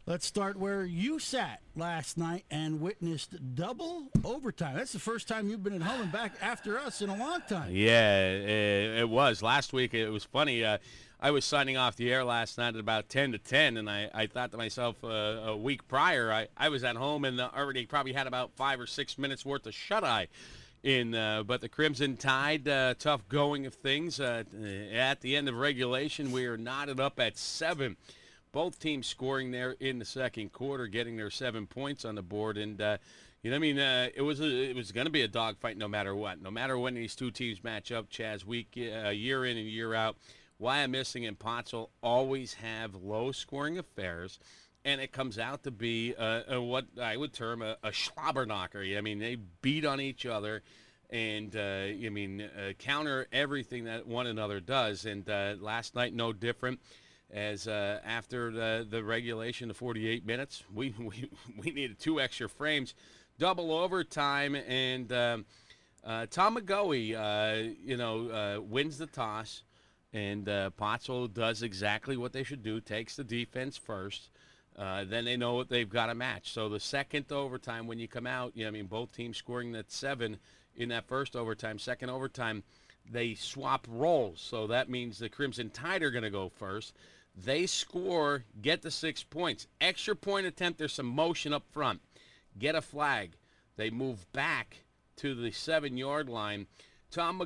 let's 0.08 0.26
start 0.26 0.58
where 0.58 0.84
you 0.84 1.20
sat 1.20 1.60
last 1.76 2.18
night 2.18 2.44
and 2.50 2.82
witnessed 2.82 3.36
double 3.54 4.08
overtime. 4.24 4.76
That's 4.76 4.94
the 4.94 5.00
first 5.00 5.28
time 5.28 5.48
you've 5.48 5.64
been 5.64 5.76
at 5.76 5.84
home 5.84 6.02
and 6.02 6.12
back 6.12 6.34
after 6.42 6.80
us 6.80 7.04
in 7.04 7.12
a 7.12 7.16
long 7.16 7.42
time. 7.48 7.70
yeah, 7.72 8.32
it, 8.32 9.00
it 9.02 9.10
was. 9.10 9.44
Last 9.44 9.74
week 9.74 9.94
it 9.94 10.10
was 10.10 10.24
funny. 10.24 10.64
Uh, 10.66 10.80
I 11.22 11.32
was 11.32 11.44
signing 11.44 11.76
off 11.76 11.98
the 11.98 12.14
air 12.14 12.24
last 12.24 12.58
night 12.58 12.76
at 12.76 12.80
about 12.80 13.10
10 13.10 13.34
to 13.34 13.38
10, 13.38 13.76
and 13.76 13.90
I, 13.90 14.10
I 14.14 14.28
thought 14.28 14.52
to 14.52 14.58
myself 14.58 15.04
uh, 15.04 15.08
a 15.08 15.58
week 15.58 15.86
prior, 15.90 16.32
I, 16.32 16.48
I 16.56 16.70
was 16.70 16.86
at 16.86 16.96
home 16.96 17.26
and 17.26 17.42
uh, 17.42 17.50
already 17.54 17.86
probably 17.86 18.14
had 18.14 18.26
about 18.26 18.52
five 18.56 18.80
or 18.80 18.88
six 18.88 19.18
minutes 19.18 19.46
worth 19.46 19.66
of 19.66 19.74
shut 19.74 20.06
eye. 20.06 20.30
In, 20.82 21.14
uh, 21.14 21.44
but 21.44 21.60
the 21.60 21.68
Crimson 21.68 22.16
Tide, 22.16 22.66
uh, 22.70 22.94
tough 22.98 23.28
going 23.28 23.66
of 23.66 23.74
things. 23.74 24.22
Uh, 24.22 24.44
at 24.94 25.20
the 25.20 25.36
end 25.36 25.50
of 25.50 25.56
regulation, 25.56 26.32
we 26.32 26.46
are 26.46 26.56
knotted 26.56 27.02
up 27.02 27.20
at 27.20 27.38
seven. 27.38 27.98
both 28.54 28.80
teams 28.80 29.06
scoring 29.06 29.52
there 29.52 29.76
in 29.82 30.00
the 30.00 30.06
second 30.06 30.54
quarter, 30.54 30.88
getting 30.88 31.18
their 31.18 31.30
seven 31.30 31.68
points 31.68 32.06
on 32.06 32.16
the 32.16 32.22
board, 32.22 32.58
and 32.58 32.80
uh, 32.80 32.98
you 33.44 33.52
know, 33.52 33.58
I 33.58 33.60
mean, 33.60 33.78
uh, 33.78 34.08
it 34.16 34.22
was 34.22 34.40
a, 34.40 34.46
it 34.46 34.76
was 34.76 34.94
going 34.94 35.06
to 35.06 35.12
be 35.12 35.22
a 35.22 35.28
dogfight 35.28 35.78
no 35.78 35.88
matter 35.90 36.16
what, 36.16 36.42
no 36.42 36.52
matter 36.52 36.78
when 36.78 36.94
these 36.94 37.16
two 37.16 37.32
teams 37.32 37.62
match 37.62 37.92
up. 37.92 38.10
Chaz, 38.10 38.46
week 38.46 38.78
uh, 38.78 39.10
year 39.10 39.46
in 39.46 39.58
and 39.58 39.68
year 39.68 39.94
out, 39.94 40.16
Wyomissing 40.62 41.28
and 41.28 41.38
Pottsville 41.38 41.90
always 42.02 42.56
have 42.56 42.96
low 42.96 43.32
scoring 43.32 43.78
affairs. 43.78 44.40
And 44.86 45.02
it 45.02 45.12
comes 45.12 45.38
out 45.38 45.64
to 45.64 45.72
be 45.72 46.16
uh, 46.16 46.62
what 46.62 46.86
I 47.02 47.18
would 47.18 47.34
term 47.34 47.62
a, 47.62 47.78
a. 47.84 47.92
I 48.18 49.02
mean, 49.02 49.20
they 49.20 49.36
beat 49.62 49.86
on 49.86 50.00
each 50.00 50.26
other, 50.26 50.64
and 51.10 51.54
uh, 51.54 51.60
I 51.60 52.10
mean, 52.10 52.42
uh, 52.42 52.72
counter 52.80 53.28
everything 53.34 53.84
that 53.86 54.08
one 54.08 54.26
another 54.26 54.62
does. 54.62 55.06
And 55.06 55.30
uh, 55.30 55.56
last 55.60 55.96
night, 55.96 56.14
no 56.14 56.32
different 56.32 56.80
as 57.32 57.68
uh, 57.68 58.00
after 58.06 58.52
the, 58.52 58.88
the 58.90 59.04
regulation, 59.04 59.68
the 59.68 59.74
48 59.74 60.26
minutes, 60.26 60.64
we, 60.74 60.94
we, 61.00 61.30
we 61.58 61.72
needed 61.72 62.00
two 62.00 62.20
extra 62.20 62.50
frames, 62.50 62.96
double 63.38 63.72
overtime, 63.72 64.56
and 64.56 65.12
um, 65.12 65.46
uh, 66.04 66.26
Tom 66.30 66.58
McGoey, 66.58 67.16
uh, 67.16 67.74
you 67.84 67.98
know, 67.98 68.30
uh, 68.30 68.62
wins 68.62 68.98
the 68.98 69.08
toss, 69.08 69.64
and 70.14 70.50
uh, 70.50 70.70
Pottsville 70.72 71.28
does 71.28 71.62
exactly 71.62 72.18
what 72.18 72.34
they 72.34 72.44
should 72.44 72.64
do, 72.64 72.80
takes 72.82 73.16
the 73.16 73.24
defense 73.24 73.78
first. 73.78 74.30
Uh, 74.78 75.04
then 75.04 75.26
they 75.26 75.36
know 75.36 75.56
what 75.56 75.70
they've 75.70 75.90
got 75.90 76.08
to 76.08 76.16
match. 76.16 76.52
So 76.52 76.70
the 76.70 76.80
second 76.80 77.32
overtime, 77.32 77.86
when 77.86 78.00
you 78.00 78.08
come 78.08 78.26
out, 78.26 78.54
you 78.56 78.64
know, 78.64 78.70
I 78.70 78.72
mean, 78.72 78.86
both 78.86 79.12
teams 79.12 79.38
scoring 79.38 79.74
that 79.74 79.92
seven 79.92 80.38
in 80.76 80.90
that 80.90 81.08
first 81.08 81.36
overtime, 81.36 81.78
second 81.80 82.10
overtime, 82.10 82.64
they 83.12 83.34
swap 83.34 83.86
roles. 83.90 84.40
So 84.40 84.68
that 84.68 84.90
means 84.90 85.20
the 85.20 85.30
Crimson 85.30 85.70
Tide 85.70 86.02
are 86.04 86.12
going 86.12 86.24
to 86.24 86.30
go 86.30 86.50
first. 86.50 86.96
They 87.36 87.66
score, 87.66 88.46
get 88.62 88.82
the 88.82 88.92
six 88.92 89.24
points. 89.24 89.68
Extra 89.82 90.16
point 90.16 90.46
attempt, 90.46 90.80
there's 90.80 90.94
some 90.94 91.08
motion 91.08 91.54
up 91.54 91.66
front. 91.72 92.02
get 92.58 92.76
a 92.76 92.82
flag. 92.82 93.34
They 93.76 93.90
move 93.90 94.32
back 94.34 94.78
to 95.18 95.36
the 95.36 95.52
seven 95.52 95.98
yard 95.98 96.30
line. 96.30 96.68
Tom 97.12 97.42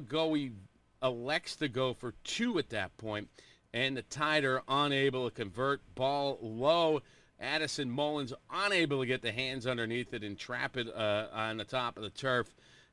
elects 1.03 1.55
to 1.57 1.67
go 1.67 1.93
for 1.93 2.13
two 2.23 2.57
at 2.57 2.69
that 2.69 2.95
point, 2.97 3.29
and 3.73 3.97
the 3.97 4.03
Tide 4.03 4.45
are 4.45 4.63
unable 4.67 5.29
to 5.29 5.35
convert. 5.35 5.81
Ball 5.95 6.37
low. 6.41 7.01
Addison 7.39 7.89
Mullins 7.89 8.31
unable 8.51 9.01
to 9.01 9.05
get 9.05 9.21
the 9.21 9.31
hands 9.31 9.67
underneath 9.67 10.13
it 10.13 10.23
and 10.23 10.37
trap 10.37 10.77
it 10.77 10.87
uh, 10.87 11.27
on 11.33 11.57
the 11.57 11.65
top 11.65 11.97
of 11.97 12.03
the 12.03 12.09
turf. 12.09 12.47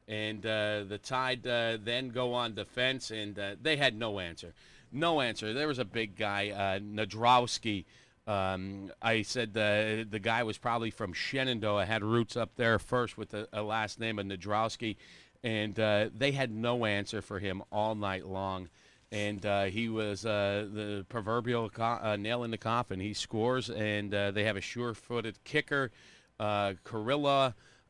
And 0.09 0.45
uh, 0.45 0.85
the 0.89 0.99
Tide 0.99 1.47
uh, 1.47 1.79
then 1.83 2.09
go 2.09 2.35
on 2.35 2.55
defense, 2.55 3.13
and 3.13 3.39
uh, 3.39 3.55
they 3.63 3.77
had 3.77 3.97
no 3.97 4.19
answer. 4.19 4.55
No 4.91 5.21
answer. 5.21 5.53
There 5.53 5.69
was 5.69 5.79
a 5.79 5.85
big 5.85 6.17
guy, 6.17 6.51
uh, 6.51 6.81
Nadrowski. 6.81 7.85
Um, 8.27 8.93
I 9.01 9.23
said 9.23 9.55
the 9.55 10.07
the 10.09 10.19
guy 10.19 10.43
was 10.43 10.59
probably 10.59 10.91
from 10.91 11.13
Shenandoah, 11.13 11.87
had 11.87 12.03
roots 12.03 12.37
up 12.37 12.51
there 12.57 12.79
first 12.79 13.17
with 13.17 13.35
a, 13.35 13.49
a 13.53 13.63
last 13.63 13.99
name 13.99 14.19
of 14.19 14.27
Nadrowski, 14.27 14.97
and 15.43 15.79
uh, 15.79 16.11
they 16.17 16.33
had 16.33 16.51
no 16.51 16.85
answer 16.85 17.23
for 17.23 17.39
him 17.39 17.63
all 17.73 17.95
night 17.95 18.27
long. 18.27 18.69
And 19.13 19.45
uh, 19.45 19.65
he 19.65 19.89
was 19.89 20.25
uh, 20.25 20.69
the 20.73 21.05
proverbial 21.09 21.69
co- 21.69 21.99
uh, 22.01 22.17
nail 22.17 22.45
in 22.45 22.53
the 22.53 22.59
coffin. 22.59 23.01
He 23.01 23.13
scores, 23.13 23.69
and 23.69 24.15
uh, 24.15 24.31
they 24.31 24.45
have 24.45 24.57
a 24.57 24.61
sure-footed 24.61 25.43
kicker, 25.43 25.91
uh, 26.39 26.75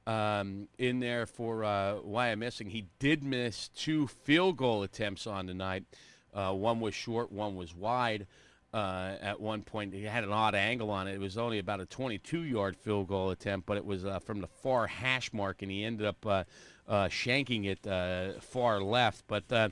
um, 0.07 0.69
in 0.79 1.01
there 1.01 1.27
for 1.27 1.63
uh, 1.63 2.35
missing. 2.37 2.71
He 2.71 2.87
did 2.99 3.23
miss 3.23 3.69
two 3.69 4.07
field 4.07 4.57
goal 4.57 4.83
attempts 4.83 5.27
on 5.27 5.47
the 5.47 5.55
night. 5.55 5.85
Uh, 6.33 6.53
one 6.53 6.81
was 6.81 6.95
short, 6.95 7.31
one 7.31 7.57
was 7.57 7.75
wide. 7.75 8.27
Uh, 8.73 9.17
at 9.21 9.41
one 9.41 9.63
point, 9.63 9.93
he 9.93 10.05
had 10.05 10.23
an 10.23 10.33
odd 10.33 10.55
angle 10.55 10.91
on 10.91 11.09
it. 11.09 11.15
It 11.15 11.21
was 11.21 11.37
only 11.37 11.59
about 11.59 11.81
a 11.81 11.87
22-yard 11.87 12.77
field 12.77 13.09
goal 13.09 13.31
attempt, 13.31 13.67
but 13.67 13.77
it 13.77 13.85
was 13.85 14.05
uh, 14.05 14.21
from 14.21 14.41
the 14.41 14.47
far 14.47 14.87
hash 14.87 15.33
mark, 15.33 15.63
and 15.63 15.71
he 15.73 15.85
ended 15.85 16.07
up 16.07 16.25
uh, 16.25 16.45
uh, 16.91 17.09
shanking 17.09 17.65
it 17.65 17.87
uh, 17.87 18.41
far 18.41 18.83
left. 18.83 19.25
But 19.29 19.45
uh, 19.51 19.69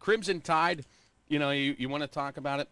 Crimson 0.00 0.40
Tide, 0.40 0.84
you 1.28 1.38
know, 1.38 1.50
you, 1.50 1.76
you 1.78 1.88
want 1.88 2.02
to 2.02 2.08
talk 2.08 2.36
about 2.38 2.58
it? 2.58 2.68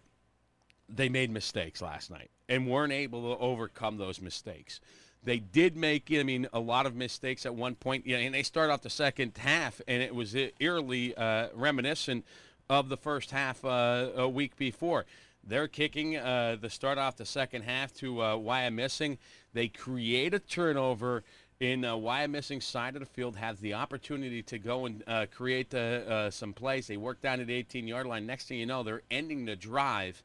They 0.89 1.09
made 1.09 1.31
mistakes 1.31 1.81
last 1.81 2.11
night 2.11 2.31
and 2.49 2.67
weren't 2.67 2.93
able 2.93 3.35
to 3.35 3.41
overcome 3.41 3.99
those 3.99 4.21
mistakes. 4.21 4.81
They 5.25 5.39
did 5.39 5.77
make, 5.77 6.11
I 6.13 6.25
mean, 6.25 6.49
a 6.53 6.59
lot 6.59 6.87
of 6.87 6.97
mistakes 6.97 7.47
at 7.47 7.55
one 7.55 7.77
point. 7.77 8.07
You 8.07 8.17
know, 8.17 8.23
and 8.23 8.35
they 8.35 8.43
start 8.43 8.71
off 8.71 8.83
the 8.83 8.91
second 8.91 9.37
half, 9.39 9.81
and 9.87 10.03
it 10.03 10.15
was 10.15 10.35
eerily 10.59 11.15
uh, 11.15 11.49
reminiscent 11.55 12.25
of 12.69 12.89
the 12.89 12.97
first 12.97 13.31
half 13.31 13.65
uh, 13.65 14.09
a 14.17 14.29
week 14.29 14.57
before. 14.57 15.05
They're 15.45 15.69
kicking 15.69 16.17
uh, 16.17 16.57
the 16.61 16.71
start 16.71 16.99
off 16.99 17.17
the 17.17 17.27
second 17.27 17.63
half 17.63 17.93
to 17.95 18.23
uh, 18.23 18.71
missing. 18.71 19.19
They 19.53 19.69
create 19.69 20.35
a 20.35 20.39
turnover 20.39 21.25
in 21.63 21.85
uh, 21.85 21.95
Wyomissing 21.95 22.61
side 22.61 22.97
of 22.97 23.01
the 23.01 23.07
field, 23.07 23.37
has 23.37 23.61
the 23.61 23.75
opportunity 23.75 24.43
to 24.43 24.59
go 24.59 24.85
and 24.85 25.05
uh, 25.07 25.27
create 25.33 25.73
uh, 25.73 25.79
uh, 25.79 26.31
some 26.31 26.53
plays. 26.53 26.89
They 26.89 26.97
work 26.97 27.23
down 27.23 27.39
at 27.39 27.47
the 27.47 27.63
18-yard 27.63 28.05
line. 28.05 28.27
Next 28.27 28.49
thing 28.49 28.59
you 28.59 28.67
know, 28.67 28.83
they're 28.83 29.03
ending 29.13 29.45
the 29.45 29.55
drive 29.55 30.25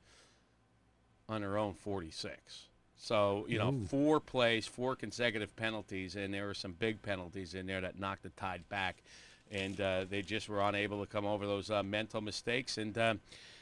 on 1.30 1.42
their 1.42 1.60
own 1.60 1.76
46. 1.76 2.64
So, 2.98 3.46
you 3.48 3.60
know, 3.60 3.70
Ooh. 3.70 3.86
four 3.86 4.20
plays, 4.20 4.66
four 4.66 4.96
consecutive 4.96 5.56
penalties, 5.56 6.16
and 6.16 6.34
there 6.34 6.48
were 6.48 6.56
some 6.56 6.72
big 6.72 7.04
penalties 7.04 7.54
in 7.54 7.68
there 7.68 7.82
that 7.82 8.00
knocked 8.00 8.24
the 8.24 8.30
tide 8.30 8.68
back. 8.68 9.04
And 9.52 9.80
uh, 9.80 10.06
they 10.10 10.24
just 10.24 10.50
were 10.50 10.62
unable 10.62 11.06
to 11.06 11.06
come 11.06 11.28
over 11.28 11.46
those 11.46 11.70
uh, 11.70 11.84
mental 11.84 12.20
mistakes, 12.20 12.80
and 12.80 12.98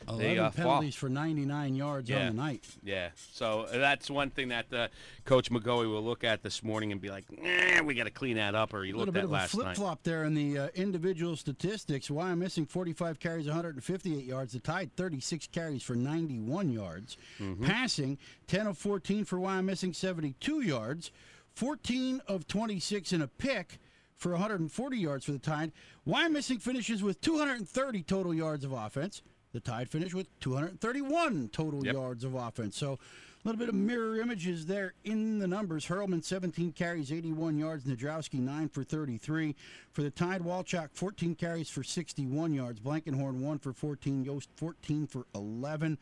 uh, 0.08 0.16
they 0.18 0.36
11 0.38 0.44
uh, 0.46 0.52
fall. 0.52 0.66
penalties 0.66 0.96
for 0.96 1.10
99 1.10 1.76
yards 1.76 2.10
Yeah. 2.10 2.28
on 2.28 2.36
the 2.36 2.42
night. 2.42 2.66
Yeah, 2.84 3.10
so 3.32 3.68
that's 3.72 4.10
one 4.10 4.30
thing 4.30 4.50
that 4.50 4.72
uh, 4.74 4.88
Coach 5.26 5.50
McGoey 5.50 5.90
will 5.90 6.04
look 6.04 6.24
at 6.24 6.44
this 6.44 6.64
morning 6.64 6.92
and 6.92 7.02
be 7.02 7.10
like, 7.10 7.26
"Nah, 7.32 7.84
we 7.84 7.94
got 7.96 8.04
to 8.06 8.12
clean 8.12 8.36
that 8.38 8.56
up." 8.56 8.74
Or 8.74 8.84
he 8.84 8.94
looked 8.94 9.16
at 9.16 9.24
of 9.24 9.32
a 9.32 9.40
flip 9.48 9.76
flop 9.76 10.04
there 10.04 10.24
in 10.24 10.34
the 10.34 10.58
uh, 10.60 10.68
individual 10.76 11.36
statistics. 11.36 12.10
Wyomissing 12.10 12.70
45 12.70 13.20
carries, 13.20 13.48
158 13.48 14.24
yards. 14.26 14.54
The 14.54 14.60
Tide 14.60 14.92
36 14.96 15.48
carries 15.48 15.84
for 15.84 15.96
91 15.96 16.70
yards. 16.72 17.18
Mm-hmm. 17.40 17.66
Passing 17.66 18.18
10 18.48 18.68
of 18.68 18.78
14 18.78 19.26
for 19.26 19.38
Wyomissing 19.38 19.96
72 19.96 20.62
yards. 20.62 21.12
14 21.54 22.22
of 22.28 22.48
26 22.48 23.14
in 23.14 23.22
a 23.22 23.28
pick 23.28 23.80
for 24.18 24.32
140 24.34 24.98
yards 24.98 25.26
for 25.26 25.32
the 25.32 25.40
Tide. 25.40 25.72
Wyomissing 26.08 26.62
finishes 26.62 27.02
with 27.02 27.22
230 27.22 28.04
total 28.04 28.34
yards 28.34 28.64
of 28.66 28.74
offense. 28.74 29.22
The 29.56 29.62
Tide 29.62 29.90
finished 29.90 30.14
with 30.14 30.28
231 30.42 31.48
total 31.48 31.86
Yep. 31.86 31.94
yards 31.94 32.24
of 32.26 32.36
offense. 32.36 32.76
So 32.78 32.94
a 32.94 32.98
little 33.46 33.58
bit 33.58 33.70
of 33.70 33.76
mirror 33.76 34.20
images 34.20 34.66
there 34.66 34.96
in 35.06 35.40
the 35.40 35.48
numbers. 35.48 35.86
Hurlman 35.86 36.26
17 36.26 36.74
carries, 36.74 37.10
81 37.10 37.58
yards. 37.58 37.86
Nadrowski 37.86 38.42
9 38.42 38.68
for 38.68 38.84
33. 38.84 39.56
For 39.94 40.04
the 40.04 40.12
Tide, 40.12 40.42
Walchuk 40.42 40.90
14 40.92 41.36
carries 41.36 41.70
for 41.70 41.84
61 41.84 42.54
yards. 42.54 42.82
Blankenhorn 42.82 43.40
1 43.40 43.60
for 43.60 43.72
14. 43.72 44.26
Yost 44.26 44.50
14 44.58 45.08
for 45.08 45.26
11. 45.34 46.00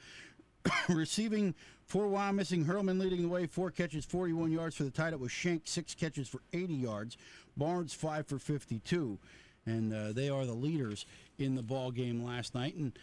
Receiving 0.89 1.54
four 1.86 2.10
for 2.10 2.34
missing. 2.34 2.66
Hurlman 2.66 3.00
leading 3.00 3.22
the 3.22 3.28
way, 3.28 3.46
four 3.46 3.70
catches, 3.70 4.04
41 4.04 4.52
yards 4.52 4.76
for 4.76 4.84
the 4.84 4.89
Tide. 4.89 5.13
It 5.13 5.20
was 5.20 5.32
Shank, 5.32 5.68
six 5.68 5.94
catches 5.94 6.28
for 6.28 6.42
80 6.54 6.74
yards. 6.74 7.18
Barnes, 7.56 7.94
five 7.94 8.26
for 8.26 8.39
52. 8.39 9.20
And 9.68 9.94
uh, 9.94 10.12
they 10.12 10.30
are 10.30 10.44
the 10.44 10.54
leaders 10.54 11.06
in 11.38 11.54
the 11.54 11.62
ball 11.62 11.92
game 11.92 12.24
last 12.24 12.56
night. 12.56 12.76
And 12.76 12.98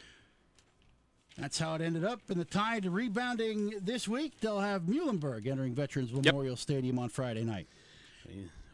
that's 1.38 1.58
how 1.58 1.74
it 1.74 1.80
ended 1.80 2.04
up. 2.04 2.20
And 2.28 2.38
the 2.38 2.44
Tide 2.44 2.86
rebounding 2.86 3.74
this 3.80 4.06
week. 4.06 4.40
They'll 4.40 4.60
have 4.60 4.82
Muhlenberg 4.82 5.46
entering 5.46 5.74
Veterans 5.74 6.12
Memorial 6.12 6.56
Stadium 6.56 6.98
on 6.98 7.08
Friday 7.08 7.44
night. 7.44 7.66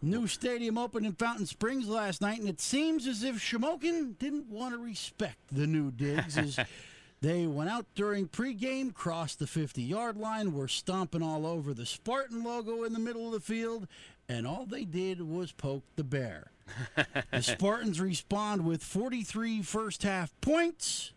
New 0.03 0.27
stadium 0.27 0.77
opened 0.77 1.07
in 1.07 1.13
Fountain 1.13 1.47
Springs 1.47 1.89
last 1.89 2.21
night, 2.21 2.39
and 2.39 2.49
it 2.49 2.61
seems 2.61 3.07
as 3.07 3.23
if 3.23 3.37
Shamokin 3.37 4.19
didn't 4.19 4.49
want 4.49 4.75
to 4.75 4.79
respect 4.79 5.39
the 5.51 5.67
new 5.67 5.91
digs 5.91 6.37
as 6.37 6.59
they 7.23 7.47
went 7.47 7.71
out 7.71 7.87
during 7.95 8.29
pregame, 8.29 8.93
crossed 8.93 9.39
the 9.39 9.47
50 9.47 9.83
yard 9.83 10.17
line, 10.17 10.53
were 10.53 10.69
stomping 10.69 11.23
all 11.23 11.47
over 11.47 11.73
the 11.73 11.87
Spartan 11.87 12.45
logo 12.45 12.85
in 12.85 12.93
the 12.93 12.99
middle 12.99 13.27
of 13.27 13.33
the 13.33 13.41
field, 13.41 13.89
and 14.29 14.47
all 14.47 14.67
they 14.67 14.85
did 14.85 15.23
was 15.23 15.53
poke 15.53 15.85
the 15.97 16.05
bear. 16.05 16.51
the 17.33 17.43
Spartans 17.43 18.01
respond 18.01 18.67
with 18.67 18.83
43 18.83 19.63
first 19.63 20.03
half 20.03 20.33
points 20.41 21.13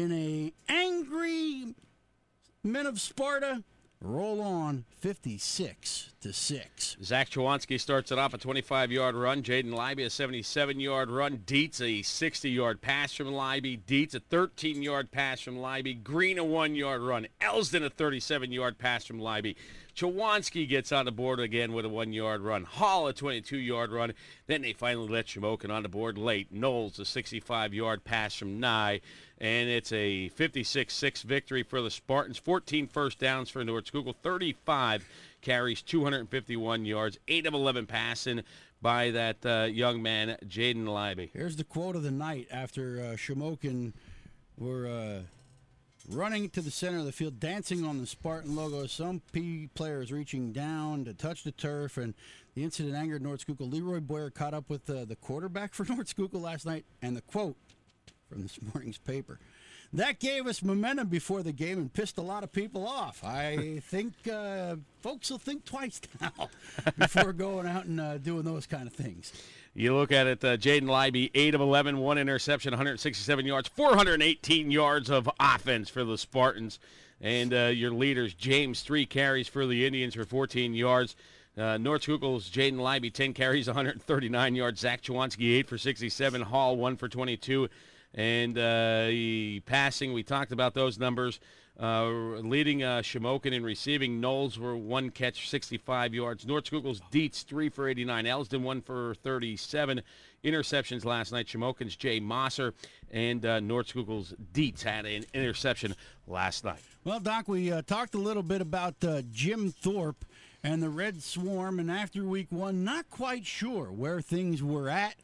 in 0.00 0.12
a 0.12 0.52
angry 0.66 1.74
men 2.64 2.86
of 2.86 2.98
Sparta 2.98 3.62
roll 4.02 4.40
on 4.40 4.84
56 4.96 6.12
to 6.22 6.32
6. 6.32 6.96
Zach 7.02 7.28
Chawanski 7.28 7.78
starts 7.78 8.10
it 8.10 8.18
off 8.18 8.32
a 8.32 8.38
25-yard 8.38 9.14
run. 9.14 9.42
Jaden 9.42 9.74
Libby 9.74 10.04
a 10.04 10.08
77-yard 10.08 11.10
run. 11.10 11.42
Dietz 11.44 11.80
a 11.80 12.00
60-yard 12.00 12.80
pass 12.80 13.12
from 13.14 13.32
Libby. 13.32 13.76
Dietz 13.76 14.14
a 14.14 14.20
13-yard 14.20 15.10
pass 15.10 15.40
from 15.40 15.58
Libby. 15.58 15.92
Green 15.92 16.38
a 16.38 16.44
one-yard 16.44 17.02
run. 17.02 17.26
Elsden 17.42 17.84
a 17.84 17.90
37-yard 17.90 18.78
pass 18.78 19.04
from 19.04 19.20
Libby. 19.20 19.54
Chawanski 19.94 20.66
gets 20.66 20.92
on 20.92 21.04
the 21.04 21.12
board 21.12 21.40
again 21.40 21.74
with 21.74 21.84
a 21.84 21.90
one-yard 21.90 22.40
run. 22.40 22.64
Hall 22.64 23.06
a 23.06 23.12
22-yard 23.12 23.92
run. 23.92 24.14
Then 24.46 24.62
they 24.62 24.72
finally 24.72 25.08
let 25.08 25.26
Shamokin 25.26 25.70
on 25.70 25.82
the 25.82 25.90
board 25.90 26.16
late. 26.16 26.50
Knowles 26.50 26.98
a 26.98 27.02
65-yard 27.02 28.04
pass 28.04 28.34
from 28.34 28.58
Nye. 28.60 29.02
And 29.40 29.70
it's 29.70 29.90
a 29.92 30.30
56-6 30.36 31.22
victory 31.22 31.62
for 31.62 31.80
the 31.80 31.90
Spartans. 31.90 32.36
14 32.36 32.86
first 32.88 33.18
downs 33.18 33.48
for 33.48 33.64
North 33.64 33.86
Schuylkill. 33.86 34.16
35 34.22 35.06
carries, 35.40 35.80
251 35.80 36.84
yards, 36.84 37.18
8 37.26 37.46
of 37.46 37.54
11 37.54 37.86
passing 37.86 38.42
by 38.82 39.10
that 39.10 39.44
uh, 39.44 39.64
young 39.64 40.02
man, 40.02 40.36
Jaden 40.46 40.86
Libby. 40.86 41.30
Here's 41.32 41.56
the 41.56 41.64
quote 41.64 41.96
of 41.96 42.02
the 42.02 42.10
night 42.10 42.48
after 42.50 43.00
uh, 43.00 43.16
Shamokin 43.16 43.92
were 44.58 44.86
uh, 44.86 45.20
running 46.08 46.50
to 46.50 46.60
the 46.60 46.70
center 46.70 46.98
of 46.98 47.04
the 47.04 47.12
field, 47.12 47.40
dancing 47.40 47.84
on 47.84 47.98
the 47.98 48.06
Spartan 48.06 48.56
logo. 48.56 48.86
Some 48.86 49.22
P 49.32 49.68
players 49.74 50.12
reaching 50.12 50.52
down 50.52 51.04
to 51.04 51.14
touch 51.14 51.44
the 51.44 51.52
turf, 51.52 51.96
and 51.96 52.14
the 52.54 52.64
incident 52.64 52.94
angered 52.94 53.22
North 53.22 53.40
Schuylkill. 53.40 53.68
Leroy 53.68 54.00
Boyer 54.00 54.30
caught 54.30 54.54
up 54.54 54.68
with 54.68 54.88
uh, 54.88 55.04
the 55.04 55.16
quarterback 55.16 55.74
for 55.74 55.84
North 55.88 56.08
Schuylkill 56.08 56.40
last 56.40 56.66
night, 56.66 56.84
and 57.02 57.16
the 57.16 57.22
quote 57.22 57.56
from 58.30 58.42
this 58.42 58.58
morning's 58.74 58.98
paper. 58.98 59.38
That 59.92 60.20
gave 60.20 60.46
us 60.46 60.62
momentum 60.62 61.08
before 61.08 61.42
the 61.42 61.50
game 61.50 61.78
and 61.78 61.92
pissed 61.92 62.16
a 62.16 62.22
lot 62.22 62.44
of 62.44 62.52
people 62.52 62.86
off. 62.86 63.24
I 63.24 63.80
think 63.84 64.12
uh, 64.32 64.76
folks 65.00 65.30
will 65.30 65.38
think 65.38 65.64
twice 65.64 66.00
now 66.20 66.48
before 66.96 67.32
going 67.32 67.66
out 67.66 67.86
and 67.86 68.00
uh, 68.00 68.18
doing 68.18 68.44
those 68.44 68.66
kind 68.66 68.86
of 68.86 68.92
things. 68.92 69.32
You 69.74 69.94
look 69.96 70.12
at 70.12 70.26
it, 70.26 70.44
uh, 70.44 70.56
Jaden 70.56 70.88
Libby, 70.88 71.30
8 71.34 71.54
of 71.54 71.60
11, 71.60 71.98
one 71.98 72.18
interception, 72.18 72.72
167 72.72 73.46
yards, 73.46 73.68
418 73.68 74.70
yards 74.70 75.10
of 75.10 75.28
offense 75.38 75.88
for 75.88 76.04
the 76.04 76.18
Spartans. 76.18 76.78
And 77.20 77.52
uh, 77.52 77.66
your 77.66 77.92
leaders, 77.92 78.34
James, 78.34 78.82
three 78.82 79.06
carries 79.06 79.46
for 79.46 79.66
the 79.66 79.86
Indians 79.86 80.14
for 80.14 80.24
14 80.24 80.72
yards. 80.74 81.16
Uh, 81.56 81.76
North 81.78 82.02
Schuylkill's 82.02 82.48
Jaden 82.48 82.80
Libby, 82.80 83.10
10 83.10 83.32
carries, 83.34 83.66
139 83.66 84.54
yards. 84.54 84.80
Zach 84.80 85.02
Chawanski, 85.02 85.58
8 85.58 85.68
for 85.68 85.78
67. 85.78 86.42
Hall, 86.42 86.76
1 86.76 86.96
for 86.96 87.08
22. 87.08 87.68
And 88.14 88.58
uh, 88.58 89.60
passing, 89.66 90.12
we 90.12 90.22
talked 90.22 90.52
about 90.52 90.74
those 90.74 90.98
numbers. 90.98 91.40
Uh, 91.80 92.08
leading 92.42 92.82
uh, 92.82 92.98
Shamokin 92.98 93.52
in 93.52 93.62
receiving, 93.62 94.20
Knowles 94.20 94.58
were 94.58 94.76
one 94.76 95.08
catch, 95.08 95.48
65 95.48 96.12
yards. 96.12 96.46
North 96.46 96.66
Schuylkill's 96.66 97.00
Dietz, 97.10 97.42
three 97.42 97.70
for 97.70 97.88
89. 97.88 98.26
Elsdon, 98.26 98.60
one 98.60 98.82
for 98.82 99.14
37. 99.22 100.02
Interceptions 100.44 101.06
last 101.06 101.32
night. 101.32 101.46
Shamokin's 101.46 101.96
Jay 101.96 102.20
Mosser 102.20 102.74
and 103.10 103.46
uh, 103.46 103.60
North 103.60 103.88
Schuylkill's 103.88 104.34
Dietz 104.52 104.82
had 104.82 105.06
an 105.06 105.24
interception 105.32 105.94
last 106.26 106.64
night. 106.64 106.80
Well, 107.04 107.20
Doc, 107.20 107.48
we 107.48 107.72
uh, 107.72 107.80
talked 107.80 108.14
a 108.14 108.18
little 108.18 108.42
bit 108.42 108.60
about 108.60 109.02
uh, 109.02 109.22
Jim 109.32 109.70
Thorpe 109.70 110.26
and 110.62 110.82
the 110.82 110.90
Red 110.90 111.22
Swarm, 111.22 111.78
and 111.78 111.90
after 111.90 112.24
week 112.24 112.48
one, 112.50 112.84
not 112.84 113.08
quite 113.08 113.46
sure 113.46 113.86
where 113.86 114.20
things 114.20 114.62
were 114.62 114.90
at 114.90 115.14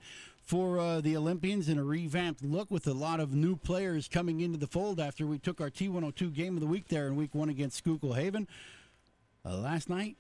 for 0.47 0.79
uh, 0.79 1.01
the 1.01 1.17
Olympians 1.17 1.69
in 1.69 1.77
a 1.77 1.83
revamped 1.83 2.45
look 2.45 2.71
with 2.71 2.87
a 2.87 2.95
lot 2.95 3.19
of 3.19 3.35
new 3.35 3.57
players 3.57 4.07
coming 4.07 4.41
into 4.41 4.57
the 4.57 4.69
fold 4.69 5.01
after 5.01 5.27
we 5.27 5.39
took 5.39 5.61
our 5.61 5.71
T102 5.71 6.33
game 6.33 6.55
of 6.55 6.61
the 6.61 6.69
week 6.69 6.87
there 6.87 7.09
in 7.09 7.17
week 7.17 7.35
one 7.35 7.49
against 7.49 7.79
Schuylkill 7.79 8.13
Haven. 8.13 8.47
Uh, 9.45 9.59
last 9.59 9.91
night, 9.91 10.17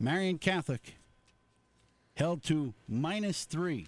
Marian 0.00 0.38
Catholic 0.38 0.96
held 2.16 2.42
to 2.44 2.74
minus 2.88 3.44
three 3.44 3.86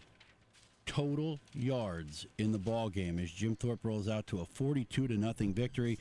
total 0.86 1.40
yards 1.54 2.26
in 2.38 2.52
the 2.52 2.58
ball 2.58 2.88
game 2.88 3.18
as 3.18 3.30
Jim 3.30 3.56
Thorpe 3.56 3.84
rolls 3.84 4.08
out 4.08 4.26
to 4.28 4.40
a 4.40 4.44
42 4.44 5.08
to 5.08 5.16
nothing 5.16 5.54
victory. 5.54 5.98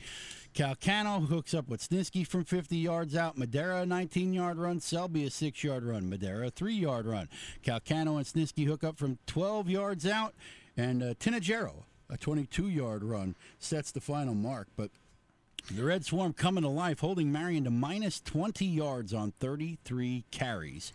Calcano 0.54 1.26
hooks 1.26 1.54
up 1.54 1.68
with 1.68 1.88
Sniski 1.88 2.26
from 2.26 2.44
50 2.44 2.76
yards 2.76 3.16
out. 3.16 3.38
Madera 3.38 3.82
a 3.82 3.86
19 3.86 4.32
yard 4.34 4.58
run. 4.58 4.80
Selby 4.80 5.26
a 5.26 5.30
6 5.30 5.64
yard 5.64 5.84
run. 5.84 6.08
Madera 6.08 6.48
a 6.48 6.50
3 6.50 6.74
yard 6.74 7.06
run. 7.06 7.28
Calcano 7.64 8.16
and 8.16 8.26
Sniski 8.26 8.66
hook 8.66 8.84
up 8.84 8.98
from 8.98 9.18
12 9.26 9.68
yards 9.68 10.06
out. 10.06 10.34
And 10.76 11.02
uh, 11.02 11.14
a 12.12 12.16
22 12.18 12.68
yard 12.68 13.02
run, 13.02 13.34
sets 13.58 13.90
the 13.90 14.00
final 14.00 14.34
mark. 14.34 14.68
But 14.76 14.90
the 15.70 15.84
Red 15.84 16.04
Swarm 16.04 16.32
coming 16.32 16.62
to 16.62 16.68
life, 16.68 17.00
holding 17.00 17.32
Marian 17.32 17.64
to 17.64 17.70
minus 17.70 18.20
20 18.20 18.64
yards 18.66 19.14
on 19.14 19.32
33 19.40 20.24
carries 20.30 20.92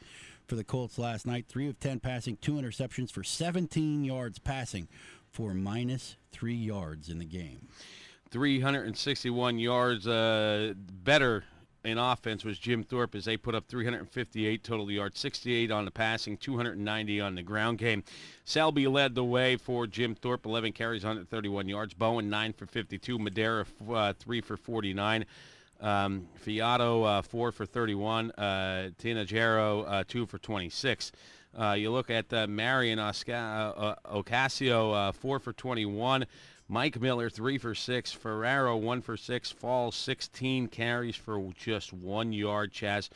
for 0.47 0.55
the 0.55 0.63
Colts 0.63 0.97
last 0.97 1.27
night. 1.27 1.45
Three 1.47 1.67
of 1.67 1.79
10 1.79 1.99
passing, 1.99 2.37
two 2.37 2.53
interceptions 2.53 3.11
for 3.11 3.23
17 3.23 4.03
yards 4.03 4.39
passing 4.39 4.87
for 5.29 5.53
minus 5.53 6.15
three 6.31 6.55
yards 6.55 7.09
in 7.09 7.19
the 7.19 7.25
game. 7.25 7.67
361 8.31 9.59
yards 9.59 10.07
uh, 10.07 10.73
better 11.03 11.43
in 11.83 11.97
offense 11.97 12.43
was 12.43 12.59
Jim 12.59 12.83
Thorpe 12.83 13.15
as 13.15 13.25
they 13.25 13.37
put 13.37 13.55
up 13.55 13.65
358 13.67 14.63
total 14.63 14.91
yards, 14.91 15.19
68 15.19 15.71
on 15.71 15.85
the 15.85 15.91
passing, 15.91 16.35
290 16.37 17.21
on 17.21 17.35
the 17.35 17.43
ground 17.43 17.77
game. 17.77 18.03
Selby 18.43 18.87
led 18.87 19.15
the 19.15 19.23
way 19.23 19.55
for 19.55 19.87
Jim 19.87 20.13
Thorpe, 20.13 20.45
11 20.45 20.73
carries, 20.73 21.03
131 21.03 21.69
yards. 21.69 21.93
Bowen 21.93 22.29
9 22.29 22.53
for 22.53 22.65
52. 22.65 23.17
Madera 23.17 23.65
uh, 23.89 24.13
3 24.13 24.41
for 24.41 24.57
49. 24.57 25.25
Um, 25.79 26.27
Fiato 26.45 27.19
uh, 27.19 27.21
4 27.21 27.51
for 27.51 27.65
31. 27.65 28.31
Uh, 28.31 28.89
Tinajero 29.01 29.85
uh, 29.87 30.03
2 30.07 30.25
for 30.25 30.37
26. 30.37 31.11
Uh, 31.59 31.71
you 31.73 31.91
look 31.91 32.09
at 32.09 32.31
uh, 32.33 32.47
Marian 32.47 32.99
Osca- 32.99 33.73
uh, 33.75 33.95
Ocasio 34.11 35.13
4 35.13 35.39
for 35.39 35.53
21. 35.53 36.25
Mike 36.69 36.99
Miller, 36.99 37.29
three 37.29 37.57
for 37.57 37.73
six. 37.73 38.11
Ferraro, 38.11 38.75
one 38.75 39.01
for 39.01 39.15
six. 39.15 39.49
Falls, 39.49 39.95
16 39.95 40.67
carries 40.67 41.15
for 41.15 41.41
just 41.55 41.93
one 41.93 42.33
yard, 42.33 42.73
Chaz. 42.73 43.09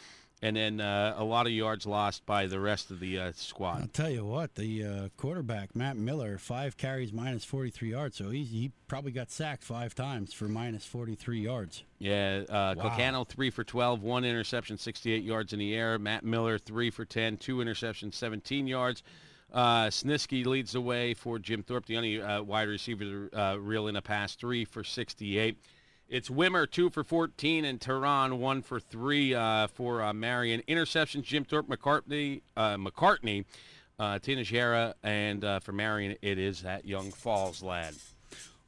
And 0.43 0.55
then 0.55 0.81
uh, 0.81 1.13
a 1.17 1.23
lot 1.23 1.45
of 1.45 1.51
yards 1.51 1.85
lost 1.85 2.25
by 2.25 2.47
the 2.47 2.59
rest 2.59 2.89
of 2.89 2.99
the 2.99 3.19
uh, 3.19 3.31
squad. 3.35 3.81
I'll 3.81 3.87
tell 3.87 4.09
you 4.09 4.25
what, 4.25 4.55
the 4.55 4.83
uh, 4.83 5.09
quarterback, 5.15 5.75
Matt 5.75 5.97
Miller, 5.97 6.39
five 6.39 6.77
carries, 6.77 7.13
minus 7.13 7.45
43 7.45 7.91
yards. 7.91 8.17
So 8.17 8.31
he, 8.31 8.43
he 8.43 8.71
probably 8.87 9.11
got 9.11 9.29
sacked 9.29 9.63
five 9.63 9.93
times 9.93 10.33
for 10.33 10.47
minus 10.47 10.83
43 10.85 11.41
yards. 11.41 11.83
Yeah, 11.99 12.41
uh, 12.49 12.73
wow. 12.75 12.89
Cocano, 12.89 13.27
three 13.27 13.51
for 13.51 13.63
12, 13.63 14.01
one 14.01 14.25
interception, 14.25 14.79
68 14.79 15.23
yards 15.23 15.53
in 15.53 15.59
the 15.59 15.75
air. 15.75 15.99
Matt 15.99 16.25
Miller, 16.25 16.57
three 16.57 16.89
for 16.89 17.05
10, 17.05 17.37
two 17.37 17.57
interceptions, 17.57 18.15
17 18.15 18.65
yards. 18.65 19.03
Uh, 19.53 19.87
Sniski 19.87 20.45
leads 20.45 20.71
the 20.71 20.81
way 20.81 21.13
for 21.13 21.37
Jim 21.37 21.61
Thorpe, 21.61 21.85
the 21.85 21.97
only 21.97 22.21
uh, 22.21 22.41
wide 22.41 22.69
receiver 22.69 23.29
uh, 23.33 23.57
reel 23.59 23.87
in 23.87 23.95
a 23.95 24.01
pass, 24.01 24.35
three 24.35 24.65
for 24.65 24.83
68. 24.83 25.57
It's 26.11 26.27
Wimmer, 26.27 26.69
two 26.69 26.89
for 26.89 27.05
14, 27.05 27.63
and 27.63 27.79
Tehran, 27.79 28.37
one 28.39 28.61
for 28.61 28.81
three 28.81 29.33
uh, 29.33 29.67
for 29.67 30.03
uh, 30.03 30.11
Marian. 30.11 30.61
Interceptions, 30.67 31.23
Jim 31.23 31.45
Thorpe, 31.45 31.69
McCartney, 31.69 32.41
uh, 32.57 32.75
McCartney 32.75 33.45
uh, 33.97 34.19
Tinajera, 34.19 34.93
and 35.03 35.45
uh, 35.45 35.61
for 35.61 35.71
Marian, 35.71 36.17
it 36.21 36.37
is 36.37 36.63
that 36.63 36.83
young 36.83 37.11
Falls 37.11 37.63
lad. 37.63 37.93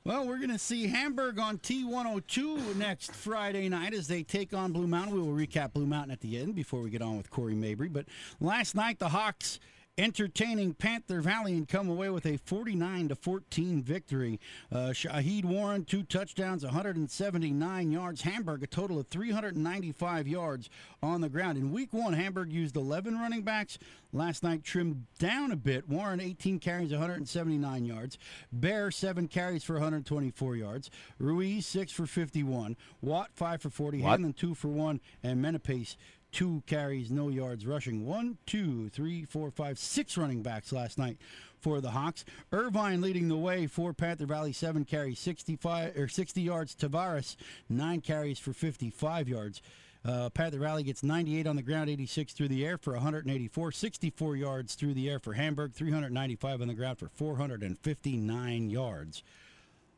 Well, 0.06 0.26
we're 0.26 0.38
going 0.38 0.52
to 0.52 0.58
see 0.58 0.88
Hamburg 0.88 1.38
on 1.38 1.58
T102 1.58 2.78
next 2.78 3.14
Friday 3.14 3.68
night 3.68 3.94
as 3.94 4.08
they 4.08 4.24
take 4.24 4.54
on 4.54 4.72
Blue 4.72 4.88
Mountain. 4.88 5.14
We 5.14 5.20
will 5.20 5.36
recap 5.36 5.74
Blue 5.74 5.86
Mountain 5.86 6.12
at 6.12 6.22
the 6.22 6.40
end 6.40 6.56
before 6.56 6.80
we 6.80 6.90
get 6.90 7.02
on 7.02 7.18
with 7.18 7.30
Corey 7.30 7.56
Mabry. 7.56 7.90
But 7.90 8.06
last 8.40 8.74
night, 8.74 9.00
the 9.00 9.10
Hawks 9.10 9.60
entertaining 9.98 10.74
Panther 10.74 11.22
Valley 11.22 11.54
and 11.54 11.68
come 11.68 11.88
away 11.88 12.10
with 12.10 12.26
a 12.26 12.38
49 12.38 13.10
to 13.10 13.16
14 13.16 13.82
victory. 13.84 14.40
Uh, 14.72 14.90
Shahid 14.90 15.46
Warren 15.46 15.86
two 15.86 16.04
touchdowns, 16.04 16.64
179 16.64 17.92
yards. 17.92 18.22
Hamburg 18.22 18.64
a 18.64 18.68
total 18.68 19.00
of 19.00 19.08
395 19.08 20.28
yards 20.28 20.70
on 21.02 21.22
the 21.22 21.30
ground. 21.30 21.58
In 21.58 21.72
week 21.72 21.94
one, 21.94 22.14
Hamburg 22.14 22.52
used 22.52 22.76
11 22.76 23.20
running 23.20 23.44
backs. 23.44 23.78
Last 24.12 24.44
night 24.44 24.64
trimmed 24.64 25.06
down 25.20 25.52
a 25.52 25.56
bit. 25.56 25.88
Warren 25.88 26.20
18 26.20 26.60
carries, 26.60 26.92
179 26.92 27.86
yards. 27.86 28.18
Bear 28.52 28.92
seven 28.92 29.28
carries 29.28 29.64
for 29.64 29.74
124 29.74 30.56
yards. 30.56 30.90
Ruiz 31.20 31.66
six 31.66 31.92
for 31.92 32.06
51. 32.06 32.76
Watt 33.02 33.30
five 33.34 33.62
for 33.62 33.70
40. 33.70 34.02
Hanlon 34.02 34.34
two 34.34 34.56
for 34.56 34.70
one, 34.70 35.00
and 35.24 35.44
Menapace 35.44 35.96
two 36.34 36.64
carries, 36.66 37.12
no 37.12 37.30
yards 37.30 37.66
rushing. 37.66 38.06
One, 38.06 38.38
two, 38.46 38.90
three, 38.90 39.24
four, 39.24 39.52
five, 39.52 39.80
six 39.80 40.18
running 40.18 40.42
backs 40.42 40.74
last 40.74 40.98
night 40.98 41.18
for 41.62 41.80
the 41.80 41.92
Hawks. 41.92 42.26
Irvine 42.52 43.00
leading 43.00 43.30
the 43.30 43.38
way 43.38 43.68
for 43.68 43.94
Panther 43.94 44.26
Valley, 44.26 44.52
seven 44.52 44.84
carries, 44.84 45.20
65 45.20 45.96
or 45.96 46.08
60 46.08 46.42
yards. 46.42 46.76
Tavares, 46.76 47.38
nine 47.70 48.02
carries 48.02 48.40
for 48.40 48.52
55 48.52 49.30
yards. 49.30 49.62
Uh, 50.06 50.30
Panther 50.30 50.60
Valley 50.60 50.84
gets 50.84 51.02
98 51.02 51.48
on 51.48 51.56
the 51.56 51.62
ground, 51.62 51.90
86 51.90 52.34
through 52.34 52.50
the 52.50 52.66
air 52.66 52.78
for 52.78 52.94
184, 52.94 53.72
64 53.72 54.36
yards 54.36 54.76
through 54.76 54.94
the 54.94 55.10
air 55.10 55.20
for 55.20 55.34
Hamburg, 55.34 55.74
395 55.74 56.62
on 56.62 56.68
the 56.68 56.74
ground 56.74 56.98
for 56.98 57.08
459 57.08 58.70
yards 58.70 59.24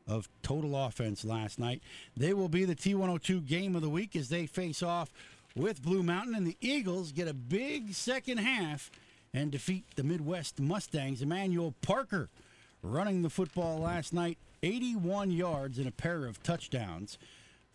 of 0.06 0.28
total 0.42 0.76
offense 0.76 1.24
last 1.24 1.58
night. 1.58 1.82
They 2.16 2.32
will 2.32 2.48
be 2.48 2.64
the 2.64 2.76
T102 2.76 3.44
game 3.44 3.74
of 3.74 3.82
the 3.82 3.90
week 3.90 4.14
as 4.14 4.28
they 4.28 4.46
face 4.46 4.80
off 4.82 5.10
with 5.56 5.82
Blue 5.82 6.02
Mountain, 6.02 6.34
and 6.34 6.46
the 6.46 6.56
Eagles 6.60 7.12
get 7.12 7.26
a 7.26 7.34
big 7.34 7.94
second 7.94 8.38
half 8.38 8.90
and 9.32 9.50
defeat 9.50 9.84
the 9.96 10.04
Midd-West 10.04 10.60
Mustangs. 10.60 11.22
Emmanuel 11.22 11.74
Parker 11.80 12.28
running 12.82 13.22
the 13.22 13.30
football 13.30 13.78
last 13.78 14.12
night, 14.12 14.38
81 14.62 15.30
yards 15.30 15.78
and 15.78 15.88
a 15.88 15.92
pair 15.92 16.26
of 16.26 16.42
touchdowns 16.42 17.18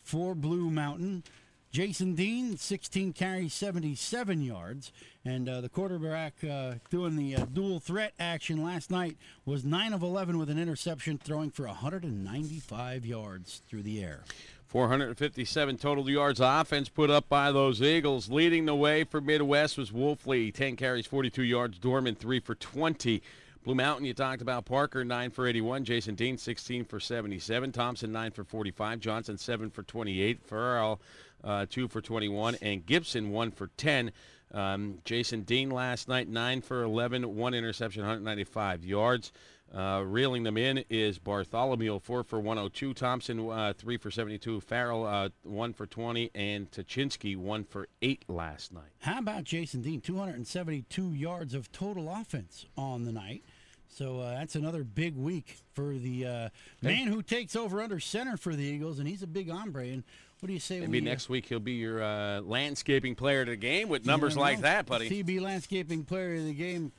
for 0.04 0.36
Blue 0.36 0.70
Mountain. 0.70 1.24
Jason 1.72 2.16
Dean, 2.16 2.58
16 2.58 3.14
carries, 3.14 3.54
77 3.54 4.42
yards. 4.42 4.92
And 5.24 5.48
uh, 5.48 5.62
the 5.62 5.70
quarterback 5.70 6.34
uh, 6.44 6.76
doing 6.90 7.16
the 7.16 7.36
uh, 7.36 7.46
dual 7.46 7.80
threat 7.80 8.14
action 8.20 8.62
last 8.62 8.92
night 8.92 9.18
was 9.46 9.64
9 9.64 9.94
of 9.94 10.04
11 10.04 10.38
with 10.38 10.50
an 10.50 10.60
interception, 10.60 11.18
throwing 11.18 11.50
for 11.50 11.66
195 11.66 13.06
yards 13.06 13.62
through 13.70 13.84
the 13.84 14.04
air. 14.04 14.24
457 14.72 15.78
total 15.80 16.10
yards 16.10 16.40
offense 16.40 16.88
put 16.88 17.10
up 17.10 17.28
by 17.28 17.52
those 17.52 17.82
Eagles. 17.82 18.30
Leading 18.30 18.64
the 18.64 18.74
way 18.74 19.04
for 19.04 19.20
Midd-West 19.20 19.78
was 19.78 19.92
Wolfley, 19.92 20.54
10 20.54 20.78
carries, 20.78 21.06
42 21.06 21.44
yards. 21.44 21.78
Dorman, 21.78 22.16
3 22.16 22.40
for 22.40 22.56
20. 22.56 23.22
Blue 23.66 23.76
Mountain, 23.76 24.06
you 24.06 24.14
talked 24.14 24.42
about 24.42 24.64
Parker, 24.64 25.04
9 25.04 25.30
for 25.32 25.46
81. 25.46 25.84
Jason 25.84 26.16
Dean, 26.16 26.38
16 26.38 26.86
for 26.86 27.02
77. 27.02 27.74
Thompson, 27.74 28.14
9 28.14 28.32
for 28.32 28.46
45. 28.46 29.02
Johnson, 29.02 29.38
7 29.38 29.70
for 29.70 29.84
28. 29.84 30.42
Farrell, 30.42 31.02
uh, 31.44 31.66
2 31.70 31.90
for 31.90 32.00
21. 32.00 32.56
And 32.62 32.86
Gibson, 32.86 33.32
1 33.32 33.52
for 33.52 33.72
10. 33.76 34.14
Um, 34.54 35.00
Jason 35.04 35.42
Dean 35.42 35.70
last 35.70 36.08
night, 36.08 36.30
9 36.30 36.62
for 36.62 36.84
11, 36.84 37.36
1 37.36 37.54
interception, 37.54 38.04
195 38.04 38.86
yards. 38.86 39.34
Uh, 39.74 40.04
reeling 40.06 40.44
them 40.44 40.58
in 40.58 40.84
is 40.90 41.18
Bartholomew, 41.18 42.00
4 42.00 42.24
for 42.24 42.40
102. 42.40 42.94
Thompson, 42.94 43.50
uh, 43.50 43.74
3 43.78 43.98
for 43.98 44.12
72. 44.12 44.60
Farrell, 44.60 45.06
uh, 45.06 45.30
1 45.44 45.74
for 45.74 45.86
20. 45.86 46.30
And 46.36 46.70
Tachinsky, 46.72 47.38
1 47.38 47.64
for 47.64 47.88
8 48.02 48.26
last 48.28 48.74
night. 48.74 48.92
How 49.00 49.20
about 49.20 49.46
Jason 49.46 49.82
Dean? 49.82 50.02
272 50.02 51.14
yards 51.14 51.54
of 51.54 51.72
total 51.72 52.10
offense 52.10 52.66
on 52.78 53.06
the 53.06 53.14
night. 53.14 53.44
So 53.88 54.20
uh, 54.20 54.36
that's 54.36 54.56
another 54.56 54.84
big 54.84 55.16
week 55.16 55.58
for 55.74 55.94
the 55.94 56.26
uh, 56.26 56.50
man 56.82 57.08
who 57.08 57.22
takes 57.22 57.56
over 57.56 57.82
under 57.82 58.00
center 58.00 58.38
for 58.38 58.56
the 58.56 58.64
Eagles, 58.64 59.00
and 59.00 59.08
he's 59.08 59.22
a 59.22 59.28
big 59.28 59.50
hombre. 59.50 59.88
And 59.88 60.04
what 60.40 60.48
do 60.48 60.54
you 60.54 60.60
say? 60.60 60.80
Maybe 60.80 61.00
we, 61.00 61.02
next 61.02 61.28
week 61.28 61.46
he'll 61.46 61.60
be 61.60 61.74
your 61.74 62.02
uh, 62.02 62.40
landscaping 62.42 63.16
player 63.16 63.42
of 63.42 63.48
the 63.48 63.58
game 63.58 63.90
with 63.90 64.06
numbers 64.06 64.38
like 64.38 64.62
that, 64.62 64.86
buddy. 64.86 65.10
TB 65.10 65.42
landscaping 65.42 66.06
player 66.06 66.36
of 66.36 66.46
the 66.46 66.54
game 66.54 66.94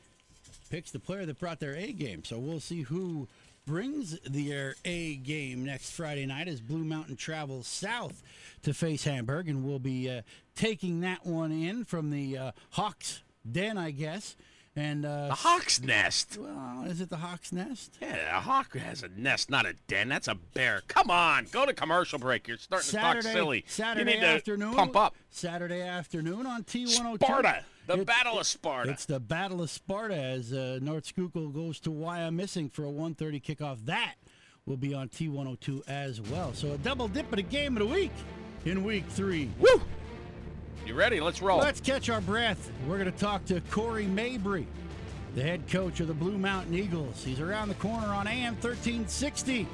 picks 0.73 0.91
the 0.91 0.99
player 0.99 1.27
that 1.27 1.39
brought 1.39 1.61
their 1.61 1.75
A 1.77 1.93
game. 1.93 2.25
So 2.25 2.39
we'll 2.39 2.59
see 2.59 2.81
who 2.81 3.29
brings 3.67 4.19
the 4.21 4.73
A 4.87 5.17
game 5.17 5.67
next 5.67 5.91
Friday 5.91 6.25
night 6.25 6.49
as 6.49 6.63
Blue 6.63 6.83
Mountain 6.83 7.17
travels 7.17 7.67
south 7.67 8.23
to 8.63 8.73
face 8.73 9.05
Hamburg, 9.05 9.51
and 9.51 9.67
we'll 9.67 9.79
be 9.79 10.09
uh, 10.09 10.23
taking 10.57 11.01
that 11.01 11.27
one 11.27 11.53
in 11.53 11.85
from 11.85 12.11
the 12.11 12.39
uh, 12.39 12.53
Hawks 12.71 13.23
Den, 13.51 13.77
I 13.77 13.91
guess. 13.91 14.35
And 14.75 15.05
uh, 15.05 15.27
the 15.27 15.35
hawk's 15.35 15.83
nest. 15.83 16.39
Well, 16.41 16.85
is 16.87 17.03
it 17.03 17.11
the 17.11 17.19
hawk's 17.19 17.53
nest? 17.53 17.99
Yeah, 18.01 18.39
a 18.39 18.41
hawk 18.41 18.75
has 18.79 19.03
a 19.03 19.09
nest, 19.09 19.51
not 19.51 19.67
a 19.67 19.75
den. 19.87 20.09
That's 20.09 20.29
a 20.29 20.35
bear. 20.35 20.81
Come 20.89 21.11
on, 21.11 21.47
go 21.53 21.67
to 21.67 21.75
commercial 21.75 22.19
break. 22.19 22.49
You're 22.49 22.57
starting 22.57 22.89
Saturday, 22.89 23.21
to 23.21 23.29
talk 23.29 23.33
silly. 23.35 23.65
Saturday 23.69 24.15
you 24.15 24.21
need 24.21 24.25
afternoon. 24.25 24.71
To 24.71 24.77
pump 24.77 24.97
up. 24.97 25.15
Saturday 25.29 25.83
afternoon 25.83 26.47
on 26.47 26.65
T102. 26.65 27.17
Sparta. 27.17 27.63
The 27.87 28.05
Battle 28.05 28.39
of 28.39 28.47
Sparta. 28.47 28.91
It's 28.91 29.07
the 29.07 29.21
Battle 29.21 29.63
of 29.63 29.71
Sparta 29.71 30.15
as 30.15 30.53
uh, 30.53 30.79
North 30.81 31.07
Schuylkill 31.07 31.49
goes 31.49 31.81
to 31.81 31.91
Wyomissing 31.91 32.73
for 32.73 32.85
a 32.85 32.91
1:30 32.91 33.43
kickoff. 33.43 33.85
That 33.87 34.15
will 34.67 34.77
be 34.77 34.95
on 34.95 35.09
T102 35.09 35.89
as 35.89 36.21
well. 36.21 36.55
So 36.55 36.73
a 36.73 36.79
double 36.79 37.09
dip 37.09 37.33
at 37.33 37.39
a 37.39 37.43
game 37.43 37.77
of 37.77 37.81
the 37.87 37.93
week 37.93 38.13
in 38.65 38.85
week 38.85 39.05
three. 39.09 39.51
Woo! 39.59 39.83
You 40.87 40.95
ready? 40.95 41.21
Let's 41.21 41.43
roll. 41.43 41.59
Let's 41.59 41.81
catch 41.81 42.09
our 42.09 42.21
breath. 42.21 42.71
We're 42.87 42.99
going 42.99 43.11
to 43.11 43.19
talk 43.19 43.45
to 43.47 43.61
Corey 43.71 44.07
Mabry 44.07 44.67
the 45.35 45.43
head 45.43 45.67
coach 45.69 46.01
of 46.01 46.09
the 46.09 46.15
Blue 46.15 46.39
Mountain 46.39 46.75
Eagles. 46.75 47.25
He's 47.25 47.41
around 47.41 47.69
the 47.69 47.75
corner 47.77 48.09
on 48.09 48.27
AM 48.27 48.55
1360. 48.55 49.67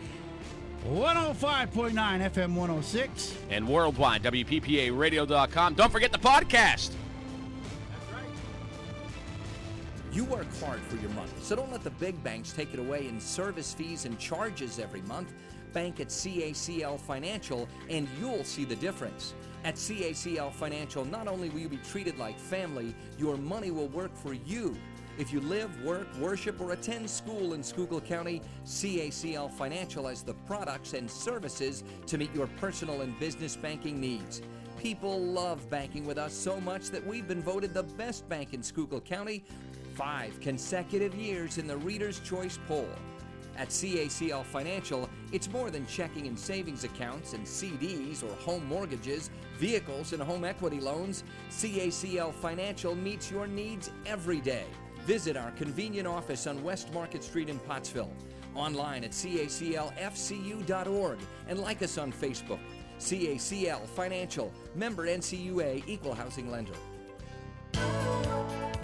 105.9 0.88 1.92
FM 1.92 2.54
106. 2.54 3.34
And 3.50 3.66
worldwide, 3.66 4.22
WPPAradio.com. 4.22 5.74
Don't 5.74 5.90
forget 5.90 6.12
the 6.12 6.18
podcast. 6.18 6.92
You 10.10 10.24
work 10.24 10.46
hard 10.58 10.80
for 10.80 10.96
your 10.96 11.10
money, 11.10 11.30
so 11.42 11.54
don't 11.54 11.70
let 11.70 11.84
the 11.84 11.90
big 11.90 12.22
banks 12.24 12.52
take 12.52 12.72
it 12.72 12.80
away 12.80 13.06
in 13.08 13.20
service 13.20 13.74
fees 13.74 14.06
and 14.06 14.18
charges 14.18 14.78
every 14.78 15.02
month. 15.02 15.34
Bank 15.74 16.00
at 16.00 16.08
CACL 16.08 16.98
Financial, 16.98 17.68
and 17.90 18.08
you'll 18.18 18.44
see 18.44 18.64
the 18.64 18.76
difference. 18.76 19.34
At 19.64 19.74
CACL 19.74 20.50
Financial, 20.54 21.04
not 21.04 21.28
only 21.28 21.50
will 21.50 21.60
you 21.60 21.68
be 21.68 21.76
treated 21.76 22.18
like 22.18 22.38
family, 22.38 22.94
your 23.18 23.36
money 23.36 23.70
will 23.70 23.88
work 23.88 24.16
for 24.16 24.32
you. 24.32 24.74
If 25.18 25.30
you 25.30 25.40
live, 25.40 25.84
work, 25.84 26.06
worship, 26.18 26.58
or 26.58 26.72
attend 26.72 27.10
school 27.10 27.52
in 27.52 27.62
Schuylkill 27.62 28.00
County, 28.00 28.40
CACL 28.64 29.50
Financial 29.50 30.06
has 30.06 30.22
the 30.22 30.34
products 30.46 30.94
and 30.94 31.10
services 31.10 31.84
to 32.06 32.16
meet 32.16 32.34
your 32.34 32.46
personal 32.60 33.02
and 33.02 33.18
business 33.20 33.56
banking 33.56 34.00
needs. 34.00 34.40
People 34.78 35.20
love 35.20 35.68
banking 35.68 36.06
with 36.06 36.18
us 36.18 36.32
so 36.32 36.60
much 36.60 36.90
that 36.90 37.04
we've 37.04 37.26
been 37.26 37.42
voted 37.42 37.74
the 37.74 37.82
best 37.82 38.28
bank 38.28 38.54
in 38.54 38.62
Schuylkill 38.62 39.00
County 39.00 39.44
five 39.98 40.40
consecutive 40.40 41.14
years 41.16 41.58
in 41.58 41.66
the 41.66 41.76
Reader's 41.78 42.20
Choice 42.20 42.56
poll. 42.68 42.88
At 43.56 43.70
CACL 43.70 44.44
Financial, 44.44 45.10
it's 45.32 45.50
more 45.50 45.72
than 45.72 45.84
checking 45.88 46.28
and 46.28 46.38
savings 46.38 46.84
accounts 46.84 47.32
and 47.32 47.44
CDs 47.44 48.22
or 48.22 48.32
home 48.36 48.64
mortgages, 48.66 49.30
vehicles, 49.58 50.12
and 50.12 50.22
home 50.22 50.44
equity 50.44 50.78
loans. 50.78 51.24
CACL 51.50 52.32
Financial 52.32 52.94
meets 52.94 53.28
your 53.28 53.48
needs 53.48 53.90
every 54.06 54.40
day. 54.40 54.66
Visit 55.04 55.36
our 55.36 55.50
convenient 55.52 56.06
office 56.06 56.46
on 56.46 56.62
West 56.62 56.92
Market 56.94 57.24
Street 57.24 57.48
in 57.48 57.58
Pottsville, 57.58 58.12
online 58.54 59.02
at 59.02 59.10
caclfcu.org, 59.10 59.58
and 61.48 61.58
like 61.58 61.82
us 61.82 61.98
on 61.98 62.12
Facebook. 62.12 62.60
CACL 63.00 63.84
Financial, 63.88 64.52
member 64.76 65.08
NCUA, 65.08 65.82
equal 65.88 66.14
housing 66.14 66.52
lender. 66.52 66.74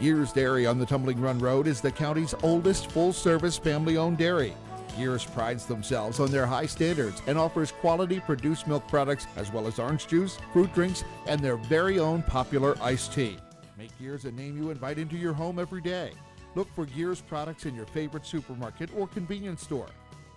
Guers 0.05 0.33
Dairy 0.33 0.67
on 0.67 0.79
the 0.79 0.85
Tumbling 0.85 1.21
Run 1.21 1.39
Road 1.39 1.67
is 1.67 1.81
the 1.81 1.91
county's 1.91 2.35
oldest 2.43 2.91
full 2.91 3.13
service 3.13 3.57
family 3.57 3.97
owned 3.97 4.19
dairy. 4.19 4.55
Guers 4.99 5.25
prides 5.25 5.65
themselves 5.65 6.21
on 6.21 6.31
their 6.31 6.47
high 6.47 6.67
standards 6.67 7.23
and 7.27 7.39
offers 7.39 7.73
quality 7.73 8.21
produced 8.21 8.67
milk 8.67 8.87
products 8.87 9.27
as 9.37 9.51
well 9.51 9.67
as 9.67 9.79
orange 9.79 10.07
juice, 10.07 10.39
fruit 10.53 10.73
drinks, 10.75 11.05
and 11.27 11.41
their 11.41 11.57
very 11.57 11.99
own 11.99 12.23
popular 12.23 12.77
iced 12.83 13.15
tea. 13.15 13.39
Make 13.79 13.99
Guers 13.99 14.27
a 14.27 14.33
name 14.33 14.57
you 14.57 14.71
invite 14.71 14.99
into 14.99 15.17
your 15.17 15.33
home 15.33 15.59
every 15.59 15.81
day. 15.81 16.13
Look 16.55 16.73
for 16.75 16.85
Guers 16.87 17.23
products 17.23 17.65
in 17.65 17.75
your 17.75 17.87
favorite 17.87 18.27
supermarket 18.27 18.91
or 18.97 19.09
convenience 19.09 19.63
store. 19.63 19.89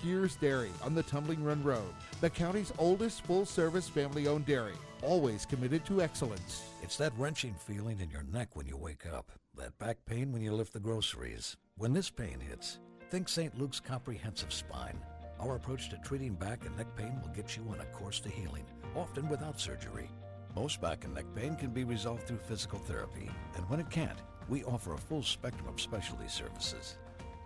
Guers 0.01 0.35
Dairy 0.35 0.71
on 0.83 0.95
the 0.95 1.03
Tumbling 1.03 1.43
Run 1.43 1.63
Road, 1.63 1.93
the 2.21 2.29
county's 2.29 2.71
oldest 2.77 3.25
full 3.25 3.45
service 3.45 3.89
family 3.89 4.27
owned 4.27 4.45
dairy, 4.45 4.75
always 5.01 5.45
committed 5.45 5.85
to 5.85 6.01
excellence. 6.01 6.63
It's 6.81 6.97
that 6.97 7.13
wrenching 7.17 7.53
feeling 7.53 7.99
in 7.99 8.09
your 8.09 8.23
neck 8.23 8.55
when 8.55 8.67
you 8.67 8.77
wake 8.77 9.05
up, 9.05 9.31
that 9.55 9.77
back 9.77 9.97
pain 10.05 10.31
when 10.31 10.41
you 10.41 10.53
lift 10.53 10.73
the 10.73 10.79
groceries. 10.79 11.57
When 11.77 11.93
this 11.93 12.09
pain 12.09 12.39
hits, 12.39 12.79
think 13.09 13.29
St. 13.29 13.57
Luke's 13.57 13.79
Comprehensive 13.79 14.51
Spine. 14.51 14.99
Our 15.39 15.55
approach 15.55 15.89
to 15.89 15.97
treating 15.97 16.33
back 16.33 16.65
and 16.65 16.75
neck 16.75 16.87
pain 16.95 17.19
will 17.21 17.33
get 17.33 17.55
you 17.55 17.63
on 17.69 17.79
a 17.79 17.85
course 17.85 18.19
to 18.21 18.29
healing, 18.29 18.65
often 18.95 19.29
without 19.29 19.59
surgery. 19.59 20.09
Most 20.55 20.81
back 20.81 21.05
and 21.05 21.13
neck 21.13 21.25
pain 21.35 21.55
can 21.55 21.69
be 21.69 21.83
resolved 21.83 22.23
through 22.23 22.37
physical 22.37 22.79
therapy, 22.79 23.29
and 23.55 23.69
when 23.69 23.79
it 23.79 23.89
can't, 23.91 24.17
we 24.49 24.63
offer 24.63 24.93
a 24.93 24.97
full 24.97 25.21
spectrum 25.21 25.67
of 25.67 25.79
specialty 25.79 26.27
services. 26.27 26.97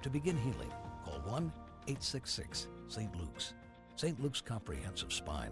To 0.03 0.09
begin 0.09 0.37
healing, 0.37 0.71
call 1.03 1.19
1 1.25 1.51
866 1.87 2.67
St. 2.87 3.15
Luke's. 3.19 3.53
St. 3.95 4.19
Luke's 4.21 4.41
Comprehensive 4.41 5.11
Spine. 5.11 5.51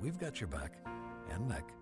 We've 0.00 0.18
got 0.18 0.40
your 0.40 0.48
back 0.48 0.72
and 1.32 1.48
neck 1.48 1.72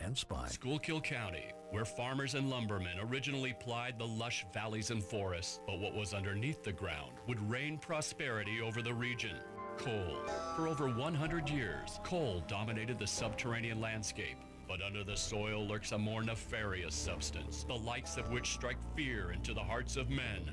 and 0.00 0.16
spine. 0.16 0.48
Schuylkill 0.48 1.00
County, 1.00 1.50
where 1.70 1.84
farmers 1.84 2.34
and 2.34 2.48
lumbermen 2.48 2.98
originally 3.00 3.54
plied 3.60 3.98
the 3.98 4.06
lush 4.06 4.46
valleys 4.52 4.90
and 4.90 5.02
forests, 5.02 5.60
but 5.66 5.80
what 5.80 5.94
was 5.94 6.14
underneath 6.14 6.62
the 6.62 6.72
ground 6.72 7.12
would 7.26 7.50
rain 7.50 7.78
prosperity 7.78 8.60
over 8.60 8.82
the 8.82 8.94
region. 8.94 9.36
Coal. 9.76 10.16
For 10.56 10.68
over 10.68 10.88
100 10.88 11.48
years, 11.48 12.00
coal 12.02 12.42
dominated 12.48 12.98
the 12.98 13.06
subterranean 13.06 13.80
landscape 13.80 14.38
but 14.68 14.82
under 14.82 15.02
the 15.02 15.16
soil 15.16 15.66
lurks 15.66 15.92
a 15.92 15.98
more 15.98 16.22
nefarious 16.22 16.94
substance, 16.94 17.64
the 17.64 17.74
likes 17.74 18.18
of 18.18 18.30
which 18.30 18.52
strike 18.52 18.76
fear 18.94 19.32
into 19.32 19.54
the 19.54 19.60
hearts 19.60 19.96
of 19.96 20.10
men. 20.10 20.52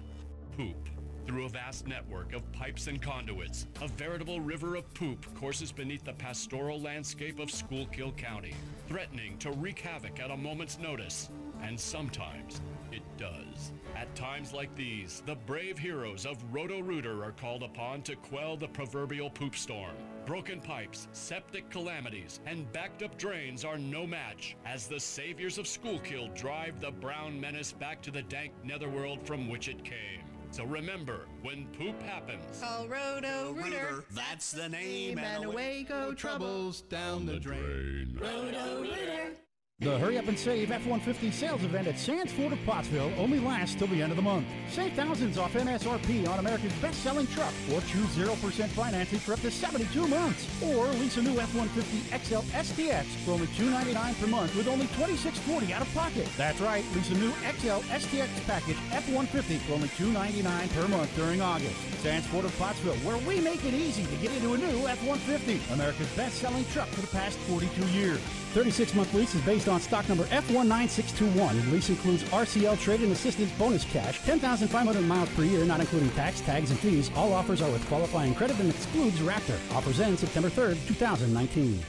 Poop. 0.56 0.88
Through 1.26 1.46
a 1.46 1.50
vast 1.50 1.88
network 1.88 2.34
of 2.34 2.50
pipes 2.52 2.86
and 2.86 3.02
conduits, 3.02 3.66
a 3.82 3.88
veritable 3.88 4.40
river 4.40 4.76
of 4.76 4.94
poop 4.94 5.26
courses 5.34 5.72
beneath 5.72 6.06
the 6.06 6.14
pastoral 6.14 6.80
landscape 6.80 7.40
of 7.40 7.50
Schuylkill 7.50 8.12
County, 8.12 8.54
threatening 8.88 9.38
to 9.40 9.52
wreak 9.52 9.80
havoc 9.80 10.20
at 10.20 10.30
a 10.30 10.38
moment's 10.38 10.78
notice. 10.78 11.32
And 11.64 11.80
sometimes 11.80 12.62
it 12.92 13.02
does. 13.18 13.72
At 13.96 14.14
times 14.16 14.54
like 14.54 14.76
these, 14.76 15.24
the 15.26 15.36
brave 15.36 15.80
heroes 15.80 16.28
of 16.28 16.38
Roto 16.54 16.80
Rooter 16.80 17.24
are 17.24 17.32
called 17.32 17.64
upon 17.64 18.04
to 18.04 18.16
quell 18.16 18.56
the 18.56 18.68
proverbial 18.68 19.32
poop 19.32 19.56
storm. 19.56 19.96
Broken 20.28 20.62
pipes, 20.62 21.08
septic 21.12 21.72
calamities, 21.72 22.40
and 22.46 22.72
backed 22.72 23.02
up 23.02 23.18
drains 23.18 23.66
are 23.66 23.80
no 23.80 24.06
match 24.06 24.58
as 24.64 24.88
the 24.88 25.00
saviors 25.00 25.58
of 25.58 25.66
Schuylkill 25.66 26.28
drive 26.36 26.80
the 26.80 26.92
brown 26.92 27.40
menace 27.42 27.72
back 27.72 28.02
to 28.04 28.12
the 28.12 28.24
dank 28.24 28.52
netherworld 28.64 29.26
from 29.26 29.50
which 29.50 29.70
it 29.70 29.84
came. 29.84 30.22
So 30.56 30.64
remember, 30.64 31.26
when 31.42 31.68
poop 31.78 32.02
happens, 32.02 32.62
call 32.62 32.88
Roto 32.88 33.52
Rooter. 33.52 34.06
That's 34.12 34.54
the 34.54 34.70
name, 34.70 35.20
and 35.20 35.44
away 35.44 35.84
go 35.84 36.14
troubles 36.14 36.80
down 36.80 37.26
the 37.26 37.38
drain. 37.38 38.18
Roto 38.18 38.84
Rooter. 38.84 39.34
The 39.80 40.00
Hurry 40.00 40.18
Up 40.18 40.30
and 40.30 40.40
Save 40.40 40.72
F-150 40.72 41.34
sales 41.34 41.62
event 41.66 41.90
at 41.90 42.00
Sands 42.00 42.32
Ford 42.32 42.54
of 42.54 42.66
Pottsville 42.66 43.12
only 43.18 43.40
lasts 43.40 43.76
till 43.76 43.88
the 43.88 44.02
end 44.02 44.14
of 44.14 44.16
the 44.16 44.22
month. 44.22 44.48
Save 44.72 44.94
thousands 44.94 45.38
off 45.38 45.54
MSRP 45.54 46.28
on 46.30 46.40
America's 46.40 46.72
best-selling 46.76 47.28
truck 47.28 47.54
or 47.74 47.82
choose 47.82 48.08
0% 48.16 48.68
financing 48.70 49.20
for 49.20 49.34
up 49.34 49.42
to 49.42 49.52
72 49.52 50.08
months. 50.08 50.48
Or 50.64 50.88
lease 50.94 51.18
a 51.18 51.22
new 51.22 51.38
F-150 51.42 52.18
XL 52.24 52.48
STX 52.56 53.04
for 53.26 53.32
only 53.32 53.48
299 53.48 54.16
per 54.16 54.28
month 54.28 54.56
with 54.56 54.70
only 54.70 54.88
2640 54.96 55.74
out 55.74 55.82
of 55.82 55.94
pocket. 55.94 56.30
That's 56.38 56.62
right, 56.62 56.86
lease 56.96 57.12
a 57.12 57.16
new 57.16 57.32
XL 57.60 57.84
STX 57.92 58.48
package 58.48 58.78
F-150 58.94 59.58
for 59.68 59.74
only 59.74 59.90
299 59.90 60.70
per 60.70 60.88
month 60.88 61.14
during 61.18 61.42
August. 61.42 61.76
Sands 62.02 62.26
Ford 62.28 62.46
of 62.46 62.58
Pottsville, 62.58 62.96
where 63.04 63.18
we 63.28 63.42
make 63.42 63.64
it 63.66 63.74
easy 63.74 64.06
to 64.06 64.16
get 64.22 64.34
into 64.36 64.54
a 64.54 64.58
new 64.58 64.88
F-150. 64.88 65.74
America's 65.74 66.10
best-selling 66.16 66.64
truck 66.72 66.88
for 66.88 67.02
the 67.02 67.08
past 67.08 67.38
42 67.40 67.86
years. 67.90 68.22
36-month 68.54 69.14
lease 69.14 69.36
is 69.36 69.42
based 69.42 69.65
on 69.68 69.80
stock 69.80 70.08
number 70.08 70.26
F19621. 70.26 71.72
Lease 71.72 71.90
includes 71.90 72.24
RCL 72.26 72.80
trade-in 72.80 73.12
assistance 73.12 73.52
bonus 73.54 73.84
cash, 73.86 74.22
10,500 74.24 75.02
miles 75.02 75.30
per 75.30 75.44
year, 75.44 75.66
not 75.66 75.80
including 75.80 76.10
tax, 76.12 76.42
tags, 76.42 76.72
and 76.72 76.80
fees. 76.80 77.12
All 77.16 77.34
offers 77.34 77.62
are 77.62 77.72
with 77.72 77.86
qualifying 77.88 78.36
credit 78.36 78.60
and 78.60 78.70
excludes 78.70 79.20
Raptor. 79.20 79.58
Offers 79.76 80.00
end 80.00 80.20
September 80.20 80.50
3rd, 80.50 80.78
2019. 80.88 81.80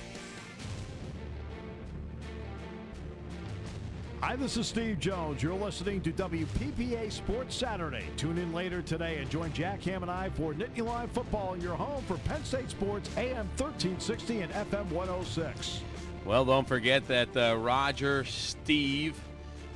Hi, 4.26 4.34
this 4.34 4.56
is 4.56 4.66
Steve 4.66 4.98
Jones. 4.98 5.40
You're 5.40 5.54
listening 5.54 6.00
to 6.00 6.10
WPPA 6.10 7.12
Sports 7.12 7.54
Saturday. 7.54 8.06
Tune 8.16 8.38
in 8.38 8.52
later 8.52 8.82
today 8.82 9.18
and 9.18 9.30
join 9.30 9.52
Jack 9.52 9.82
Ham 9.82 10.02
and 10.02 10.10
I 10.10 10.30
for 10.30 10.52
Nittany 10.52 10.84
Live 10.84 11.12
Football 11.12 11.54
in 11.54 11.60
your 11.60 11.76
home 11.76 12.02
for 12.08 12.16
Penn 12.18 12.44
State 12.44 12.68
Sports 12.68 13.08
AM 13.16 13.46
1360 13.56 14.40
and 14.40 14.52
FM 14.52 14.90
106. 14.90 15.80
Well, 16.26 16.44
don't 16.44 16.66
forget 16.66 17.06
that 17.06 17.36
uh, 17.36 17.56
Roger, 17.56 18.24
Steve, 18.24 19.14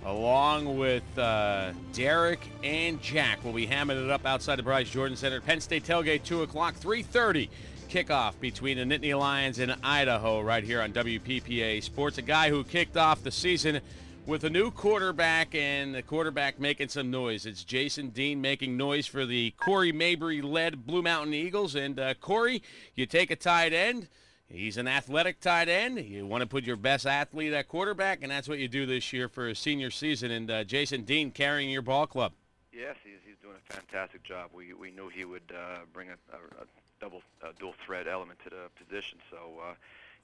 along 0.04 0.78
with 0.78 1.04
uh, 1.16 1.70
Derek 1.92 2.40
and 2.64 3.00
Jack. 3.00 3.38
We'll 3.44 3.52
be 3.52 3.68
hamming 3.68 4.04
it 4.04 4.10
up 4.10 4.26
outside 4.26 4.56
the 4.56 4.64
Bryce 4.64 4.90
Jordan 4.90 5.16
Center. 5.16 5.40
Penn 5.40 5.60
State 5.60 5.84
tailgate, 5.84 6.24
2 6.24 6.42
o'clock, 6.42 6.74
3.30 6.74 7.48
kickoff 7.88 8.32
between 8.40 8.78
the 8.78 8.84
Nittany 8.84 9.16
Lions 9.16 9.60
and 9.60 9.76
Idaho 9.84 10.40
right 10.40 10.64
here 10.64 10.82
on 10.82 10.92
WPPA 10.92 11.84
Sports. 11.84 12.18
A 12.18 12.22
guy 12.22 12.50
who 12.50 12.64
kicked 12.64 12.96
off 12.96 13.22
the 13.22 13.30
season 13.30 13.80
with 14.26 14.42
a 14.42 14.50
new 14.50 14.72
quarterback 14.72 15.54
and 15.54 15.94
the 15.94 16.02
quarterback 16.02 16.58
making 16.58 16.88
some 16.88 17.12
noise. 17.12 17.46
It's 17.46 17.62
Jason 17.62 18.08
Dean 18.08 18.40
making 18.40 18.76
noise 18.76 19.06
for 19.06 19.24
the 19.24 19.52
Corey 19.52 19.92
Mabry-led 19.92 20.84
Blue 20.84 21.02
Mountain 21.02 21.32
Eagles. 21.32 21.76
And 21.76 22.00
uh, 22.00 22.14
Corey, 22.14 22.60
you 22.96 23.06
take 23.06 23.30
a 23.30 23.36
tight 23.36 23.72
end. 23.72 24.08
He's 24.52 24.76
an 24.76 24.88
athletic 24.88 25.40
tight 25.40 25.68
end. 25.68 26.00
You 26.00 26.26
want 26.26 26.42
to 26.42 26.46
put 26.46 26.64
your 26.64 26.76
best 26.76 27.06
athlete 27.06 27.52
at 27.52 27.68
quarterback, 27.68 28.22
and 28.22 28.32
that's 28.32 28.48
what 28.48 28.58
you 28.58 28.66
do 28.66 28.84
this 28.84 29.12
year 29.12 29.28
for 29.28 29.48
a 29.48 29.54
senior 29.54 29.90
season. 29.90 30.32
And 30.32 30.50
uh, 30.50 30.64
Jason 30.64 31.02
Dean 31.02 31.30
carrying 31.30 31.70
your 31.70 31.82
ball 31.82 32.06
club. 32.06 32.32
Yes, 32.72 32.96
he's, 33.04 33.18
he's 33.24 33.36
doing 33.40 33.54
a 33.56 33.72
fantastic 33.72 34.24
job. 34.24 34.50
We 34.52 34.74
we 34.74 34.90
knew 34.90 35.08
he 35.08 35.24
would 35.24 35.52
uh, 35.54 35.80
bring 35.92 36.08
a, 36.08 36.16
a, 36.34 36.62
a 36.62 36.66
double 37.00 37.22
uh, 37.42 37.52
dual 37.60 37.74
threat 37.86 38.08
element 38.08 38.40
to 38.44 38.50
the 38.50 38.84
position. 38.84 39.18
So 39.30 39.36
uh, 39.62 39.74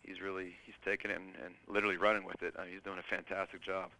he's 0.02 0.20
really 0.20 0.56
he's 0.64 0.74
taking 0.84 1.12
it 1.12 1.18
and, 1.18 1.32
and 1.44 1.54
literally 1.68 1.96
running 1.96 2.24
with 2.24 2.42
it. 2.42 2.54
Uh, 2.58 2.62
he's 2.70 2.82
doing 2.82 2.98
a 2.98 3.02
fantastic 3.02 3.62
job. 3.62 3.90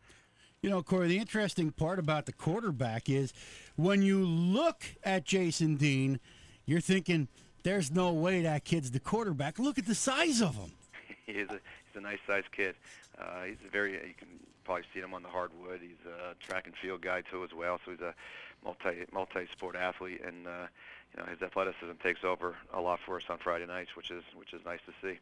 You 0.63 0.71
know, 0.71 0.83
Corey, 0.83 1.07
the 1.07 1.19
interesting 1.19 1.71
part 1.71 1.99
about 2.01 2.27
the 2.27 2.33
quarterback 2.33 3.09
is 3.09 3.33
when 3.77 4.03
you 4.03 4.25
look 4.25 4.85
at 5.05 5.25
Jason 5.25 5.77
Dean, 5.77 6.19
you're 6.65 6.81
thinking, 6.81 7.29
there's 7.67 7.91
no 7.91 8.13
way 8.13 8.43
that 8.43 8.65
kid's 8.65 8.93
the 8.93 9.01
quarterback. 9.01 9.59
Look 9.59 9.77
at 9.77 9.87
the 9.87 9.95
size 9.95 10.41
of 10.41 10.55
him. 10.55 10.71
he 11.27 11.33
is 11.33 11.51
a, 11.51 11.55
he's 11.55 11.97
a 11.97 12.01
nice 12.01 12.21
sized 12.25 12.53
kid. 12.53 12.77
Uh, 13.19 13.43
he's 13.43 13.57
a 13.67 13.71
very, 13.71 13.95
you 13.95 14.15
can 14.17 14.29
probably 14.63 14.85
see 14.95 15.01
him 15.01 15.13
on 15.13 15.25
the 15.25 15.29
hardwood. 15.29 15.81
He's 15.83 16.07
a 16.07 16.35
track 16.47 16.67
and 16.67 16.77
field 16.77 17.03
guy 17.03 17.23
too 17.29 17.43
as 17.43 17.53
well. 17.53 17.81
So 17.85 17.91
he's 17.91 18.01
a 18.01 18.15
multi 18.65 19.05
multi 19.13 19.49
sport 19.51 19.75
athlete, 19.75 20.21
and 20.25 20.47
uh, 20.47 20.67
you 21.13 21.21
know 21.21 21.29
his 21.29 21.43
athleticism 21.43 21.93
takes 22.01 22.23
over 22.23 22.55
a 22.73 22.81
lot 22.81 23.01
for 23.05 23.17
us 23.17 23.25
on 23.29 23.39
Friday 23.39 23.67
nights, 23.67 23.97
which 23.97 24.13
is 24.13 24.23
which 24.37 24.53
is 24.53 24.61
nice 24.65 24.81
to 24.87 24.93
see. 25.03 25.19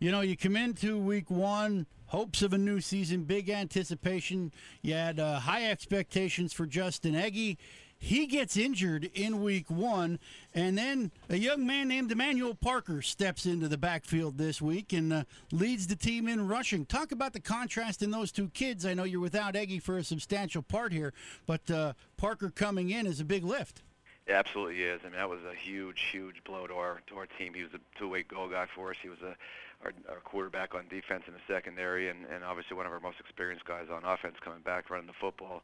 You 0.00 0.10
know, 0.10 0.20
you 0.20 0.36
come 0.36 0.56
into 0.56 0.98
week 0.98 1.30
one, 1.30 1.86
hopes 2.06 2.42
of 2.42 2.52
a 2.52 2.58
new 2.58 2.80
season, 2.80 3.22
big 3.22 3.48
anticipation. 3.48 4.52
You 4.82 4.94
had 4.94 5.18
uh, 5.18 5.38
high 5.38 5.70
expectations 5.70 6.52
for 6.52 6.66
Justin 6.66 7.14
Ege. 7.14 7.56
He 8.04 8.26
gets 8.26 8.58
injured 8.58 9.10
in 9.14 9.42
week 9.42 9.70
one, 9.70 10.18
and 10.52 10.76
then 10.76 11.10
a 11.30 11.38
young 11.38 11.66
man 11.66 11.88
named 11.88 12.12
Emmanuel 12.12 12.54
Parker 12.54 13.00
steps 13.00 13.46
into 13.46 13.66
the 13.66 13.78
backfield 13.78 14.36
this 14.36 14.60
week 14.60 14.92
and 14.92 15.10
uh, 15.10 15.24
leads 15.50 15.86
the 15.86 15.96
team 15.96 16.28
in 16.28 16.46
rushing. 16.46 16.84
Talk 16.84 17.12
about 17.12 17.32
the 17.32 17.40
contrast 17.40 18.02
in 18.02 18.10
those 18.10 18.30
two 18.30 18.48
kids. 18.48 18.84
I 18.84 18.92
know 18.92 19.04
you're 19.04 19.22
without 19.22 19.54
Ege 19.54 19.80
for 19.80 19.96
a 19.96 20.04
substantial 20.04 20.60
part 20.60 20.92
here, 20.92 21.14
but 21.46 21.70
uh, 21.70 21.94
Parker 22.18 22.50
coming 22.50 22.90
in 22.90 23.06
is 23.06 23.20
a 23.20 23.24
big 23.24 23.42
lift. 23.42 23.80
It 24.26 24.32
absolutely 24.32 24.82
is. 24.82 25.00
I 25.00 25.08
mean, 25.08 25.16
that 25.16 25.30
was 25.30 25.40
a 25.50 25.54
huge, 25.56 26.02
huge 26.12 26.44
blow 26.44 26.66
to 26.66 26.74
our 26.74 27.00
to 27.06 27.16
our 27.16 27.26
team. 27.38 27.54
He 27.54 27.62
was 27.62 27.72
a 27.72 27.98
two-way 27.98 28.24
goal 28.24 28.50
guy 28.50 28.66
for 28.74 28.90
us. 28.90 28.96
He 29.00 29.08
was 29.08 29.22
a 29.22 29.34
our, 29.82 29.94
our 30.10 30.20
quarterback 30.20 30.74
on 30.74 30.88
defense 30.88 31.22
in 31.26 31.32
the 31.32 31.40
secondary, 31.48 32.10
and, 32.10 32.26
and 32.26 32.44
obviously 32.44 32.76
one 32.76 32.84
of 32.84 32.92
our 32.92 33.00
most 33.00 33.18
experienced 33.18 33.64
guys 33.64 33.86
on 33.90 34.04
offense 34.04 34.36
coming 34.44 34.60
back 34.60 34.90
running 34.90 35.06
the 35.06 35.14
football. 35.18 35.62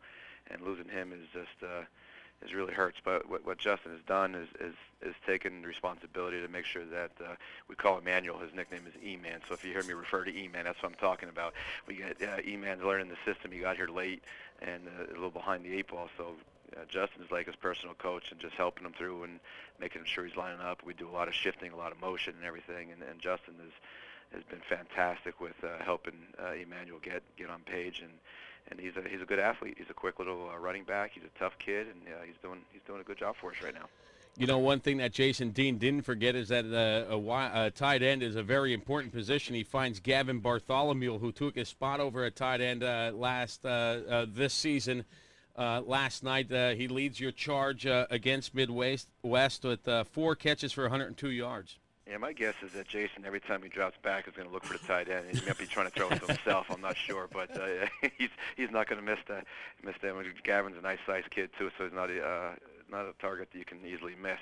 And 0.50 0.62
losing 0.62 0.88
him 0.88 1.12
is 1.12 1.28
just 1.34 1.62
uh, 1.62 1.84
is 2.42 2.54
really 2.54 2.72
hurts. 2.72 2.98
But 3.04 3.28
what, 3.28 3.44
what 3.44 3.58
Justin 3.58 3.92
has 3.92 4.00
done 4.06 4.34
is 4.34 4.48
is 4.60 4.74
is 5.02 5.14
taken 5.26 5.62
responsibility 5.62 6.40
to 6.40 6.48
make 6.48 6.64
sure 6.64 6.84
that 6.84 7.10
uh, 7.20 7.34
we 7.68 7.74
call 7.74 7.98
Emmanuel. 7.98 8.38
His 8.38 8.54
nickname 8.54 8.82
is 8.86 8.94
E-Man. 9.02 9.40
So 9.48 9.54
if 9.54 9.64
you 9.64 9.72
hear 9.72 9.82
me 9.82 9.94
refer 9.94 10.24
to 10.24 10.36
E-Man, 10.36 10.64
that's 10.64 10.82
what 10.82 10.92
I'm 10.92 10.98
talking 10.98 11.28
about. 11.28 11.54
We 11.86 11.96
get 11.96 12.22
uh, 12.22 12.40
E-Man's 12.46 12.82
learning 12.82 13.08
the 13.08 13.16
system. 13.30 13.50
He 13.50 13.60
got 13.60 13.76
here 13.76 13.88
late 13.88 14.22
and 14.60 14.82
uh, 14.86 15.10
a 15.10 15.14
little 15.14 15.30
behind 15.30 15.64
the 15.64 15.72
eight 15.72 15.88
ball. 15.88 16.08
So 16.18 16.34
uh, 16.76 16.80
Justin's 16.88 17.30
like 17.30 17.46
his 17.46 17.56
personal 17.56 17.94
coach 17.94 18.30
and 18.30 18.40
just 18.40 18.54
helping 18.54 18.84
him 18.84 18.92
through 18.92 19.24
and 19.24 19.40
making 19.80 20.04
sure 20.04 20.24
he's 20.24 20.36
lining 20.36 20.60
up. 20.60 20.82
We 20.84 20.94
do 20.94 21.08
a 21.08 21.10
lot 21.10 21.28
of 21.28 21.34
shifting, 21.34 21.72
a 21.72 21.76
lot 21.76 21.92
of 21.92 22.00
motion 22.00 22.34
and 22.36 22.44
everything. 22.44 22.92
And, 22.92 23.02
and 23.02 23.20
Justin 23.20 23.54
is 23.66 23.72
has 24.32 24.44
been 24.44 24.60
fantastic 24.60 25.40
with 25.40 25.56
uh, 25.64 25.82
helping 25.82 26.14
uh, 26.40 26.52
Emmanuel 26.52 27.00
get 27.02 27.22
get 27.36 27.50
on 27.50 27.60
page 27.62 28.00
and 28.00 28.12
and 28.70 28.80
he's 28.80 28.96
a 28.96 29.08
he's 29.08 29.20
a 29.20 29.24
good 29.24 29.38
athlete. 29.38 29.74
He's 29.78 29.90
a 29.90 29.94
quick 29.94 30.18
little 30.18 30.50
uh, 30.52 30.58
running 30.58 30.84
back. 30.84 31.12
He's 31.14 31.24
a 31.24 31.38
tough 31.38 31.58
kid 31.58 31.86
and 31.88 32.14
uh, 32.14 32.22
he's 32.24 32.36
doing 32.42 32.60
he's 32.72 32.82
doing 32.86 33.00
a 33.00 33.04
good 33.04 33.18
job 33.18 33.36
for 33.40 33.50
us 33.50 33.56
right 33.62 33.74
now. 33.74 33.86
You 34.36 34.46
know, 34.46 34.58
one 34.58 34.80
thing 34.80 34.98
that 34.98 35.12
Jason 35.12 35.50
Dean 35.50 35.76
didn't 35.76 36.02
forget 36.02 36.34
is 36.34 36.48
that 36.48 36.64
uh, 36.64 37.14
a, 37.14 37.66
a 37.66 37.70
tight 37.70 38.02
end 38.02 38.22
is 38.22 38.36
a 38.36 38.42
very 38.42 38.72
important 38.72 39.12
position. 39.12 39.54
He 39.54 39.64
finds 39.64 39.98
Gavin 40.00 40.38
Bartholomew, 40.38 41.18
who 41.18 41.32
took 41.32 41.56
his 41.56 41.68
spot 41.68 42.00
over 42.00 42.24
at 42.24 42.36
tight 42.36 42.60
end 42.60 42.82
uh, 42.82 43.10
last 43.12 43.66
uh, 43.66 43.68
uh, 43.68 44.26
this 44.28 44.54
season. 44.54 45.04
Uh, 45.56 45.82
last 45.84 46.22
night, 46.22 46.50
uh, 46.52 46.70
he 46.70 46.88
leads 46.88 47.20
your 47.20 47.32
charge 47.32 47.86
uh, 47.86 48.06
against 48.08 48.54
Midwest 48.54 49.08
West 49.22 49.64
with 49.64 49.86
uh, 49.86 50.04
four 50.04 50.34
catches 50.34 50.72
for 50.72 50.84
102 50.84 51.28
yards. 51.30 51.76
Yeah, 52.10 52.16
my 52.16 52.32
guess 52.32 52.54
is 52.64 52.72
that 52.72 52.88
Jason, 52.88 53.24
every 53.24 53.38
time 53.38 53.62
he 53.62 53.68
drops 53.68 53.96
back, 54.02 54.26
is 54.26 54.34
going 54.34 54.48
to 54.48 54.52
look 54.52 54.64
for 54.64 54.72
the 54.72 54.84
tight 54.84 55.08
end. 55.08 55.26
He 55.30 55.46
might 55.46 55.58
be 55.58 55.66
trying 55.66 55.86
to 55.86 55.92
throw 55.92 56.08
it 56.08 56.18
to 56.18 56.26
himself. 56.26 56.66
I'm 56.68 56.80
not 56.80 56.96
sure, 56.96 57.28
but 57.32 57.56
uh, 57.56 57.86
he's 58.18 58.30
he's 58.56 58.70
not 58.72 58.88
going 58.88 59.00
to 59.00 59.08
miss 59.08 59.20
the 59.28 59.44
miss 59.84 59.94
that. 60.02 60.12
Gavin's 60.42 60.76
a 60.76 60.80
nice 60.80 60.98
sized 61.06 61.30
kid 61.30 61.50
too, 61.56 61.70
so 61.78 61.84
he's 61.84 61.92
not 61.92 62.10
a 62.10 62.20
uh, 62.20 62.54
not 62.90 63.06
a 63.06 63.12
target 63.20 63.50
that 63.52 63.58
you 63.58 63.64
can 63.64 63.78
easily 63.86 64.16
miss. 64.20 64.40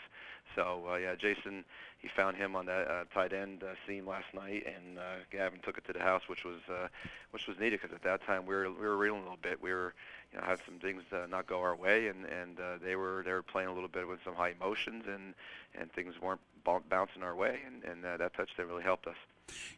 So 0.55 0.85
uh, 0.91 0.97
yeah, 0.97 1.15
Jason, 1.15 1.65
he 1.99 2.09
found 2.09 2.37
him 2.37 2.57
on 2.57 2.67
that 2.67 2.89
uh, 2.89 3.05
tight 3.13 3.33
end 3.33 3.63
uh, 3.63 3.75
seam 3.87 4.07
last 4.07 4.27
night, 4.35 4.65
and 4.67 4.99
uh, 4.99 5.03
Gavin 5.31 5.61
took 5.65 5.79
it 5.79 5.85
to 5.87 5.93
the 5.93 6.01
house, 6.01 6.23
which 6.29 6.45
was 6.45 6.61
uh, 6.69 6.89
which 7.31 7.47
was 7.47 7.59
needed 7.59 7.81
because 7.81 7.95
at 7.95 8.03
that 8.03 8.25
time 8.25 8.47
we 8.47 8.55
were 8.55 8.71
we 8.71 8.87
were 8.87 8.97
reeling 8.97 9.21
a 9.21 9.23
little 9.25 9.39
bit. 9.41 9.61
We 9.63 9.73
were 9.73 9.95
you 10.33 10.39
know 10.39 10.45
had 10.45 10.59
some 10.65 10.79
things 10.79 11.03
uh, 11.13 11.27
not 11.29 11.47
go 11.47 11.61
our 11.61 11.77
way, 11.77 12.09
and 12.09 12.25
and 12.25 12.59
uh, 12.59 12.79
they 12.83 12.97
were 12.97 13.23
they 13.25 13.33
were 13.33 13.43
playing 13.43 13.69
a 13.69 13.73
little 13.75 13.89
bit 13.89 14.09
with 14.09 14.21
some 14.25 14.35
high 14.35 14.51
emotions, 14.51 15.05
and 15.07 15.35
and 15.79 15.93
things 15.93 16.15
weren't 16.21 16.41
b- 16.65 16.85
bouncing 16.89 17.23
our 17.23 17.35
way, 17.35 17.59
and 17.67 17.85
and 17.85 18.05
uh, 18.05 18.17
that 18.17 18.35
touchdown 18.35 18.69
really 18.69 18.83
helped 18.83 19.07
us. 19.07 19.17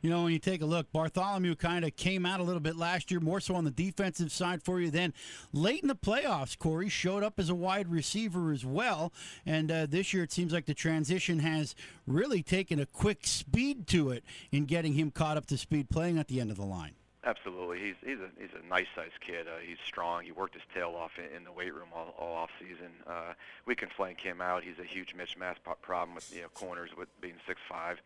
You 0.00 0.10
know, 0.10 0.24
when 0.24 0.32
you 0.32 0.38
take 0.38 0.62
a 0.62 0.66
look, 0.66 0.90
Bartholomew 0.92 1.56
kind 1.56 1.84
of 1.84 1.96
came 1.96 2.26
out 2.26 2.40
a 2.40 2.42
little 2.42 2.60
bit 2.60 2.76
last 2.76 3.10
year, 3.10 3.20
more 3.20 3.40
so 3.40 3.54
on 3.54 3.64
the 3.64 3.70
defensive 3.70 4.32
side 4.32 4.62
for 4.62 4.80
you. 4.80 4.90
Then 4.90 5.12
late 5.52 5.82
in 5.82 5.88
the 5.88 5.94
playoffs, 5.94 6.58
Corey 6.58 6.88
showed 6.88 7.22
up 7.22 7.38
as 7.38 7.48
a 7.48 7.54
wide 7.54 7.88
receiver 7.88 8.52
as 8.52 8.64
well. 8.64 9.12
And 9.46 9.70
uh, 9.70 9.86
this 9.86 10.12
year, 10.12 10.22
it 10.22 10.32
seems 10.32 10.52
like 10.52 10.66
the 10.66 10.74
transition 10.74 11.40
has 11.40 11.74
really 12.06 12.42
taken 12.42 12.80
a 12.80 12.86
quick 12.86 13.26
speed 13.26 13.86
to 13.88 14.10
it 14.10 14.24
in 14.50 14.64
getting 14.64 14.94
him 14.94 15.10
caught 15.10 15.36
up 15.36 15.46
to 15.46 15.56
speed 15.56 15.90
playing 15.90 16.18
at 16.18 16.28
the 16.28 16.40
end 16.40 16.50
of 16.50 16.56
the 16.56 16.64
line. 16.64 16.92
Absolutely, 17.22 17.78
he's 17.78 17.96
he's 18.02 18.18
a 18.18 18.30
he's 18.40 18.54
a 18.58 18.66
nice 18.66 18.86
sized 18.96 19.20
kid. 19.20 19.46
Uh, 19.46 19.58
he's 19.62 19.76
strong. 19.86 20.24
He 20.24 20.32
worked 20.32 20.54
his 20.54 20.62
tail 20.74 20.94
off 20.96 21.12
in, 21.18 21.36
in 21.36 21.44
the 21.44 21.52
weight 21.52 21.74
room 21.74 21.88
all, 21.94 22.14
all 22.18 22.32
off 22.32 22.50
season. 22.58 22.92
Uh, 23.06 23.34
we 23.66 23.74
can 23.74 23.90
flank 23.90 24.20
him 24.20 24.40
out. 24.40 24.64
He's 24.64 24.78
a 24.78 24.84
huge 24.84 25.14
mismatch 25.14 25.56
problem 25.82 26.14
with 26.14 26.34
you 26.34 26.40
know 26.40 26.48
corners 26.54 26.90
with 26.96 27.08
being 27.20 27.34
six 27.46 27.60
five. 27.68 28.00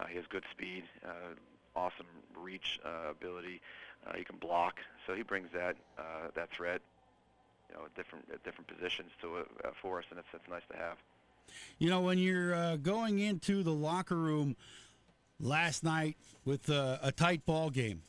Uh, 0.00 0.06
he 0.06 0.16
has 0.16 0.24
good 0.28 0.44
speed, 0.50 0.84
uh, 1.04 1.34
awesome 1.76 2.06
reach 2.40 2.80
uh, 2.84 3.10
ability. 3.10 3.60
Uh, 4.06 4.14
he 4.16 4.24
can 4.24 4.36
block, 4.36 4.78
so 5.06 5.14
he 5.14 5.22
brings 5.22 5.48
that 5.52 5.76
uh, 5.98 6.28
that 6.34 6.50
threat, 6.50 6.80
you 7.68 7.76
know, 7.76 7.84
at 7.84 7.94
different 7.94 8.24
at 8.32 8.42
different 8.42 8.66
positions 8.66 9.10
to 9.20 9.36
uh, 9.36 9.70
for 9.82 9.98
us, 9.98 10.04
and 10.10 10.18
it's 10.18 10.28
it's 10.32 10.48
nice 10.48 10.62
to 10.70 10.76
have. 10.76 10.96
You 11.78 11.90
know, 11.90 12.00
when 12.00 12.18
you're 12.18 12.54
uh, 12.54 12.76
going 12.76 13.18
into 13.18 13.62
the 13.62 13.72
locker 13.72 14.16
room 14.16 14.56
last 15.38 15.84
night 15.84 16.16
with 16.44 16.70
uh, 16.70 16.98
a 17.02 17.12
tight 17.12 17.44
ball 17.44 17.68
game, 17.70 18.02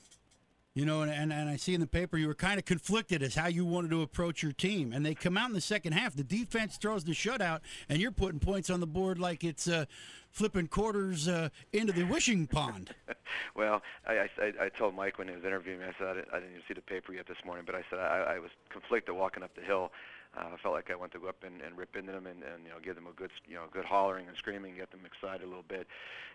you 0.73 0.85
know, 0.85 1.01
and, 1.01 1.11
and, 1.11 1.33
and 1.33 1.49
I 1.49 1.57
see 1.57 1.73
in 1.73 1.81
the 1.81 1.87
paper 1.87 2.17
you 2.17 2.27
were 2.27 2.33
kind 2.33 2.57
of 2.57 2.65
conflicted 2.65 3.21
as 3.21 3.35
how 3.35 3.47
you 3.47 3.65
wanted 3.65 3.91
to 3.91 4.01
approach 4.01 4.41
your 4.41 4.53
team. 4.53 4.93
And 4.93 5.05
they 5.05 5.13
come 5.13 5.35
out 5.35 5.49
in 5.49 5.53
the 5.53 5.61
second 5.61 5.93
half. 5.93 6.15
The 6.15 6.23
defense 6.23 6.77
throws 6.77 7.03
the 7.03 7.11
shutout, 7.11 7.59
and 7.89 7.99
you're 7.99 8.11
putting 8.11 8.39
points 8.39 8.69
on 8.69 8.79
the 8.79 8.87
board 8.87 9.19
like 9.19 9.43
it's 9.43 9.67
uh, 9.67 9.85
flipping 10.29 10.67
quarters 10.67 11.27
uh, 11.27 11.49
into 11.73 11.91
the 11.91 12.03
wishing 12.03 12.47
pond. 12.47 12.95
well, 13.55 13.81
I, 14.07 14.29
I, 14.39 14.53
I 14.61 14.69
told 14.69 14.95
Mike 14.95 15.17
when 15.17 15.27
he 15.27 15.35
was 15.35 15.43
interviewing 15.43 15.79
me, 15.79 15.85
I 15.85 15.93
said 15.97 16.07
I 16.07 16.13
didn't, 16.13 16.27
I 16.31 16.35
didn't 16.39 16.51
even 16.51 16.63
see 16.67 16.73
the 16.73 16.81
paper 16.81 17.13
yet 17.13 17.27
this 17.27 17.37
morning, 17.45 17.65
but 17.65 17.75
I 17.75 17.83
said 17.89 17.99
I, 17.99 18.35
I 18.35 18.39
was 18.39 18.51
conflicted 18.69 19.13
walking 19.15 19.43
up 19.43 19.53
the 19.55 19.61
hill 19.61 19.91
uh, 20.37 20.47
I 20.53 20.57
felt 20.57 20.73
like 20.73 20.89
I 20.89 20.95
went 20.95 21.11
to 21.11 21.19
go 21.19 21.27
up 21.27 21.43
and, 21.43 21.61
and 21.61 21.77
rip 21.77 21.95
into 21.95 22.11
them 22.11 22.25
and, 22.25 22.41
and 22.43 22.63
you 22.63 22.69
know 22.69 22.79
give 22.81 22.95
them 22.95 23.07
a 23.07 23.11
good 23.11 23.31
you 23.47 23.55
know 23.55 23.63
good 23.71 23.85
hollering 23.85 24.27
and 24.27 24.37
screaming, 24.37 24.75
get 24.75 24.91
them 24.91 25.01
excited 25.05 25.43
a 25.43 25.47
little 25.47 25.67
bit. 25.67 25.87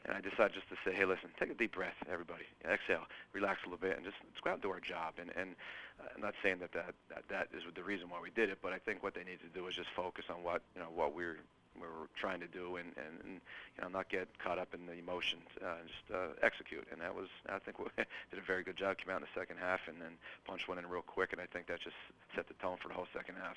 And 0.05 0.15
I 0.15 0.21
decided 0.21 0.53
just 0.53 0.69
to 0.69 0.77
say, 0.85 0.95
hey, 0.95 1.05
listen, 1.05 1.31
take 1.41 1.51
a 1.51 1.55
deep 1.55 1.75
breath, 1.75 1.97
everybody, 2.11 2.45
exhale, 2.65 3.07
relax 3.33 3.61
a 3.65 3.71
little 3.71 3.81
bit, 3.81 3.97
and 3.97 4.05
just 4.05 4.17
let's 4.23 4.41
go 4.41 4.51
out 4.51 4.61
and 4.61 4.63
do 4.63 4.71
our 4.71 4.81
job. 4.81 5.15
And 5.19 5.33
and 5.37 5.57
uh, 6.01 6.13
I'm 6.15 6.21
not 6.21 6.35
saying 6.43 6.59
that 6.61 6.73
that, 6.73 6.95
that 7.09 7.25
that 7.29 7.49
is 7.57 7.63
the 7.75 7.83
reason 7.83 8.11
why 8.11 8.21
we 8.21 8.31
did 8.31 8.51
it, 8.51 8.59
but 8.61 8.73
I 8.73 8.79
think 8.79 9.03
what 9.03 9.15
they 9.15 9.25
need 9.25 9.41
to 9.41 9.49
do 9.49 9.67
is 9.67 9.75
just 9.75 9.89
focus 9.97 10.27
on 10.29 10.43
what 10.43 10.61
you 10.75 10.83
know 10.83 10.89
what 10.93 11.15
we're 11.15 11.39
we're 11.81 12.07
trying 12.19 12.41
to 12.41 12.47
do 12.47 12.77
and, 12.77 12.89
and, 12.97 13.21
and 13.25 13.41
you 13.77 13.83
know 13.83 13.89
not 13.89 14.09
get 14.09 14.29
caught 14.39 14.59
up 14.59 14.75
in 14.75 14.87
the 14.87 14.95
emotions 14.95 15.47
uh, 15.63 15.81
and 15.81 15.89
just 15.89 16.15
uh, 16.15 16.35
execute 16.43 16.87
and 16.91 17.01
that 17.01 17.15
was 17.15 17.29
I 17.49 17.59
think 17.59 17.79
we 17.79 17.87
did 17.97 18.39
a 18.39 18.47
very 18.47 18.63
good 18.63 18.77
job 18.77 18.99
came 18.99 19.13
out 19.13 19.21
in 19.21 19.27
the 19.33 19.41
second 19.41 19.59
half 19.59 19.81
and 19.89 20.01
then 20.01 20.13
punch 20.47 20.69
went 20.69 20.81
in 20.81 20.89
real 20.89 21.03
quick 21.03 21.33
and 21.33 21.41
I 21.41 21.47
think 21.47 21.67
that 21.69 21.81
just 21.81 21.97
set 22.35 22.49
the 22.49 22.55
tone 22.55 22.77
for 22.81 22.89
the 22.89 22.95
whole 22.95 23.09
second 23.15 23.37
half 23.43 23.57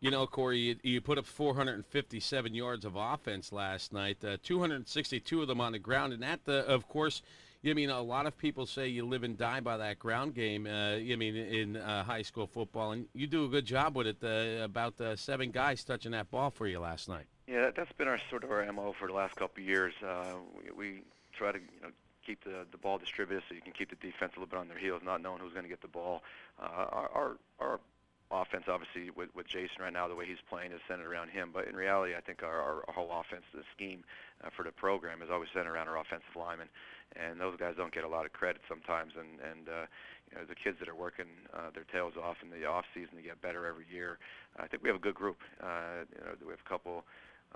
you 0.00 0.10
know 0.10 0.26
Corey 0.26 0.58
you, 0.58 0.76
you 0.82 1.00
put 1.00 1.18
up 1.18 1.26
457 1.26 2.54
yards 2.54 2.84
of 2.84 2.96
offense 2.96 3.52
last 3.52 3.92
night 3.92 4.24
uh, 4.24 4.36
262 4.42 5.42
of 5.42 5.48
them 5.48 5.60
on 5.60 5.72
the 5.72 5.78
ground 5.78 6.12
and 6.12 6.22
that 6.22 6.44
the, 6.44 6.66
of 6.66 6.88
course 6.88 7.22
I 7.64 7.74
mean, 7.74 7.90
a 7.90 8.00
lot 8.00 8.26
of 8.26 8.38
people 8.38 8.64
say 8.64 8.88
you 8.88 9.04
live 9.04 9.22
and 9.22 9.36
die 9.36 9.60
by 9.60 9.76
that 9.76 9.98
ground 9.98 10.34
game. 10.34 10.66
Uh, 10.66 10.94
I 10.94 11.16
mean, 11.16 11.36
in 11.36 11.76
uh, 11.76 12.04
high 12.04 12.22
school 12.22 12.46
football, 12.46 12.92
and 12.92 13.06
you 13.12 13.26
do 13.26 13.44
a 13.44 13.48
good 13.48 13.66
job 13.66 13.96
with 13.96 14.06
it. 14.06 14.16
Uh, 14.22 14.64
about 14.64 14.98
uh, 15.00 15.14
seven 15.14 15.50
guys 15.50 15.84
touching 15.84 16.12
that 16.12 16.30
ball 16.30 16.50
for 16.50 16.66
you 16.66 16.80
last 16.80 17.08
night. 17.08 17.26
Yeah, 17.50 17.70
that's 17.74 17.90
been 17.92 18.06
our 18.06 18.20
sort 18.30 18.44
of 18.44 18.52
our 18.52 18.64
mo 18.72 18.94
for 18.96 19.08
the 19.08 19.14
last 19.14 19.34
couple 19.34 19.60
of 19.60 19.68
years. 19.68 19.92
Uh, 20.06 20.36
we, 20.56 20.70
we 20.70 21.02
try 21.32 21.50
to 21.50 21.58
you 21.58 21.82
know 21.82 21.88
keep 22.24 22.44
the 22.44 22.64
the 22.70 22.78
ball 22.78 22.96
distributed 22.96 23.42
so 23.48 23.56
you 23.56 23.60
can 23.60 23.72
keep 23.72 23.90
the 23.90 23.96
defense 23.96 24.32
a 24.36 24.38
little 24.38 24.46
bit 24.46 24.60
on 24.60 24.68
their 24.68 24.78
heels, 24.78 25.02
not 25.04 25.20
knowing 25.20 25.40
who's 25.40 25.52
going 25.52 25.64
to 25.64 25.68
get 25.68 25.82
the 25.82 25.88
ball. 25.88 26.22
Uh, 26.62 26.86
our, 26.92 27.10
our 27.12 27.36
our 27.58 27.80
offense, 28.30 28.66
obviously, 28.68 29.10
with, 29.10 29.34
with 29.34 29.48
Jason 29.48 29.82
right 29.82 29.92
now, 29.92 30.06
the 30.06 30.14
way 30.14 30.26
he's 30.26 30.42
playing 30.48 30.70
is 30.70 30.80
centered 30.86 31.10
around 31.10 31.30
him. 31.30 31.50
But 31.52 31.66
in 31.66 31.74
reality, 31.74 32.14
I 32.14 32.20
think 32.20 32.44
our, 32.44 32.84
our 32.86 32.94
whole 32.94 33.10
offense, 33.10 33.42
the 33.52 33.64
scheme 33.74 34.04
uh, 34.44 34.50
for 34.56 34.62
the 34.62 34.70
program, 34.70 35.20
is 35.20 35.30
always 35.30 35.48
centered 35.52 35.72
around 35.72 35.88
our 35.88 35.98
offensive 35.98 36.36
linemen. 36.36 36.68
And 37.16 37.40
those 37.40 37.56
guys 37.58 37.74
don't 37.76 37.92
get 37.92 38.04
a 38.04 38.08
lot 38.08 38.26
of 38.26 38.32
credit 38.32 38.62
sometimes. 38.68 39.14
And, 39.18 39.42
and 39.42 39.68
uh, 39.68 39.86
you 40.30 40.38
know, 40.38 40.44
the 40.46 40.54
kids 40.54 40.78
that 40.78 40.88
are 40.88 40.94
working 40.94 41.26
uh, 41.52 41.74
their 41.74 41.82
tails 41.90 42.14
off 42.14 42.36
in 42.44 42.50
the 42.50 42.66
off 42.66 42.84
season 42.94 43.16
to 43.16 43.22
get 43.22 43.42
better 43.42 43.66
every 43.66 43.86
year. 43.92 44.18
I 44.56 44.68
think 44.68 44.84
we 44.84 44.88
have 44.88 44.96
a 44.96 45.02
good 45.02 45.16
group. 45.16 45.38
Uh, 45.60 46.06
you 46.14 46.24
know, 46.24 46.32
we 46.46 46.52
have 46.52 46.62
a 46.64 46.68
couple 46.68 47.04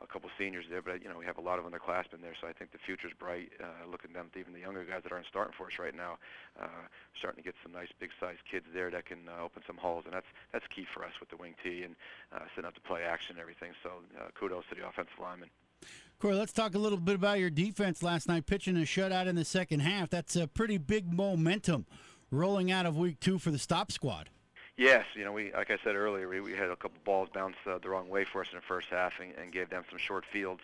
a 0.03 0.07
couple 0.07 0.28
seniors 0.36 0.64
there, 0.68 0.82
but 0.82 1.03
you 1.03 1.09
know 1.09 1.18
we 1.18 1.24
have 1.24 1.38
a 1.38 1.40
lot 1.40 1.59
of 1.59 1.64
underclassmen 1.64 2.20
there, 2.20 2.34
so 2.40 2.49
I 2.49 2.53
think 2.53 2.72
the 2.72 2.78
future's 2.78 3.12
bright. 3.18 3.53
Uh, 3.61 3.88
looking 3.90 4.12
down 4.12 4.30
to 4.32 4.38
even 4.38 4.53
the 4.53 4.61
younger 4.61 4.84
guys 4.84 5.03
that 5.05 5.12
aren't 5.12 5.26
starting 5.26 5.55
for 5.57 5.66
us 5.66 5.78
right 5.78 5.95
now, 5.95 6.18
uh, 6.61 6.88
starting 7.18 7.42
to 7.42 7.47
get 7.47 7.55
some 7.62 7.72
nice 7.72 7.88
big-sized 8.01 8.40
kids 8.51 8.66
there 8.74 8.90
that 8.90 9.07
can 9.07 9.28
uh, 9.28 9.45
open 9.45 9.62
some 9.66 9.76
holes, 9.76 10.05
and 10.05 10.14
that's 10.14 10.26
that's 10.53 10.66
key 10.66 10.86
for 10.92 11.05
us 11.05 11.12
with 11.20 11.30
the 11.30 11.36
wing 11.36 11.55
tee 11.62 11.82
and 11.82 11.95
uh, 12.34 12.40
setting 12.55 12.66
up 12.66 12.74
the 12.74 12.80
play 12.80 13.03
action 13.03 13.36
and 13.36 13.40
everything. 13.40 13.72
So 13.82 13.90
uh, 14.18 14.28
kudos 14.38 14.64
to 14.70 14.74
the 14.74 14.86
offensive 14.86 15.18
linemen. 15.20 15.51
Corey, 16.18 16.34
let's 16.34 16.53
talk 16.53 16.74
a 16.74 16.78
little 16.78 16.99
bit 16.99 17.16
about 17.16 17.38
your 17.38 17.51
defense 17.51 18.03
last 18.03 18.28
night, 18.28 18.47
pitching 18.47 18.76
a 18.76 18.80
shutout 18.80 19.26
in 19.26 19.36
the 19.36 19.45
second 19.45 19.80
half. 19.80 20.09
That's 20.11 20.36
a 20.36 20.47
pretty 20.47 20.78
big 20.78 21.12
momentum 21.12 21.86
rolling 22.30 22.72
out 22.72 22.86
of 22.86 22.97
week 22.97 23.20
two 23.20 23.38
for 23.38 23.51
the 23.51 23.59
stop 23.59 23.92
squad. 23.92 24.30
Yes, 24.77 25.05
you 25.14 25.25
know, 25.25 25.33
we 25.33 25.53
like 25.53 25.70
I 25.70 25.79
said 25.85 25.95
earlier, 25.95 26.29
we, 26.29 26.41
we 26.41 26.53
had 26.53 26.68
a 26.70 26.77
couple 26.77 26.99
balls 27.05 27.29
bounce 27.33 27.57
uh, 27.64 27.79
the 27.79 27.89
wrong 27.89 28.09
way 28.09 28.25
for 28.25 28.41
us 28.41 28.49
in 28.51 28.57
the 28.57 28.62
first 28.62 28.89
half 28.89 29.20
and, 29.20 29.33
and 29.41 29.53
gave 29.53 29.70
them 29.70 29.85
some 29.89 30.01
short 30.01 30.25
fields, 30.25 30.62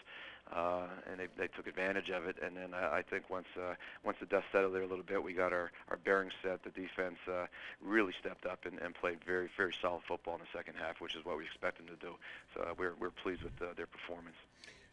uh, 0.52 0.88
and 1.08 1.20
they 1.20 1.28
they 1.38 1.46
took 1.46 1.68
advantage 1.68 2.10
of 2.10 2.26
it. 2.26 2.36
And 2.42 2.56
then 2.56 2.74
I, 2.74 2.98
I 2.98 3.02
think 3.02 3.30
once 3.30 3.46
uh, 3.56 3.74
once 4.04 4.16
the 4.18 4.26
dust 4.26 4.46
settled 4.50 4.74
there 4.74 4.82
a 4.82 4.86
little 4.86 5.04
bit, 5.04 5.22
we 5.22 5.32
got 5.32 5.52
our 5.52 5.70
our 5.90 5.96
bearings 5.96 6.32
set. 6.42 6.64
The 6.64 6.70
defense 6.70 7.18
uh, 7.28 7.46
really 7.80 8.12
stepped 8.18 8.46
up 8.46 8.66
and, 8.66 8.80
and 8.80 8.96
played 8.96 9.18
very 9.24 9.48
very 9.56 9.74
solid 9.80 10.02
football 10.08 10.34
in 10.34 10.40
the 10.40 10.58
second 10.58 10.74
half, 10.74 11.00
which 11.00 11.14
is 11.14 11.24
what 11.24 11.38
we 11.38 11.44
expect 11.44 11.78
them 11.78 11.86
to 11.86 12.04
do. 12.04 12.16
So 12.54 12.62
uh, 12.62 12.74
we're 12.76 12.94
we're 12.98 13.10
pleased 13.10 13.44
with 13.44 13.62
uh, 13.62 13.74
their 13.76 13.86
performance. 13.86 14.36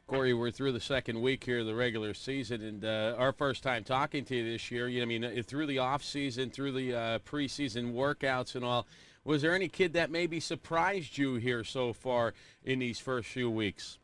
Corey, 0.07 0.33
we're 0.33 0.51
through 0.51 0.71
the 0.71 0.79
second 0.79 1.21
week 1.21 1.43
here 1.43 1.59
of 1.59 1.65
the 1.65 1.75
regular 1.75 2.13
season, 2.13 2.61
and 2.61 2.85
uh, 2.85 3.15
our 3.17 3.33
first 3.33 3.61
time 3.61 3.83
talking 3.83 4.23
to 4.23 4.37
you 4.37 4.51
this 4.53 4.71
year. 4.71 4.87
You 4.87 4.99
know, 4.99 5.03
I 5.03 5.05
mean, 5.05 5.25
uh, 5.25 5.41
through 5.45 5.65
the 5.65 5.79
off 5.79 6.01
season, 6.01 6.49
through 6.49 6.71
the 6.71 6.93
uh, 6.93 7.19
preseason 7.19 7.93
workouts 7.93 8.55
and 8.55 8.63
all. 8.63 8.87
Was 9.27 9.41
there 9.41 9.53
any 9.53 9.67
kid 9.67 9.91
that 9.91 10.09
maybe 10.09 10.39
surprised 10.39 11.17
you 11.17 11.35
here 11.35 11.65
so 11.65 11.91
far 11.91 12.33
in 12.63 12.79
these 12.79 12.97
first 12.97 13.27
few 13.27 13.51
weeks? 13.51 13.99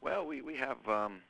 Well, 0.00 0.26
we 0.26 0.42
we 0.42 0.56
have. 0.56 0.78
Um, 0.88 1.20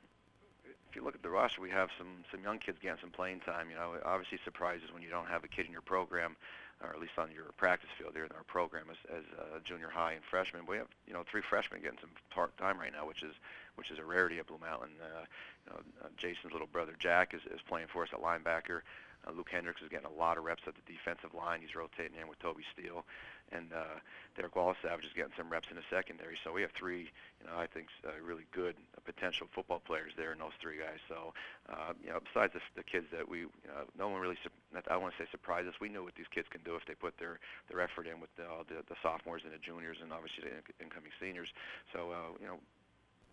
if 0.89 0.95
you 0.95 1.03
look 1.03 1.13
at 1.13 1.21
the 1.21 1.29
roster, 1.29 1.61
we 1.61 1.69
have 1.69 1.89
some 1.95 2.07
some 2.31 2.41
young 2.41 2.57
kids 2.57 2.79
getting 2.81 2.97
some 2.99 3.11
playing 3.11 3.41
time. 3.41 3.69
You 3.69 3.75
know, 3.75 3.93
it 3.93 4.01
obviously 4.03 4.39
surprises 4.43 4.91
when 4.91 5.03
you 5.03 5.09
don't 5.09 5.27
have 5.27 5.43
a 5.43 5.47
kid 5.47 5.67
in 5.67 5.71
your 5.71 5.83
program, 5.83 6.35
or 6.81 6.89
at 6.89 6.99
least 6.99 7.19
on 7.19 7.29
your 7.31 7.51
practice 7.55 7.89
field 7.99 8.15
there 8.15 8.25
in 8.25 8.31
our 8.31 8.43
program 8.47 8.85
as, 8.89 8.97
as 9.15 9.61
junior 9.63 9.89
high 9.89 10.13
and 10.13 10.23
freshman. 10.23 10.65
We 10.65 10.77
have 10.77 10.87
you 11.05 11.13
know 11.13 11.23
three 11.29 11.43
freshmen 11.47 11.83
getting 11.83 11.99
some 12.01 12.09
part 12.31 12.57
time 12.57 12.79
right 12.79 12.91
now, 12.91 13.07
which 13.07 13.21
is 13.21 13.35
which 13.75 13.91
is 13.91 13.99
a 13.99 14.03
rarity 14.03 14.39
at 14.39 14.47
Blue 14.47 14.57
Mountain. 14.59 14.89
Uh, 14.99 15.25
you 15.67 15.71
know, 15.71 15.79
uh, 16.03 16.07
Jason's 16.17 16.51
little 16.51 16.67
brother 16.67 16.95
Jack 16.97 17.35
is, 17.35 17.41
is 17.53 17.61
playing 17.61 17.89
for 17.93 18.01
us 18.01 18.09
at 18.11 18.23
linebacker. 18.23 18.81
Uh, 19.25 19.31
Luke 19.31 19.49
Hendricks 19.51 19.81
is 19.81 19.89
getting 19.89 20.05
a 20.05 20.19
lot 20.19 20.37
of 20.37 20.43
reps 20.43 20.63
at 20.67 20.75
the 20.75 20.91
defensive 20.91 21.33
line. 21.33 21.59
He's 21.61 21.75
rotating 21.75 22.17
in 22.19 22.27
with 22.27 22.39
Toby 22.39 22.63
Steele, 22.73 23.05
and 23.51 23.71
uh, 23.73 23.99
Derek 24.35 24.55
Wallace 24.55 24.77
Savage 24.81 25.05
is 25.05 25.13
getting 25.13 25.33
some 25.37 25.49
reps 25.49 25.67
in 25.69 25.77
the 25.77 25.83
secondary. 25.89 26.37
So 26.43 26.51
we 26.51 26.61
have 26.61 26.71
three, 26.71 27.11
you 27.39 27.45
know, 27.47 27.57
I 27.57 27.67
think 27.67 27.87
uh, 28.05 28.11
really 28.23 28.45
good 28.51 28.75
uh, 28.97 29.01
potential 29.05 29.47
football 29.53 29.79
players 29.79 30.13
there 30.17 30.33
in 30.33 30.39
those 30.39 30.57
three 30.61 30.77
guys. 30.77 30.99
So, 31.07 31.33
uh, 31.69 31.93
you 32.03 32.09
know, 32.09 32.19
besides 32.19 32.53
the, 32.53 32.61
the 32.75 32.83
kids 32.83 33.07
that 33.11 33.27
we, 33.27 33.39
you 33.39 33.69
know, 33.69 33.85
no 33.97 34.09
one 34.09 34.21
really, 34.21 34.37
I 34.75 34.81
don't 34.81 35.01
want 35.01 35.15
to 35.17 35.23
say 35.23 35.29
surprised 35.31 35.67
us. 35.67 35.75
We 35.79 35.89
know 35.89 36.03
what 36.03 36.15
these 36.15 36.29
kids 36.33 36.47
can 36.49 36.61
do 36.61 36.75
if 36.75 36.85
they 36.85 36.95
put 36.95 37.17
their 37.17 37.39
their 37.69 37.81
effort 37.81 38.07
in 38.07 38.19
with 38.19 38.33
the, 38.35 38.43
uh, 38.43 38.63
the, 38.67 38.83
the 38.87 38.95
sophomores 39.01 39.43
and 39.43 39.53
the 39.53 39.59
juniors, 39.59 39.97
and 40.01 40.11
obviously 40.11 40.45
the 40.49 40.83
incoming 40.83 41.11
seniors. 41.19 41.49
So, 41.93 42.11
uh, 42.11 42.35
you 42.41 42.47
know, 42.47 42.59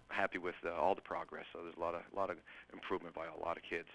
happy 0.09 0.39
with 0.39 0.57
uh, 0.65 0.75
all 0.75 0.95
the 0.95 1.01
progress. 1.01 1.47
So 1.53 1.61
there's 1.63 1.77
a 1.77 1.81
lot 1.81 1.95
of 1.95 2.03
a 2.13 2.17
lot 2.17 2.31
of 2.31 2.37
improvement 2.73 3.15
by 3.15 3.27
a 3.27 3.45
lot 3.45 3.57
of 3.57 3.63
kids. 3.63 3.89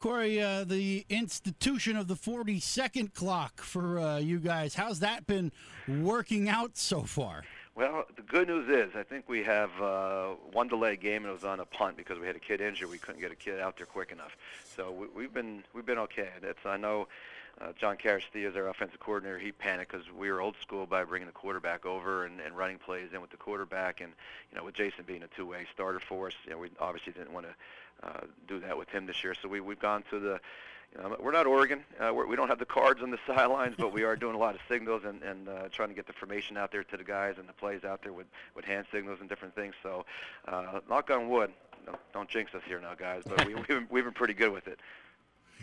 Corey, 0.00 0.40
uh, 0.40 0.62
the 0.62 1.04
institution 1.08 1.96
of 1.96 2.06
the 2.06 2.14
40 2.14 2.60
second 2.60 3.14
clock 3.14 3.60
for 3.60 3.98
uh, 3.98 4.18
you 4.18 4.38
guys, 4.38 4.74
how's 4.74 5.00
that 5.00 5.26
been 5.26 5.50
working 5.88 6.48
out 6.48 6.76
so 6.76 7.02
far? 7.02 7.42
Well, 7.74 8.04
the 8.14 8.22
good 8.22 8.46
news 8.46 8.68
is 8.68 8.94
I 8.94 9.02
think 9.02 9.28
we 9.28 9.42
have 9.42 9.70
uh, 9.82 10.28
one 10.52 10.68
delayed 10.68 11.00
game 11.00 11.24
and 11.24 11.30
it 11.30 11.32
was 11.32 11.42
on 11.42 11.58
a 11.58 11.64
punt 11.64 11.96
because 11.96 12.20
we 12.20 12.28
had 12.28 12.36
a 12.36 12.40
kid 12.40 12.60
injured. 12.60 12.90
We 12.90 12.98
couldn't 12.98 13.20
get 13.20 13.32
a 13.32 13.36
kid 13.36 13.58
out 13.58 13.76
there 13.76 13.86
quick 13.86 14.12
enough. 14.12 14.36
So 14.76 14.92
we, 14.92 15.06
we've 15.16 15.34
been 15.34 15.64
we've 15.74 15.86
been 15.86 15.98
okay. 15.98 16.28
It's 16.42 16.64
I 16.64 16.76
know 16.76 17.08
uh, 17.60 17.72
John 17.78 17.96
Carastia 17.96 18.48
is 18.48 18.54
our 18.54 18.68
offensive 18.68 19.00
coordinator. 19.00 19.38
He 19.38 19.50
panicked 19.50 19.90
because 19.90 20.06
we 20.12 20.30
were 20.30 20.40
old 20.40 20.54
school 20.62 20.86
by 20.86 21.02
bringing 21.02 21.26
the 21.26 21.32
quarterback 21.32 21.86
over 21.86 22.24
and, 22.24 22.40
and 22.40 22.56
running 22.56 22.78
plays 22.78 23.08
in 23.12 23.20
with 23.20 23.30
the 23.30 23.36
quarterback, 23.36 24.00
and 24.00 24.12
you 24.52 24.58
know 24.58 24.64
with 24.64 24.74
Jason 24.74 25.04
being 25.06 25.24
a 25.24 25.28
two-way 25.28 25.66
starter 25.72 26.00
for 26.00 26.28
us, 26.28 26.34
you 26.44 26.52
know 26.52 26.58
we 26.58 26.70
obviously 26.78 27.12
didn't 27.12 27.32
want 27.32 27.46
to 27.46 27.54
uh, 28.02 28.20
do 28.46 28.60
that 28.60 28.76
with 28.76 28.88
him 28.88 29.06
this 29.06 29.22
year. 29.22 29.34
So 29.40 29.48
we 29.48 29.60
we've 29.60 29.78
gone 29.78 30.04
to 30.10 30.18
the 30.18 30.40
you 30.96 31.02
know, 31.02 31.16
we're 31.20 31.32
not 31.32 31.46
Oregon. 31.46 31.84
Uh, 32.00 32.12
we're, 32.14 32.26
we 32.26 32.36
don't 32.36 32.48
have 32.48 32.58
the 32.58 32.64
cards 32.64 33.02
on 33.02 33.10
the 33.10 33.18
sidelines, 33.26 33.74
but 33.76 33.92
we 33.92 34.04
are 34.04 34.16
doing 34.16 34.34
a 34.34 34.38
lot 34.38 34.54
of 34.54 34.60
signals 34.68 35.02
and, 35.04 35.22
and 35.22 35.48
uh, 35.48 35.68
trying 35.70 35.88
to 35.88 35.94
get 35.94 36.06
the 36.06 36.12
formation 36.12 36.56
out 36.56 36.72
there 36.72 36.84
to 36.84 36.96
the 36.96 37.04
guys 37.04 37.34
and 37.38 37.48
the 37.48 37.52
plays 37.52 37.84
out 37.84 38.02
there 38.02 38.12
with, 38.12 38.26
with 38.54 38.64
hand 38.64 38.86
signals 38.92 39.18
and 39.20 39.28
different 39.28 39.54
things. 39.54 39.74
So, 39.82 40.04
uh, 40.46 40.80
knock 40.88 41.10
on 41.10 41.28
wood. 41.28 41.52
Don't, 41.84 41.98
don't 42.12 42.28
jinx 42.28 42.54
us 42.54 42.62
here 42.66 42.80
now, 42.80 42.94
guys. 42.94 43.22
But 43.26 43.46
we, 43.46 43.54
we've, 43.68 43.86
we've 43.90 44.04
been 44.04 44.14
pretty 44.14 44.34
good 44.34 44.52
with 44.52 44.66
it. 44.66 44.80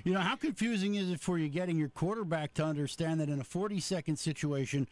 You 0.04 0.14
know, 0.14 0.20
how 0.20 0.36
confusing 0.36 0.96
is 0.96 1.10
it 1.10 1.22
for 1.22 1.38
you 1.38 1.48
getting 1.48 1.78
your 1.78 1.90
quarterback 1.90 2.54
to 2.56 2.64
understand 2.66 3.22
that 3.22 3.30
in 3.30 3.40
a 3.40 3.46
40 3.46 3.80
second 3.80 4.18
situation, 4.18 4.88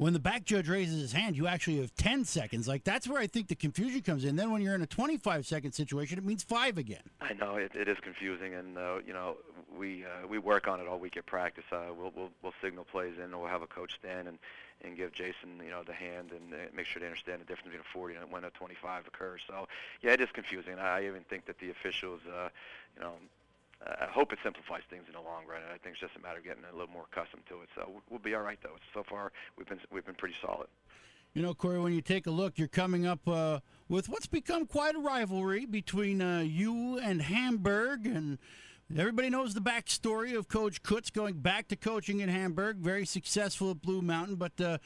when 0.00 0.14
the 0.14 0.18
back 0.18 0.46
judge 0.46 0.66
raises 0.66 0.98
his 0.98 1.12
hand, 1.12 1.36
you 1.36 1.46
actually 1.46 1.78
have 1.78 1.94
10 1.94 2.24
seconds. 2.24 2.66
Like, 2.66 2.84
that's 2.84 3.06
where 3.06 3.20
I 3.20 3.26
think 3.26 3.48
the 3.48 3.54
confusion 3.54 4.00
comes 4.00 4.24
in. 4.24 4.34
Then 4.34 4.50
when 4.50 4.62
you're 4.62 4.74
in 4.74 4.80
a 4.80 4.86
25 4.86 5.46
second 5.46 5.72
situation, 5.72 6.16
it 6.16 6.24
means 6.24 6.42
five 6.42 6.78
again. 6.78 7.02
I 7.20 7.34
know, 7.34 7.56
it, 7.56 7.72
it 7.74 7.86
is 7.86 7.98
confusing. 8.00 8.54
And, 8.54 8.78
uh, 8.78 9.00
you 9.06 9.12
know, 9.12 9.36
we 9.78 10.04
uh, 10.04 10.26
we 10.26 10.38
work 10.38 10.66
on 10.66 10.80
it 10.80 10.88
all 10.88 10.98
week 10.98 11.18
at 11.18 11.26
practice. 11.26 11.64
Uh, 11.70 11.92
we'll, 11.96 12.12
we'll, 12.16 12.30
we'll 12.42 12.54
signal 12.62 12.84
plays 12.84 13.16
in, 13.18 13.24
and 13.24 13.38
we'll 13.38 13.48
have 13.48 13.62
a 13.62 13.66
coach 13.66 13.94
stand 13.94 14.26
and, 14.26 14.38
and 14.82 14.96
give 14.96 15.12
Jason, 15.12 15.60
you 15.62 15.70
know, 15.70 15.82
the 15.82 15.92
hand 15.92 16.30
and 16.30 16.54
uh, 16.54 16.56
make 16.74 16.86
sure 16.86 17.00
they 17.00 17.06
understand 17.06 17.42
the 17.42 17.44
difference 17.44 17.66
between 17.66 17.80
a 17.80 17.92
40 17.92 18.14
and 18.14 18.32
when 18.32 18.44
a 18.44 18.50
25 18.50 19.06
occurs. 19.06 19.42
So, 19.46 19.68
yeah, 20.00 20.12
it 20.12 20.22
is 20.22 20.30
confusing. 20.32 20.78
I 20.78 21.06
even 21.06 21.24
think 21.28 21.44
that 21.44 21.58
the 21.58 21.68
officials, 21.68 22.20
uh, 22.26 22.48
you 22.96 23.02
know, 23.02 23.12
I 23.86 24.06
hope 24.12 24.32
it 24.32 24.38
simplifies 24.44 24.82
things 24.90 25.04
in 25.06 25.14
the 25.14 25.20
long 25.20 25.46
run. 25.48 25.62
And 25.62 25.72
I 25.72 25.78
think 25.78 25.94
it's 25.96 26.00
just 26.00 26.16
a 26.16 26.20
matter 26.20 26.38
of 26.38 26.44
getting 26.44 26.64
a 26.64 26.72
little 26.72 26.92
more 26.92 27.06
accustomed 27.10 27.44
to 27.48 27.62
it. 27.62 27.68
So 27.74 28.02
we'll 28.10 28.18
be 28.18 28.34
all 28.34 28.42
right, 28.42 28.58
though. 28.62 28.76
So 28.92 29.02
far, 29.08 29.32
we've 29.56 29.68
been 29.68 29.80
we've 29.90 30.04
been 30.04 30.14
pretty 30.14 30.36
solid. 30.42 30.68
You 31.32 31.42
know, 31.42 31.54
Corey, 31.54 31.78
when 31.78 31.92
you 31.92 32.02
take 32.02 32.26
a 32.26 32.30
look, 32.30 32.58
you're 32.58 32.68
coming 32.68 33.06
up 33.06 33.26
uh, 33.28 33.60
with 33.88 34.08
what's 34.08 34.26
become 34.26 34.66
quite 34.66 34.96
a 34.96 34.98
rivalry 34.98 35.64
between 35.64 36.20
uh, 36.20 36.40
you 36.40 36.98
and 36.98 37.22
Hamburg, 37.22 38.04
and 38.04 38.38
everybody 38.96 39.30
knows 39.30 39.54
the 39.54 39.60
backstory 39.60 40.36
of 40.36 40.48
Coach 40.48 40.82
Kutz 40.82 41.12
going 41.12 41.34
back 41.34 41.68
to 41.68 41.76
coaching 41.76 42.18
in 42.18 42.28
Hamburg, 42.28 42.78
very 42.78 43.06
successful 43.06 43.70
at 43.70 43.82
Blue 43.82 44.02
Mountain, 44.02 44.36
but. 44.36 44.60
Uh, 44.60 44.78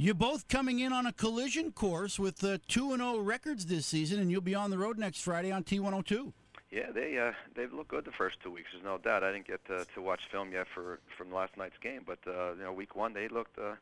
you're 0.00 0.14
both 0.14 0.46
coming 0.46 0.78
in 0.78 0.92
on 0.92 1.06
a 1.06 1.12
collision 1.12 1.72
course 1.72 2.20
with 2.20 2.44
uh, 2.44 2.58
2 2.68 2.92
and 2.92 3.02
0 3.02 3.18
records 3.18 3.66
this 3.66 3.84
season, 3.84 4.20
and 4.20 4.30
you'll 4.30 4.40
be 4.40 4.54
on 4.54 4.70
the 4.70 4.78
road 4.78 4.96
next 4.96 5.22
Friday 5.22 5.50
on 5.50 5.64
T102. 5.64 6.32
Yeah, 6.70 6.90
they 6.92 7.18
uh, 7.18 7.32
they've 7.54 7.72
looked 7.72 7.88
good 7.88 8.04
the 8.04 8.12
first 8.12 8.40
two 8.42 8.50
weeks. 8.50 8.68
There's 8.72 8.84
no 8.84 8.98
doubt. 8.98 9.24
I 9.24 9.32
didn't 9.32 9.46
get 9.46 9.64
to, 9.66 9.86
to 9.94 10.02
watch 10.02 10.20
film 10.30 10.52
yet 10.52 10.66
for 10.74 11.00
from 11.16 11.32
last 11.32 11.56
night's 11.56 11.78
game, 11.82 12.02
but 12.06 12.18
uh, 12.26 12.52
you 12.52 12.62
know, 12.62 12.72
week 12.72 12.94
one 12.94 13.14
they 13.14 13.28
looked 13.28 13.58
uh, 13.58 13.74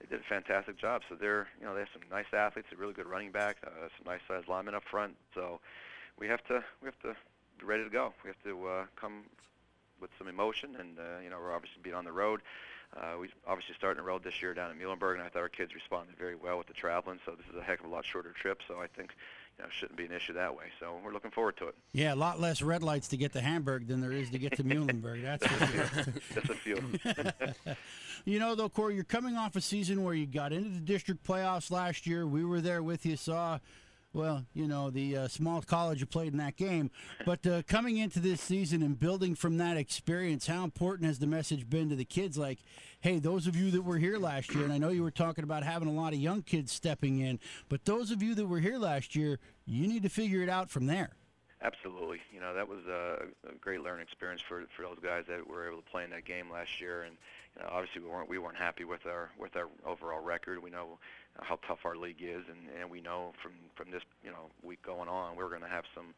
they 0.00 0.06
did 0.08 0.20
a 0.20 0.28
fantastic 0.28 0.76
job. 0.76 1.02
So 1.08 1.14
they're 1.14 1.46
you 1.60 1.66
know 1.66 1.74
they 1.74 1.80
have 1.80 1.88
some 1.92 2.02
nice 2.10 2.26
athletes, 2.32 2.68
a 2.72 2.76
really 2.76 2.94
good 2.94 3.06
running 3.06 3.30
back, 3.30 3.58
uh, 3.64 3.88
some 3.96 4.06
nice 4.06 4.20
sized 4.26 4.48
linemen 4.48 4.74
up 4.74 4.82
front. 4.90 5.14
So 5.34 5.60
we 6.18 6.26
have 6.26 6.42
to 6.44 6.64
we 6.82 6.86
have 6.86 6.98
to 7.02 7.14
be 7.58 7.64
ready 7.64 7.84
to 7.84 7.90
go. 7.90 8.12
We 8.24 8.28
have 8.28 8.42
to 8.42 8.66
uh, 8.66 8.84
come 8.96 9.22
with 10.00 10.10
some 10.18 10.26
emotion, 10.26 10.76
and 10.80 10.98
uh, 10.98 11.20
you 11.22 11.30
know 11.30 11.38
we're 11.38 11.54
obviously 11.54 11.80
being 11.82 11.96
on 11.96 12.04
the 12.04 12.12
road. 12.12 12.40
Uh, 12.96 13.16
we 13.18 13.28
obviously 13.46 13.74
starting 13.78 14.02
the 14.02 14.06
road 14.06 14.22
this 14.22 14.42
year 14.42 14.52
down 14.52 14.70
at 14.70 14.76
Muhlenberg, 14.76 15.14
and 15.14 15.22
I 15.22 15.28
thought 15.28 15.42
our 15.42 15.48
kids 15.48 15.74
responded 15.74 16.16
very 16.18 16.34
well 16.34 16.58
with 16.58 16.66
the 16.66 16.74
traveling. 16.74 17.20
So 17.24 17.32
this 17.32 17.46
is 17.46 17.56
a 17.56 17.62
heck 17.62 17.80
of 17.80 17.86
a 17.86 17.88
lot 17.88 18.04
shorter 18.04 18.32
trip. 18.32 18.60
So 18.66 18.80
I 18.80 18.88
think 18.88 19.14
shouldn't 19.72 19.96
be 19.96 20.04
an 20.04 20.12
issue 20.12 20.32
that 20.34 20.56
way. 20.56 20.64
So 20.78 20.98
we're 21.04 21.12
looking 21.12 21.30
forward 21.30 21.56
to 21.58 21.68
it. 21.68 21.74
Yeah, 21.92 22.14
a 22.14 22.16
lot 22.16 22.40
less 22.40 22.62
red 22.62 22.82
lights 22.82 23.08
to 23.08 23.16
get 23.16 23.32
to 23.32 23.40
Hamburg 23.40 23.88
than 23.88 24.00
there 24.00 24.12
is 24.12 24.30
to 24.30 24.38
get 24.38 24.56
to 24.56 24.64
Muhlenberg. 24.64 25.22
That's 25.22 25.46
for 25.46 25.66
sure. 25.66 26.14
Just 26.34 26.50
a 26.50 26.54
few. 26.54 26.82
you 28.24 28.38
know, 28.38 28.54
though, 28.54 28.68
Corey, 28.68 28.94
you're 28.94 29.04
coming 29.04 29.36
off 29.36 29.56
a 29.56 29.60
season 29.60 30.04
where 30.04 30.14
you 30.14 30.26
got 30.26 30.52
into 30.52 30.70
the 30.70 30.80
district 30.80 31.24
playoffs 31.26 31.70
last 31.70 32.06
year. 32.06 32.26
We 32.26 32.44
were 32.44 32.60
there 32.60 32.82
with 32.82 33.06
you, 33.06 33.16
saw 33.16 33.58
well, 34.14 34.44
you 34.52 34.68
know, 34.68 34.90
the 34.90 35.16
uh, 35.16 35.28
small 35.28 35.62
college 35.62 36.00
you 36.00 36.06
played 36.06 36.32
in 36.32 36.38
that 36.38 36.56
game. 36.56 36.90
But 37.24 37.46
uh, 37.46 37.62
coming 37.62 37.96
into 37.96 38.20
this 38.20 38.40
season 38.40 38.82
and 38.82 38.98
building 38.98 39.34
from 39.34 39.58
that 39.58 39.76
experience, 39.76 40.46
how 40.46 40.64
important 40.64 41.06
has 41.06 41.18
the 41.18 41.26
message 41.26 41.68
been 41.68 41.88
to 41.88 41.96
the 41.96 42.04
kids? 42.04 42.36
Like, 42.36 42.58
hey, 43.00 43.18
those 43.18 43.46
of 43.46 43.56
you 43.56 43.70
that 43.70 43.82
were 43.82 43.98
here 43.98 44.18
last 44.18 44.54
year, 44.54 44.64
and 44.64 44.72
I 44.72 44.78
know 44.78 44.90
you 44.90 45.02
were 45.02 45.10
talking 45.10 45.44
about 45.44 45.62
having 45.62 45.88
a 45.88 45.92
lot 45.92 46.12
of 46.12 46.18
young 46.18 46.42
kids 46.42 46.72
stepping 46.72 47.20
in, 47.20 47.40
but 47.68 47.84
those 47.84 48.10
of 48.10 48.22
you 48.22 48.34
that 48.34 48.46
were 48.46 48.60
here 48.60 48.78
last 48.78 49.16
year, 49.16 49.38
you 49.66 49.86
need 49.86 50.02
to 50.02 50.08
figure 50.08 50.42
it 50.42 50.48
out 50.48 50.70
from 50.70 50.86
there. 50.86 51.10
Absolutely. 51.62 52.20
You 52.32 52.40
know, 52.40 52.54
that 52.54 52.68
was 52.68 52.80
a, 52.88 53.26
a 53.48 53.54
great 53.60 53.82
learning 53.82 54.02
experience 54.02 54.42
for 54.42 54.64
for 54.76 54.82
those 54.82 54.98
guys 55.00 55.24
that 55.28 55.46
were 55.46 55.68
able 55.68 55.80
to 55.80 55.90
play 55.90 56.02
in 56.02 56.10
that 56.10 56.24
game 56.24 56.50
last 56.50 56.80
year. 56.80 57.04
And 57.04 57.16
you 57.56 57.62
know, 57.62 57.68
obviously, 57.70 58.02
we 58.02 58.08
weren't 58.08 58.28
we 58.28 58.38
weren't 58.38 58.56
happy 58.56 58.84
with 58.84 59.06
our 59.06 59.30
with 59.38 59.54
our 59.56 59.68
overall 59.86 60.20
record. 60.20 60.60
We 60.60 60.70
know 60.70 60.98
how 61.40 61.58
tough 61.66 61.84
our 61.84 61.96
league 61.96 62.22
is, 62.22 62.42
and 62.48 62.80
and 62.80 62.90
we 62.90 63.00
know 63.00 63.32
from 63.42 63.52
from 63.74 63.90
this 63.90 64.02
you 64.24 64.30
know 64.30 64.50
week 64.62 64.82
going 64.82 65.08
on, 65.08 65.36
we're 65.36 65.48
going 65.48 65.62
to 65.62 65.68
have 65.68 65.84
some 65.94 66.14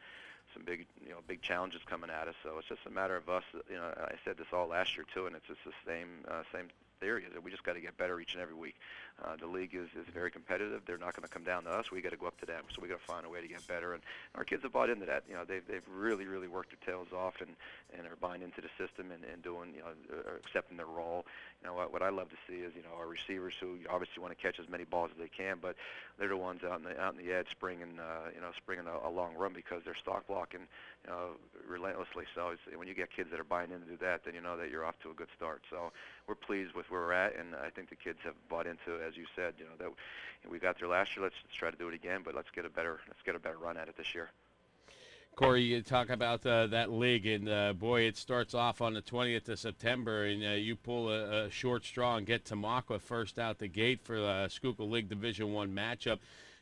some 0.53 0.65
big 0.65 0.87
you 1.03 1.11
know 1.11 1.19
big 1.27 1.43
challenges 1.43 1.81
coming 1.87 2.11
at 2.11 2.29
us. 2.29 2.35
So 2.43 2.59
it's 2.59 2.69
just 2.69 2.87
a 2.87 2.91
matter 2.91 3.17
of 3.17 3.29
us. 3.29 3.45
You 3.69 3.77
know, 3.77 3.93
I 3.97 4.15
said 4.25 4.37
this 4.39 4.49
all 4.53 4.69
last 4.69 4.97
year 4.97 5.07
too, 5.12 5.27
and 5.27 5.37
it's 5.37 5.47
just 5.47 5.61
the 5.65 5.73
same 5.87 6.25
uh, 6.29 6.43
same 6.53 6.69
is 7.05 7.33
that 7.33 7.43
we 7.43 7.51
just 7.51 7.65
got 7.65 7.75
to 7.75 7.81
get 7.81 7.97
better 7.97 8.21
each 8.21 8.35
and 8.35 8.43
every 8.43 8.55
week. 8.55 8.77
Uh, 9.23 9.37
the 9.37 9.47
league 9.47 9.75
is, 9.75 9.89
is 9.95 10.07
very 10.13 10.31
competitive. 10.31 10.83
They're 10.87 10.99
not 10.99 11.15
going 11.15 11.23
to 11.23 11.33
come 11.33 11.45
down 11.45 11.65
to 11.65 11.71
us. 11.71 11.91
We 11.93 12.01
got 12.01 12.11
to 12.11 12.17
go 12.17 12.27
up 12.27 12.39
to 12.41 12.47
them. 12.47 12.65
So 12.75 12.83
we 12.83 12.89
got 12.89 12.99
to 12.99 13.07
find 13.07 13.25
a 13.25 13.29
way 13.29 13.41
to 13.41 13.47
get 13.47 13.65
better. 13.69 13.95
And 13.95 14.03
our 14.35 14.45
kids 14.45 14.63
have 14.65 14.73
bought 14.73 14.91
into 14.91 15.07
that. 15.07 15.23
You 15.29 15.35
know, 15.35 15.45
they've 15.47 15.67
they've 15.67 15.87
really 15.89 16.27
really 16.27 16.49
worked 16.49 16.71
their 16.71 16.95
tails 16.95 17.09
off 17.15 17.35
and 17.41 17.51
and 17.97 18.07
are 18.07 18.17
buying 18.21 18.43
into 18.43 18.61
the 18.61 18.69
system 18.77 19.13
and, 19.13 19.23
and 19.33 19.43
doing 19.43 19.73
you 19.75 19.81
know 19.81 19.95
uh, 20.11 20.37
accepting 20.45 20.77
their 20.77 20.87
role. 20.87 21.25
You 21.63 21.69
know 21.69 21.75
what 21.75 21.93
what 21.93 22.03
I 22.03 22.09
love 22.09 22.29
to 22.31 22.37
see 22.49 22.59
is 22.59 22.73
you 22.75 22.83
know 22.83 22.99
our 22.99 23.07
receivers 23.07 23.55
who 23.61 23.79
obviously 23.89 24.21
want 24.21 24.37
to 24.37 24.41
catch 24.43 24.59
as 24.59 24.69
many 24.69 24.85
balls 24.85 25.11
as 25.15 25.19
they 25.21 25.31
can, 25.31 25.59
but 25.63 25.77
they're 26.19 26.29
the 26.29 26.37
ones 26.37 26.63
out 26.65 26.79
in 26.79 26.85
the 26.85 27.01
out 27.01 27.15
in 27.15 27.25
the 27.25 27.33
edge 27.33 27.51
springing 27.51 28.01
uh, 28.01 28.31
you 28.35 28.41
know 28.41 28.51
springing 28.57 28.87
a, 28.87 29.09
a 29.09 29.11
long 29.11 29.35
run 29.35 29.53
because 29.55 29.83
they're 29.85 29.95
stalk 29.95 30.27
blocking 30.27 30.67
you 31.05 31.11
know 31.11 31.39
relentlessly. 31.69 32.25
So 32.35 32.51
it's, 32.51 32.63
when 32.77 32.89
you 32.89 32.95
get 32.95 33.15
kids 33.15 33.31
that 33.31 33.39
are 33.39 33.45
buying 33.45 33.71
into 33.71 33.97
that, 34.03 34.25
then 34.25 34.35
you 34.35 34.41
know 34.41 34.57
that 34.57 34.71
you're 34.71 34.85
off 34.85 34.99
to 35.05 35.11
a 35.11 35.15
good 35.15 35.31
start. 35.37 35.63
So 35.71 35.93
we're 36.27 36.35
pleased 36.35 36.75
with 36.75 36.91
where 36.95 37.03
we're 37.03 37.12
at, 37.12 37.36
and 37.36 37.55
I 37.55 37.70
think 37.70 37.90
the 37.90 37.97
kids 37.97 38.18
have 38.24 38.34
bought 38.49 38.66
into, 38.66 39.03
as 39.07 39.16
you 39.16 39.26
said, 39.34 39.55
you 39.59 39.64
know 39.64 39.76
that 39.78 40.51
we 40.51 40.59
got 40.59 40.78
there 40.78 40.88
last 40.88 41.16
year. 41.16 41.24
Let's, 41.24 41.34
let's 41.45 41.57
try 41.57 41.70
to 41.70 41.76
do 41.76 41.88
it 41.88 41.95
again, 41.95 42.20
but 42.24 42.34
let's 42.34 42.51
get 42.55 42.64
a 42.64 42.70
better 42.70 43.01
let's 43.09 43.22
get 43.24 43.34
a 43.34 43.38
better 43.38 43.59
run 43.59 43.76
at 43.76 43.88
it 43.88 43.97
this 43.97 44.14
year. 44.14 44.30
Corey, 45.36 45.62
you 45.62 45.82
talk 45.82 46.11
about 46.11 46.47
uh, 46.47 46.68
that 46.68 46.92
league, 46.92 47.26
and 47.26 47.49
uh, 47.49 47.72
boy, 47.72 48.03
it 48.03 48.16
starts 48.16 48.55
off 48.55 48.80
on 48.80 48.95
the 48.95 49.03
20th 49.03 49.49
of 49.49 49.59
September, 49.59 50.26
and 50.26 50.45
uh, 50.45 50.51
you 50.51 50.76
pull 50.76 51.11
a, 51.11 51.47
a, 51.47 51.51
short 51.51 51.84
straw 51.84 52.16
and 52.16 52.24
get 52.24 52.45
Tamaqua 52.45 53.01
first 53.01 53.40
out 53.40 53.59
the 53.59 53.66
gate 53.66 54.01
for 54.01 54.20
the 54.20 54.47
Schuylkill 54.47 54.88
League 54.88 55.09
Division 55.09 55.53
One 55.53 55.74
matchup. 55.74 56.18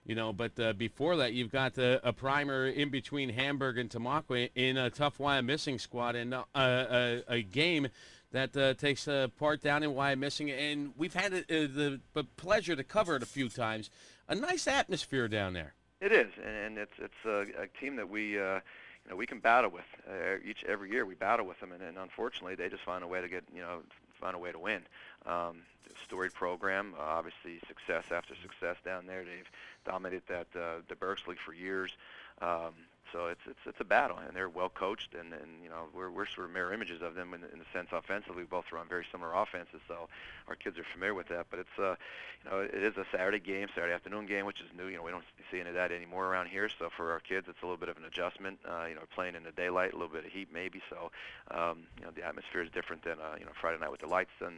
You 0.07 0.15
know, 0.15 0.33
but 0.33 0.59
uh, 0.59 0.73
before 0.73 1.17
that, 1.17 1.35
you've 1.35 1.53
got 1.53 1.77
a, 1.77 2.01
a, 2.09 2.13
primer 2.15 2.67
in 2.67 2.89
between 2.89 3.29
Hamburg 3.29 3.77
and 3.77 3.91
Tamaqua 3.91 4.51
in 4.55 4.77
a 4.79 4.89
tough 4.89 5.19
Wyomissing 5.19 5.79
squad, 5.79 6.17
and 6.17 6.35
uh, 6.35 6.45
a, 6.57 7.23
a, 7.29 7.43
game 7.43 7.89
that 8.33 8.57
uh, 8.57 8.75
takes 8.75 9.07
a 9.07 9.31
part 9.39 9.63
down 9.63 9.83
in 9.83 9.91
Wyomissing, 9.91 10.53
and 10.53 10.93
we've 10.97 11.15
had 11.15 11.33
the 11.33 12.01
pleasure 12.37 12.75
to 12.75 12.85
cover 12.85 13.17
it 13.17 13.23
a 13.23 13.27
few 13.27 13.49
times. 13.49 13.91
A 14.29 14.35
nice 14.35 14.67
atmosphere 14.67 15.29
down 15.29 15.53
there. 15.53 15.75
It 16.01 16.11
is, 16.11 16.33
and 16.45 16.79
it's 16.79 16.95
it's 16.99 17.25
a, 17.25 17.63
a 17.63 17.69
team 17.81 17.97
that 17.97 18.09
we 18.09 18.39
uh, 18.39 18.57
you 19.05 19.11
know 19.11 19.17
we 19.17 19.27
can 19.27 19.39
battle 19.39 19.71
with 19.71 19.85
uh, 20.09 20.39
each 20.45 20.65
every 20.65 20.91
year. 20.91 21.07
We 21.07 21.15
battle 21.15 21.47
with 21.47 21.61
them, 21.61 21.71
and, 21.71 21.83
and 21.83 21.97
unfortunately, 21.97 22.57
they 22.57 22.69
just 22.69 22.83
find 22.83 23.05
a 23.05 23.07
way 23.07 23.21
to 23.21 23.29
get 23.29 23.45
you 23.55 23.61
know 23.61 23.83
find 24.21 24.35
a 24.35 24.39
way 24.39 24.51
to 24.51 24.59
win. 24.59 24.83
Um, 25.27 25.59
storied 26.05 26.33
program, 26.33 26.95
uh, 26.99 27.03
obviously 27.03 27.61
success 27.69 28.05
after 28.11 28.35
success 28.43 28.77
down 28.85 29.07
there. 29.07 29.25
They've 29.25 29.51
dominated 29.85 30.23
that 30.29 30.47
uh, 30.57 30.81
the 30.89 30.97
Berks 30.97 31.27
League 31.29 31.39
for 31.39 31.53
years. 31.53 31.93
Um, 32.41 32.75
so 33.13 33.27
it's 33.27 33.41
it's 33.47 33.59
it's 33.67 33.81
a 33.81 33.85
battle, 33.85 34.19
and 34.19 34.37
they're 34.37 34.49
well 34.49 34.69
coached, 34.69 35.15
and 35.15 35.33
and 35.33 35.63
you 35.63 35.69
know 35.69 35.89
we're 35.95 36.11
we're 36.11 36.27
sort 36.27 36.47
of 36.47 36.53
mirror 36.53 36.73
images 36.73 37.03
of 37.03 37.15
them 37.15 37.35
in, 37.35 37.43
in 37.53 37.59
the 37.59 37.65
sense 37.73 37.89
offensively. 37.93 38.43
We 38.43 38.47
both 38.47 38.71
run 38.73 38.89
very 38.89 39.05
similar 39.11 39.35
offenses, 39.35 39.81
so 39.89 40.09
our 40.49 40.55
kids 40.55 40.79
are 40.79 40.85
familiar 40.93 41.15
with 41.15 41.29
that. 41.29 41.47
But 41.51 41.61
it's 41.61 41.79
uh, 41.79 41.97
you 42.45 42.51
know 42.51 42.61
it 42.61 42.83
is 42.83 42.97
a 42.97 43.05
Saturday 43.11 43.41
game, 43.41 43.69
Saturday 43.75 43.93
afternoon 43.93 44.27
game, 44.27 44.47
which 44.47 44.61
is 44.61 44.67
new. 44.77 44.87
You 44.87 44.97
know 44.97 45.03
we 45.03 45.11
don't 45.11 45.25
see 45.51 45.61
any 45.61 45.69
of 45.69 45.75
that 45.75 45.93
anymore 45.93 46.27
around 46.27 46.49
here. 46.49 46.69
So 46.69 46.91
for 46.97 47.13
our 47.13 47.21
kids, 47.21 47.47
it's 47.49 47.61
a 47.63 47.67
little 47.67 47.77
bit 47.77 47.89
of 47.89 47.97
an 47.97 48.05
adjustment. 48.05 48.59
Uh, 48.69 48.87
you 48.89 48.95
know 48.95 49.03
playing 49.15 49.35
in 49.35 49.45
the 49.45 49.53
daylight, 49.53 49.93
a 49.93 49.97
little 49.97 50.13
bit 50.13 50.25
of 50.25 50.31
heat 50.33 50.49
maybe. 50.53 50.81
So 50.89 51.11
um, 51.51 51.85
you 51.99 52.05
know 52.05 52.11
the 52.15 52.25
atmosphere 52.25 52.63
is 52.63 52.71
different 52.71 53.03
than 53.05 53.19
uh, 53.21 53.37
you 53.39 53.45
know 53.45 53.53
Friday 53.61 53.79
night 53.81 53.91
with 53.91 54.01
the 54.01 54.09
lights 54.09 54.37
and 54.41 54.55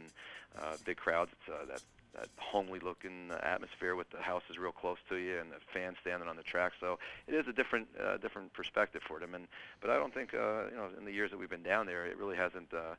uh, 0.59 0.77
big 0.85 0.97
crowds. 0.97 1.31
It's 1.33 1.49
uh, 1.49 1.65
that 1.65 1.81
that 2.15 2.29
homely 2.37 2.79
looking 2.79 3.31
atmosphere 3.41 3.95
with 3.95 4.09
the 4.09 4.21
houses 4.21 4.57
real 4.57 4.71
close 4.71 4.97
to 5.09 5.15
you 5.15 5.39
and 5.39 5.51
the 5.51 5.57
fans 5.73 5.97
standing 6.01 6.27
on 6.27 6.35
the 6.35 6.43
track. 6.43 6.73
So 6.79 6.99
it 7.27 7.33
is 7.33 7.47
a 7.47 7.53
different 7.53 7.87
uh, 8.01 8.17
different 8.17 8.53
perspective 8.53 9.01
for 9.07 9.19
them. 9.19 9.35
And 9.35 9.47
but 9.81 9.89
I 9.89 9.97
don't 9.97 10.13
think 10.13 10.33
uh, 10.33 10.65
you 10.69 10.77
know 10.77 10.89
in 10.97 11.05
the 11.05 11.11
years 11.11 11.31
that 11.31 11.37
we've 11.37 11.49
been 11.49 11.63
down 11.63 11.85
there, 11.85 12.05
it 12.05 12.17
really 12.17 12.37
hasn't. 12.37 12.73
Uh, 12.73 12.95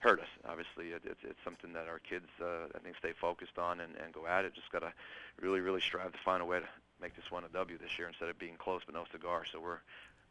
hurt 0.00 0.20
us. 0.20 0.28
Obviously, 0.48 0.90
it, 0.94 1.02
it's, 1.04 1.24
it's 1.24 1.42
something 1.42 1.72
that 1.72 1.88
our 1.88 1.98
kids, 1.98 2.28
uh, 2.40 2.70
I 2.72 2.78
think, 2.78 2.96
stay 2.98 3.12
focused 3.20 3.58
on 3.58 3.80
and, 3.80 3.96
and 3.96 4.12
go 4.12 4.28
at 4.28 4.44
it. 4.44 4.54
Just 4.54 4.70
got 4.70 4.80
to 4.80 4.92
really, 5.40 5.58
really 5.58 5.80
strive 5.80 6.12
to 6.12 6.18
find 6.24 6.40
a 6.40 6.44
way 6.44 6.60
to 6.60 6.68
make 7.00 7.16
this 7.16 7.30
one 7.30 7.44
a 7.44 7.48
W 7.48 7.78
this 7.78 7.98
year 7.98 8.06
instead 8.06 8.28
of 8.28 8.38
being 8.38 8.54
close 8.58 8.82
but 8.86 8.94
no 8.94 9.04
cigar. 9.10 9.44
So 9.50 9.60
we're 9.60 9.78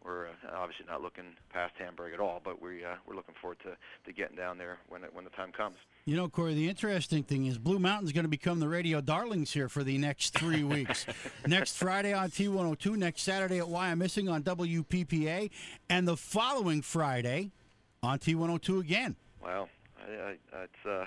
we're 0.03 0.27
uh, 0.27 0.55
obviously 0.55 0.85
not 0.87 1.01
looking 1.01 1.35
past 1.51 1.73
Hamburg 1.77 2.13
at 2.13 2.19
all, 2.19 2.41
but 2.43 2.61
we 2.61 2.83
uh, 2.83 2.95
we're 3.05 3.15
looking 3.15 3.35
forward 3.41 3.59
to, 3.63 3.75
to 4.05 4.13
getting 4.13 4.37
down 4.37 4.57
there 4.57 4.77
when 4.89 5.03
it, 5.03 5.13
when 5.13 5.23
the 5.23 5.31
time 5.31 5.51
comes. 5.51 5.77
You 6.07 6.15
know, 6.15 6.29
Corey, 6.29 6.53
the 6.53 6.69
interesting 6.69 7.21
thing 7.21 7.47
is 7.47 7.57
Blue 7.57 7.79
Mountain's 7.79 8.13
going 8.13 8.23
to 8.23 8.29
become 8.29 8.61
the 8.61 8.69
radio 8.69 9.01
darlings 9.01 9.51
here 9.51 9.67
for 9.67 9.83
the 9.83 9.97
next 9.97 10.33
three 10.39 10.63
weeks. 10.75 11.05
next 11.45 11.75
Friday 11.75 12.13
on 12.13 12.29
T102, 12.29 12.95
next 12.95 13.23
Saturday 13.23 13.57
at 13.57 13.65
Wyomissing 13.65 14.31
on 14.31 14.41
WPPA, 14.41 15.49
and 15.89 16.07
the 16.07 16.15
following 16.15 16.81
Friday 16.81 17.51
on 18.01 18.19
T102 18.19 18.79
again. 18.79 19.17
Well, 19.43 19.67
I, 19.99 20.29
I, 20.29 20.63
it's 20.63 20.85
uh, 20.85 21.05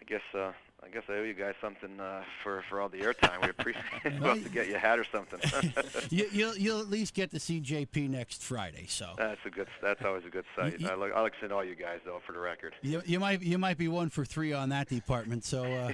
I 0.00 0.04
guess 0.04 0.20
uh, 0.34 0.50
I 0.84 0.88
guess 0.88 1.04
I 1.08 1.12
owe 1.12 1.22
you 1.22 1.34
guys 1.34 1.54
something 1.60 2.00
uh, 2.00 2.22
for 2.42 2.64
for 2.68 2.80
all 2.80 2.88
the 2.88 2.98
airtime. 2.98 3.40
We 3.42 3.50
appreciate 3.50 3.84
it. 4.04 4.14
we'll 4.20 4.34
to 4.34 4.48
get 4.48 4.68
you 4.68 4.74
a 4.74 4.78
hat 4.78 4.98
or 4.98 5.04
something. 5.04 5.38
you, 6.10 6.24
will 6.24 6.32
you'll, 6.32 6.56
you'll 6.56 6.80
at 6.80 6.90
least 6.90 7.14
get 7.14 7.30
to 7.30 7.38
see 7.38 7.60
JP 7.60 8.10
next 8.10 8.42
Friday. 8.42 8.86
So 8.88 9.14
that's 9.16 9.40
a 9.44 9.50
good. 9.50 9.68
That's 9.80 10.02
always 10.04 10.24
a 10.24 10.28
good 10.28 10.44
sight. 10.56 10.80
You, 10.80 10.88
I 10.88 10.94
look. 10.96 11.12
I 11.14 11.20
like 11.20 11.34
seeing 11.40 11.52
all 11.52 11.64
you 11.64 11.76
guys 11.76 12.00
though, 12.04 12.20
for 12.26 12.32
the 12.32 12.40
record. 12.40 12.74
You, 12.82 13.00
you 13.06 13.20
might 13.20 13.42
you 13.42 13.58
might 13.58 13.78
be 13.78 13.86
one 13.86 14.10
for 14.10 14.24
three 14.24 14.52
on 14.52 14.70
that 14.70 14.88
department. 14.88 15.44
So, 15.44 15.64
uh, 15.64 15.92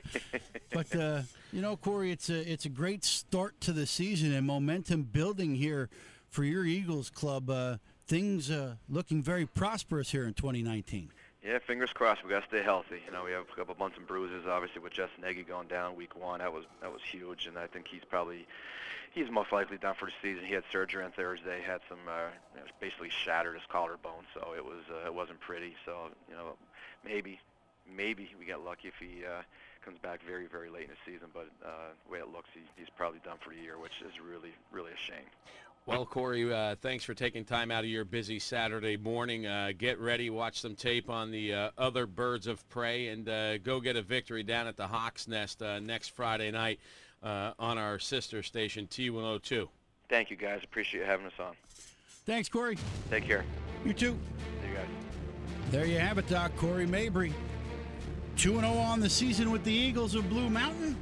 but 0.72 0.96
uh, 0.96 1.20
you 1.52 1.60
know, 1.60 1.76
Corey, 1.76 2.10
it's 2.10 2.30
a 2.30 2.50
it's 2.50 2.64
a 2.64 2.70
great 2.70 3.04
start 3.04 3.60
to 3.62 3.72
the 3.72 3.86
season 3.86 4.32
and 4.32 4.46
momentum 4.46 5.02
building 5.02 5.54
here 5.54 5.90
for 6.30 6.44
your 6.44 6.64
Eagles 6.64 7.10
club. 7.10 7.50
Uh, 7.50 7.76
things 8.06 8.50
uh, 8.50 8.76
looking 8.88 9.22
very 9.22 9.44
prosperous 9.44 10.10
here 10.10 10.24
in 10.24 10.32
2019. 10.32 11.10
Yeah, 11.44 11.58
fingers 11.60 11.92
crossed. 11.92 12.24
We 12.24 12.30
got 12.30 12.42
to 12.42 12.48
stay 12.48 12.62
healthy. 12.62 13.00
You 13.06 13.12
know, 13.12 13.24
we 13.24 13.30
have 13.30 13.44
a 13.44 13.54
couple 13.54 13.72
of 13.72 13.78
bumps 13.78 13.96
and 13.96 14.06
bruises. 14.06 14.44
Obviously, 14.48 14.82
with 14.82 14.92
Justin 14.92 15.22
Nagy 15.22 15.44
going 15.44 15.68
down 15.68 15.94
week 15.94 16.18
one, 16.18 16.40
that 16.40 16.52
was 16.52 16.64
that 16.82 16.92
was 16.92 17.00
huge, 17.02 17.46
and 17.46 17.56
I 17.56 17.66
think 17.68 17.86
he's 17.86 18.04
probably 18.04 18.46
he's 19.12 19.30
most 19.30 19.52
likely 19.52 19.78
done 19.78 19.94
for 19.94 20.06
the 20.06 20.12
season. 20.20 20.44
He 20.44 20.54
had 20.54 20.64
surgery 20.72 21.04
on 21.04 21.12
Thursday, 21.12 21.62
had 21.62 21.80
some 21.88 21.98
uh, 22.08 22.34
you 22.54 22.60
know, 22.60 22.66
basically 22.80 23.10
shattered 23.10 23.54
his 23.54 23.64
collarbone, 23.68 24.26
so 24.34 24.52
it 24.56 24.64
was 24.64 24.82
uh, 24.90 25.06
it 25.06 25.14
wasn't 25.14 25.38
pretty. 25.38 25.76
So 25.84 26.10
you 26.28 26.34
know, 26.34 26.56
maybe 27.04 27.38
maybe 27.86 28.28
we 28.38 28.44
get 28.44 28.64
lucky 28.64 28.88
if 28.88 28.94
he 28.98 29.24
uh, 29.24 29.42
comes 29.84 29.98
back 29.98 30.20
very 30.26 30.46
very 30.46 30.70
late 30.70 30.84
in 30.84 30.90
the 30.90 31.12
season, 31.12 31.28
but 31.32 31.46
uh, 31.64 31.94
the 32.04 32.12
way 32.12 32.18
it 32.18 32.32
looks, 32.32 32.50
he, 32.52 32.60
he's 32.76 32.90
probably 32.90 33.20
done 33.24 33.38
for 33.40 33.54
the 33.54 33.60
year, 33.60 33.78
which 33.78 34.02
is 34.02 34.20
really 34.20 34.52
really 34.72 34.90
a 34.90 34.96
shame. 34.96 35.30
Well, 35.88 36.04
Corey, 36.04 36.52
uh, 36.52 36.76
thanks 36.82 37.02
for 37.02 37.14
taking 37.14 37.46
time 37.46 37.70
out 37.70 37.82
of 37.82 37.88
your 37.88 38.04
busy 38.04 38.38
Saturday 38.38 38.98
morning. 38.98 39.46
Uh, 39.46 39.72
get 39.76 39.98
ready, 39.98 40.28
watch 40.28 40.60
some 40.60 40.74
tape 40.74 41.08
on 41.08 41.30
the 41.30 41.54
uh, 41.54 41.70
other 41.78 42.06
birds 42.06 42.46
of 42.46 42.68
prey, 42.68 43.08
and 43.08 43.26
uh, 43.26 43.56
go 43.56 43.80
get 43.80 43.96
a 43.96 44.02
victory 44.02 44.42
down 44.42 44.66
at 44.66 44.76
the 44.76 44.86
Hawk's 44.86 45.26
Nest 45.26 45.62
uh, 45.62 45.80
next 45.80 46.08
Friday 46.08 46.50
night 46.50 46.78
uh, 47.22 47.52
on 47.58 47.78
our 47.78 47.98
sister 47.98 48.42
station 48.42 48.86
T102. 48.86 49.66
Thank 50.10 50.30
you, 50.30 50.36
guys. 50.36 50.60
Appreciate 50.62 51.06
having 51.06 51.24
us 51.24 51.32
on. 51.40 51.54
Thanks, 52.26 52.50
Corey. 52.50 52.76
Take 53.08 53.24
care. 53.24 53.46
You 53.82 53.94
too. 53.94 54.18
See 54.60 54.68
you 54.68 54.74
guys. 54.74 54.88
There 55.70 55.86
you 55.86 55.98
have 56.00 56.18
it, 56.18 56.28
Doc. 56.28 56.54
Corey 56.58 56.84
Mabry. 56.84 57.32
2 58.36 58.60
0 58.60 58.72
on 58.72 59.00
the 59.00 59.08
season 59.08 59.50
with 59.50 59.64
the 59.64 59.72
Eagles 59.72 60.14
of 60.14 60.28
Blue 60.28 60.50
Mountain 60.50 60.98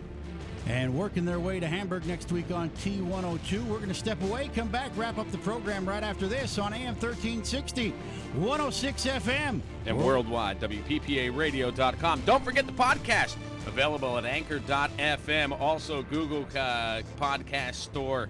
and 0.66 0.92
working 0.96 1.24
their 1.24 1.38
way 1.38 1.60
to 1.60 1.66
Hamburg 1.66 2.06
next 2.06 2.32
week 2.32 2.50
on 2.50 2.70
T102. 2.70 3.64
We're 3.66 3.76
going 3.76 3.88
to 3.88 3.94
step 3.94 4.20
away, 4.22 4.50
come 4.54 4.68
back, 4.68 4.90
wrap 4.96 5.18
up 5.18 5.30
the 5.30 5.38
program 5.38 5.88
right 5.88 6.02
after 6.02 6.26
this 6.26 6.58
on 6.58 6.72
AM 6.72 6.94
1360, 6.94 7.90
106 8.34 9.06
FM. 9.06 9.60
And 9.86 9.98
worldwide, 9.98 10.60
WPPARadio.com. 10.60 12.22
Don't 12.26 12.44
forget 12.44 12.66
the 12.66 12.72
podcast, 12.72 13.36
available 13.66 14.18
at 14.18 14.24
Anchor.fm, 14.24 15.60
also 15.60 16.02
Google 16.02 16.46
uh, 16.56 17.02
Podcast 17.18 17.74
Store. 17.74 18.28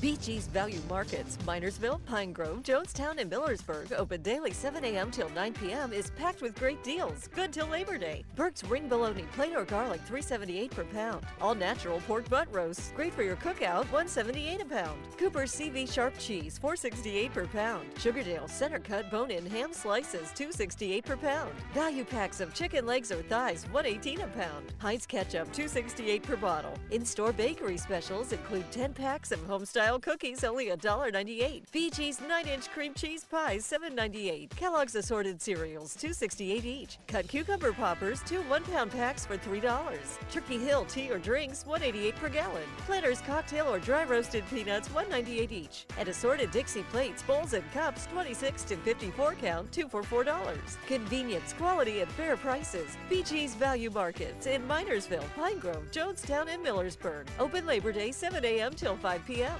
BG's 0.00 0.46
Value 0.48 0.80
Markets, 0.90 1.38
Minersville, 1.46 2.04
Pine 2.04 2.30
Grove, 2.30 2.62
Jonestown, 2.62 3.18
and 3.18 3.32
Millersburg, 3.32 3.92
open 3.92 4.20
daily 4.20 4.52
7 4.52 4.84
a.m. 4.84 5.10
till 5.10 5.30
9 5.30 5.54
p.m. 5.54 5.90
is 5.90 6.10
packed 6.10 6.42
with 6.42 6.54
great 6.58 6.84
deals. 6.84 7.30
Good 7.34 7.50
till 7.50 7.66
Labor 7.68 7.96
Day. 7.96 8.22
Berks 8.34 8.62
Ring 8.64 8.88
Bologna, 8.88 9.24
plain 9.32 9.56
or 9.56 9.64
Garlic, 9.64 10.02
378 10.02 10.70
per 10.70 10.84
pound. 10.84 11.24
All 11.40 11.54
natural 11.54 12.00
pork 12.06 12.28
butt 12.28 12.46
roasts, 12.52 12.92
great 12.94 13.14
for 13.14 13.22
your 13.22 13.36
cookout, 13.36 13.84
178 13.90 14.60
a 14.60 14.64
pound. 14.66 15.00
Cooper's 15.16 15.54
CV 15.54 15.90
Sharp 15.90 16.12
Cheese, 16.18 16.58
468 16.58 17.32
per 17.32 17.46
pound. 17.46 17.86
Sugardale 17.94 18.50
Center 18.50 18.78
Cut 18.78 19.10
Bone-In 19.10 19.46
Ham 19.46 19.72
Slices, 19.72 20.30
268 20.34 21.06
per 21.06 21.16
pound. 21.16 21.52
Value 21.72 22.04
packs 22.04 22.40
of 22.40 22.52
chicken 22.52 22.84
legs 22.84 23.10
or 23.10 23.22
thighs, 23.22 23.64
118 23.70 24.20
a 24.20 24.26
pound. 24.26 24.74
Heinz 24.76 25.06
Ketchup, 25.06 25.50
268 25.54 26.22
per 26.22 26.36
bottle. 26.36 26.74
In-store 26.90 27.32
bakery 27.32 27.78
specials 27.78 28.32
include 28.32 28.70
10 28.70 28.92
packs 28.92 29.32
of 29.32 29.40
homestyle 29.48 29.85
cookies, 29.94 30.42
only 30.42 30.66
$1.98. 30.66 31.62
BG's 31.72 32.18
9-inch 32.18 32.70
cream 32.72 32.92
cheese 32.92 33.24
pies, 33.24 33.64
$7.98. 33.64 34.50
Kellogg's 34.50 34.96
assorted 34.96 35.40
cereals, 35.40 35.96
$2.68 35.96 36.64
each. 36.64 36.98
Cut 37.06 37.28
cucumber 37.28 37.72
poppers, 37.72 38.20
two 38.24 38.42
one-pound 38.42 38.90
packs 38.90 39.24
for 39.24 39.38
$3. 39.38 39.96
Turkey 40.30 40.58
Hill 40.58 40.84
tea 40.86 41.10
or 41.10 41.18
drinks, 41.18 41.64
$1.88 41.64 42.16
per 42.16 42.28
gallon. 42.28 42.64
Planters 42.78 43.20
cocktail 43.20 43.72
or 43.72 43.78
dry 43.78 44.04
roasted 44.04 44.44
peanuts, 44.50 44.88
$1.98 44.88 45.52
each. 45.52 45.86
And 45.98 46.08
assorted 46.08 46.50
Dixie 46.50 46.82
plates, 46.90 47.22
bowls, 47.22 47.52
and 47.52 47.70
cups, 47.72 48.06
26 48.06 48.64
to 48.64 48.76
54 48.78 49.34
count, 49.34 49.70
two 49.70 49.88
for 49.88 50.02
$4. 50.02 50.52
Convenience, 50.88 51.52
quality, 51.52 52.00
and 52.00 52.10
fair 52.10 52.36
prices. 52.36 52.96
BG's 53.08 53.54
Value 53.54 53.90
Markets 53.90 54.46
in 54.46 54.66
Minersville, 54.66 55.32
Pine 55.36 55.58
Grove, 55.58 55.86
Jonestown, 55.92 56.48
and 56.48 56.64
Millersburg. 56.64 57.26
Open 57.38 57.64
Labor 57.66 57.92
Day, 57.92 58.10
7 58.10 58.44
a.m. 58.44 58.72
till 58.72 58.96
5 58.96 59.24
p.m. 59.26 59.56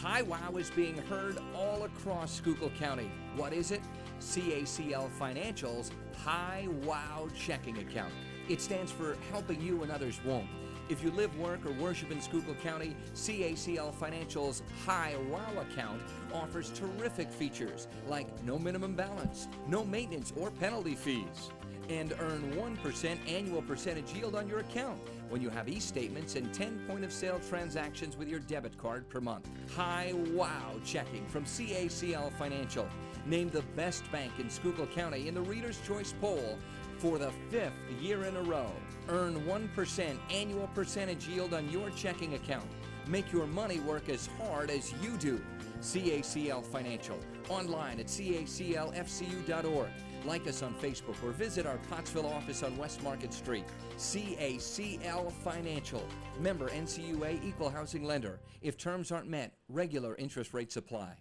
High 0.00 0.22
Wow 0.22 0.56
is 0.56 0.70
being 0.70 0.96
heard 0.96 1.38
all 1.56 1.82
across 1.82 2.36
Schuylkill 2.36 2.70
County. 2.78 3.10
What 3.34 3.52
is 3.52 3.72
it? 3.72 3.80
CACL 4.20 5.10
Financial's 5.10 5.90
High 6.16 6.68
Wow 6.84 7.28
checking 7.36 7.78
account. 7.78 8.12
It 8.48 8.60
stands 8.60 8.92
for 8.92 9.16
Helping 9.32 9.60
You 9.60 9.82
and 9.82 9.90
Others 9.90 10.20
Won't. 10.24 10.46
If 10.88 11.02
you 11.02 11.10
live, 11.10 11.36
work, 11.36 11.66
or 11.66 11.72
worship 11.72 12.12
in 12.12 12.20
Schuylkill 12.20 12.54
County, 12.62 12.94
CACL 13.14 13.92
Financial's 13.92 14.62
High 14.86 15.16
Wow 15.30 15.62
account 15.62 16.00
offers 16.32 16.70
terrific 16.70 17.30
features 17.30 17.88
like 18.06 18.28
no 18.44 18.56
minimum 18.56 18.94
balance, 18.94 19.48
no 19.66 19.84
maintenance 19.84 20.32
or 20.36 20.52
penalty 20.52 20.94
fees, 20.94 21.50
and 21.88 22.14
earn 22.20 22.52
1% 22.52 23.18
annual 23.28 23.62
percentage 23.62 24.12
yield 24.12 24.34
on 24.34 24.48
your 24.48 24.60
account 24.60 24.98
when 25.28 25.40
you 25.40 25.50
have 25.50 25.68
e-statements 25.68 26.36
and 26.36 26.52
10 26.52 26.84
point 26.86 27.04
of 27.04 27.12
sale 27.12 27.40
transactions 27.48 28.16
with 28.16 28.28
your 28.28 28.40
debit 28.40 28.76
card 28.78 29.08
per 29.08 29.20
month. 29.20 29.48
High 29.74 30.12
Wow 30.32 30.74
checking 30.84 31.26
from 31.26 31.44
CACL 31.44 32.32
Financial. 32.38 32.86
Named 33.26 33.52
the 33.52 33.62
best 33.76 34.10
bank 34.10 34.32
in 34.38 34.48
Schuylkill 34.48 34.86
County 34.86 35.28
in 35.28 35.34
the 35.34 35.42
Reader's 35.42 35.80
Choice 35.86 36.14
poll 36.20 36.58
for 36.98 37.18
the 37.18 37.30
fifth 37.50 37.72
year 38.00 38.24
in 38.24 38.36
a 38.36 38.42
row. 38.42 38.70
Earn 39.08 39.40
1% 39.42 40.18
annual 40.30 40.68
percentage 40.74 41.26
yield 41.28 41.54
on 41.54 41.68
your 41.70 41.90
checking 41.90 42.34
account. 42.34 42.66
Make 43.06 43.32
your 43.32 43.46
money 43.46 43.80
work 43.80 44.08
as 44.08 44.28
hard 44.38 44.70
as 44.70 44.92
you 45.02 45.16
do. 45.18 45.40
CACL 45.80 46.64
Financial. 46.64 47.18
Online 47.48 48.00
at 48.00 48.06
caclfcu.org. 48.06 49.88
Like 50.24 50.46
us 50.46 50.62
on 50.62 50.74
Facebook 50.74 51.22
or 51.24 51.30
visit 51.30 51.66
our 51.66 51.78
Pottsville 51.90 52.26
office 52.26 52.62
on 52.62 52.76
West 52.76 53.02
Market 53.02 53.32
Street. 53.32 53.64
CACL 53.96 55.32
Financial. 55.32 56.02
Member 56.40 56.68
NCUA 56.68 57.44
Equal 57.44 57.70
Housing 57.70 58.04
Lender. 58.04 58.40
If 58.62 58.76
terms 58.76 59.12
aren't 59.12 59.28
met, 59.28 59.52
regular 59.68 60.14
interest 60.16 60.54
rates 60.54 60.76
apply. 60.76 61.14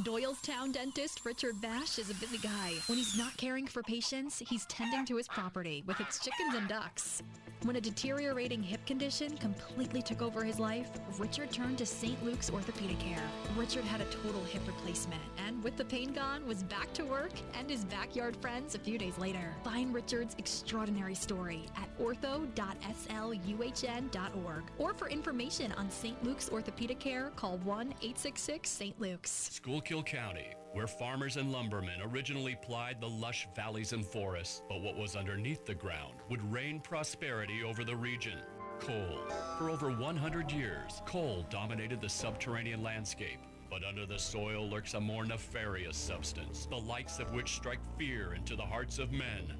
Doylestown 0.00 0.72
dentist 0.72 1.20
Richard 1.24 1.60
Bash 1.60 1.98
is 1.98 2.08
a 2.08 2.14
busy 2.14 2.38
guy. 2.38 2.72
When 2.86 2.96
he's 2.96 3.18
not 3.18 3.36
caring 3.36 3.66
for 3.66 3.82
patients, 3.82 4.42
he's 4.48 4.64
tending 4.66 5.04
to 5.04 5.16
his 5.16 5.28
property 5.28 5.84
with 5.86 6.00
its 6.00 6.18
chickens 6.18 6.54
and 6.54 6.66
ducks. 6.66 7.22
When 7.62 7.76
a 7.76 7.80
deteriorating 7.80 8.60
hip 8.60 8.84
condition 8.86 9.36
completely 9.36 10.02
took 10.02 10.20
over 10.20 10.42
his 10.42 10.58
life, 10.58 10.90
Richard 11.16 11.52
turned 11.52 11.78
to 11.78 11.86
St. 11.86 12.20
Luke's 12.24 12.50
Orthopedic 12.50 12.98
Care. 12.98 13.22
Richard 13.56 13.84
had 13.84 14.00
a 14.00 14.04
total 14.06 14.42
hip 14.42 14.62
replacement 14.66 15.22
and, 15.38 15.62
with 15.62 15.76
the 15.76 15.84
pain 15.84 16.12
gone, 16.12 16.44
was 16.44 16.64
back 16.64 16.92
to 16.94 17.04
work 17.04 17.30
and 17.56 17.70
his 17.70 17.84
backyard 17.84 18.36
friends 18.38 18.74
a 18.74 18.80
few 18.80 18.98
days 18.98 19.16
later. 19.16 19.54
Find 19.62 19.94
Richard's 19.94 20.34
extraordinary 20.38 21.14
story 21.14 21.66
at 21.76 21.88
ortho.sluhn.org 22.00 24.62
or 24.78 24.94
for 24.94 25.08
information 25.08 25.70
on 25.72 25.88
St. 25.88 26.20
Luke's 26.24 26.50
Orthopedic 26.50 26.98
Care, 26.98 27.30
call 27.36 27.58
1 27.58 27.86
866 27.86 28.68
St. 28.68 29.00
Luke's. 29.00 29.50
Schuylkill 29.52 30.02
County, 30.02 30.48
where 30.72 30.86
farmers 30.86 31.36
and 31.36 31.52
lumbermen 31.52 32.00
originally 32.02 32.56
plied 32.62 33.00
the 33.00 33.08
lush 33.08 33.46
valleys 33.54 33.92
and 33.92 34.04
forests, 34.04 34.62
but 34.68 34.80
what 34.80 34.96
was 34.96 35.16
underneath 35.16 35.64
the 35.66 35.74
ground 35.74 36.14
would 36.28 36.52
rain 36.52 36.80
prosperity 36.80 37.62
over 37.62 37.84
the 37.84 37.96
region. 37.96 38.38
Coal. 38.80 39.18
For 39.58 39.70
over 39.70 39.90
100 39.90 40.50
years, 40.50 41.02
coal 41.06 41.46
dominated 41.50 42.00
the 42.00 42.08
subterranean 42.08 42.82
landscape. 42.82 43.38
But 43.70 43.84
under 43.84 44.04
the 44.04 44.18
soil 44.18 44.68
lurks 44.68 44.94
a 44.94 45.00
more 45.00 45.24
nefarious 45.24 45.96
substance, 45.96 46.66
the 46.66 46.76
likes 46.76 47.18
of 47.18 47.32
which 47.32 47.54
strike 47.54 47.80
fear 47.98 48.34
into 48.34 48.56
the 48.56 48.62
hearts 48.62 48.98
of 48.98 49.12
men. 49.12 49.54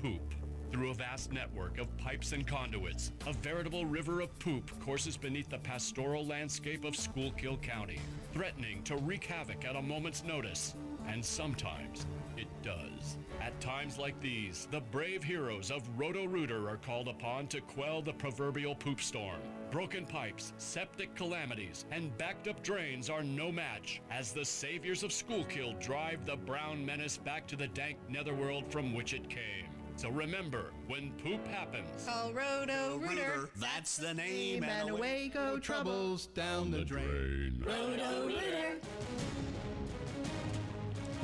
Poop. 0.00 0.34
Through 0.72 0.90
a 0.90 0.94
vast 0.94 1.30
network 1.30 1.76
of 1.76 1.94
pipes 1.98 2.32
and 2.32 2.46
conduits, 2.46 3.12
a 3.26 3.34
veritable 3.34 3.84
river 3.84 4.22
of 4.22 4.36
poop 4.38 4.70
courses 4.80 5.18
beneath 5.18 5.50
the 5.50 5.58
pastoral 5.58 6.24
landscape 6.24 6.86
of 6.86 6.96
Schuylkill 6.96 7.58
County, 7.58 8.00
threatening 8.32 8.82
to 8.84 8.96
wreak 8.96 9.24
havoc 9.24 9.66
at 9.66 9.76
a 9.76 9.82
moment's 9.82 10.24
notice. 10.24 10.74
And 11.06 11.22
sometimes 11.22 12.06
it 12.38 12.46
does. 12.62 13.18
At 13.42 13.60
times 13.60 13.98
like 13.98 14.18
these, 14.22 14.66
the 14.70 14.80
brave 14.80 15.22
heroes 15.22 15.70
of 15.70 15.86
Roto 15.98 16.24
Rooter 16.24 16.70
are 16.70 16.78
called 16.78 17.08
upon 17.08 17.48
to 17.48 17.60
quell 17.60 18.00
the 18.00 18.14
proverbial 18.14 18.74
poop 18.74 19.02
storm. 19.02 19.40
Broken 19.70 20.06
pipes, 20.06 20.54
septic 20.56 21.14
calamities, 21.14 21.84
and 21.90 22.16
backed 22.16 22.48
up 22.48 22.62
drains 22.62 23.10
are 23.10 23.22
no 23.22 23.52
match 23.52 24.00
as 24.10 24.32
the 24.32 24.44
saviors 24.44 25.02
of 25.02 25.12
Schuylkill 25.12 25.74
drive 25.80 26.24
the 26.24 26.36
brown 26.36 26.84
menace 26.84 27.18
back 27.18 27.46
to 27.48 27.56
the 27.56 27.68
dank 27.68 27.98
netherworld 28.08 28.72
from 28.72 28.94
which 28.94 29.12
it 29.12 29.28
came. 29.28 29.71
So 29.96 30.10
remember, 30.10 30.72
when 30.88 31.12
poop 31.22 31.46
happens, 31.46 31.88
Call 32.06 32.32
Roto 32.32 32.96
Rooter. 32.96 33.50
That's 33.56 33.96
the 33.96 34.14
name, 34.14 34.64
And 34.64 34.90
away 34.90 35.30
go 35.32 35.58
troubles 35.58 36.26
down 36.26 36.70
the 36.70 36.84
drain. 36.84 37.62
Roto 37.64 38.26
Rooter. 38.26 38.78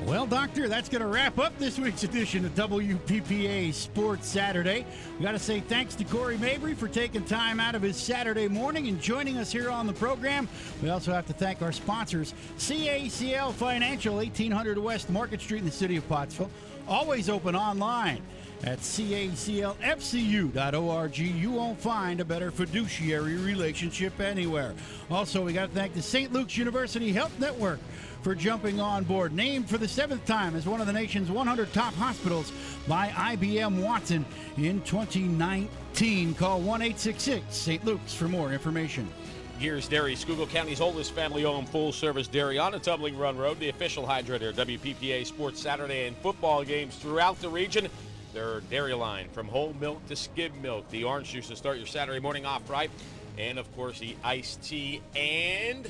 Well, 0.05 0.25
Doctor, 0.25 0.69
that's 0.69 0.87
going 0.87 1.01
to 1.01 1.07
wrap 1.07 1.39
up 1.39 1.57
this 1.59 1.77
week's 1.77 2.03
edition 2.03 2.45
of 2.45 2.55
WPPA 2.55 3.73
Sports 3.73 4.29
Saturday. 4.29 4.85
We 5.17 5.25
got 5.25 5.33
to 5.33 5.39
say 5.39 5.59
thanks 5.59 5.93
to 5.95 6.05
Corey 6.05 6.37
Mabry 6.37 6.73
for 6.73 6.87
taking 6.87 7.25
time 7.25 7.59
out 7.59 7.75
of 7.75 7.81
his 7.81 7.97
Saturday 7.97 8.47
morning 8.47 8.87
and 8.87 9.01
joining 9.01 9.37
us 9.37 9.51
here 9.51 9.69
on 9.69 9.87
the 9.87 9.93
program. 9.93 10.47
We 10.81 10.89
also 10.89 11.11
have 11.11 11.25
to 11.27 11.33
thank 11.33 11.61
our 11.61 11.73
sponsors, 11.73 12.33
CACL 12.57 13.51
Financial, 13.53 14.15
1800 14.15 14.77
West 14.77 15.09
Market 15.09 15.41
Street 15.41 15.59
in 15.59 15.65
the 15.65 15.71
city 15.71 15.97
of 15.97 16.07
Pottsville. 16.07 16.49
Always 16.87 17.29
open 17.29 17.53
online 17.53 18.21
at 18.63 18.79
caclfcu.org. 18.79 19.77
You 21.17 21.51
won't 21.51 21.79
find 21.79 22.19
a 22.19 22.25
better 22.25 22.51
fiduciary 22.51 23.35
relationship 23.35 24.19
anywhere. 24.19 24.73
Also, 25.09 25.43
we 25.43 25.53
got 25.53 25.69
to 25.69 25.75
thank 25.75 25.93
the 25.93 26.01
St. 26.01 26.33
Luke's 26.33 26.57
University 26.57 27.11
Health 27.11 27.39
Network 27.39 27.79
for 28.21 28.35
jumping 28.35 28.79
on 28.81 29.03
board. 29.03 29.33
Named 29.33 29.69
for 29.69 29.77
the 29.77 29.87
seventh 29.87 30.25
time 30.25 30.55
as 30.55 30.65
one 30.65 30.81
of 30.81 30.87
the 30.87 30.93
nation's 30.93 31.31
100 31.31 31.71
top 31.73 31.93
hospitals 31.93 32.51
by 32.87 33.09
IBM 33.09 33.81
Watson 33.81 34.25
in 34.57 34.81
2019. 34.81 36.33
Call 36.35 36.59
1 36.61 36.81
866 36.81 37.55
St. 37.55 37.85
Luke's 37.85 38.13
for 38.13 38.27
more 38.27 38.51
information. 38.51 39.07
Guers 39.59 39.87
Dairy, 39.89 40.15
Schuylkill 40.15 40.47
County's 40.47 40.79
oldest 40.79 41.11
family-owned 41.11 41.67
full-service 41.67 42.29
dairy 42.29 42.57
on 42.57 42.75
a 42.75 42.79
Tumbling 42.79 43.17
Run 43.17 43.37
Road, 43.37 43.59
the 43.59 43.67
official 43.67 44.05
hydrator, 44.05 44.53
WPPA 44.53 45.25
Sports 45.25 45.61
Saturday 45.61 46.07
and 46.07 46.15
football 46.17 46.63
games 46.63 46.95
throughout 46.95 47.37
the 47.41 47.49
region. 47.49 47.89
Their 48.33 48.61
dairy 48.61 48.93
line, 48.93 49.27
from 49.31 49.47
whole 49.47 49.73
milk 49.79 50.05
to 50.07 50.15
skim 50.15 50.61
milk, 50.61 50.89
the 50.89 51.03
orange 51.03 51.31
juice 51.31 51.47
to 51.47 51.55
start 51.55 51.77
your 51.77 51.87
Saturday 51.87 52.19
morning 52.19 52.45
off 52.45 52.69
right, 52.69 52.91
and 53.37 53.57
of 53.57 53.75
course 53.75 53.99
the 53.99 54.15
iced 54.23 54.61
tea 54.61 55.01
and 55.15 55.89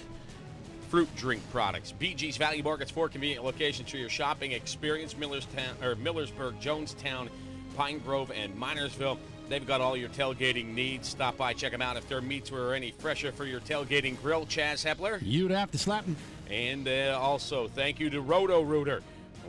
fruit 0.89 1.13
drink 1.17 1.41
products. 1.51 1.93
BG's 1.99 2.37
Value 2.37 2.63
Markets, 2.63 2.91
four 2.91 3.09
convenient 3.09 3.43
locations 3.43 3.89
for 3.89 3.97
your 3.97 4.09
shopping 4.09 4.53
experience: 4.53 5.15
Millerstown 5.15 5.83
or 5.83 5.95
Millersburg, 5.95 6.61
Jonestown, 6.61 7.27
Pine 7.75 7.99
Grove, 7.99 8.31
and 8.33 8.55
Minersville. 8.55 9.17
They've 9.49 9.65
got 9.65 9.81
all 9.81 9.97
your 9.97 10.09
tailgating 10.09 10.73
needs. 10.73 11.09
Stop 11.09 11.35
by, 11.35 11.53
check 11.53 11.71
them 11.71 11.81
out. 11.81 11.97
If 11.97 12.07
their 12.07 12.21
meats 12.21 12.51
were 12.51 12.73
any 12.73 12.91
fresher 12.91 13.31
for 13.31 13.45
your 13.45 13.59
tailgating 13.61 14.21
grill, 14.21 14.45
Chaz 14.45 14.85
Hepler. 14.85 15.19
You'd 15.21 15.51
have 15.51 15.71
to 15.71 15.77
slap 15.77 16.05
them. 16.05 16.15
And 16.49 16.87
uh, 16.87 17.17
also, 17.19 17.67
thank 17.67 17.99
you 17.99 18.09
to 18.11 18.21
Roto 18.21 18.61
Rooter. 18.61 19.01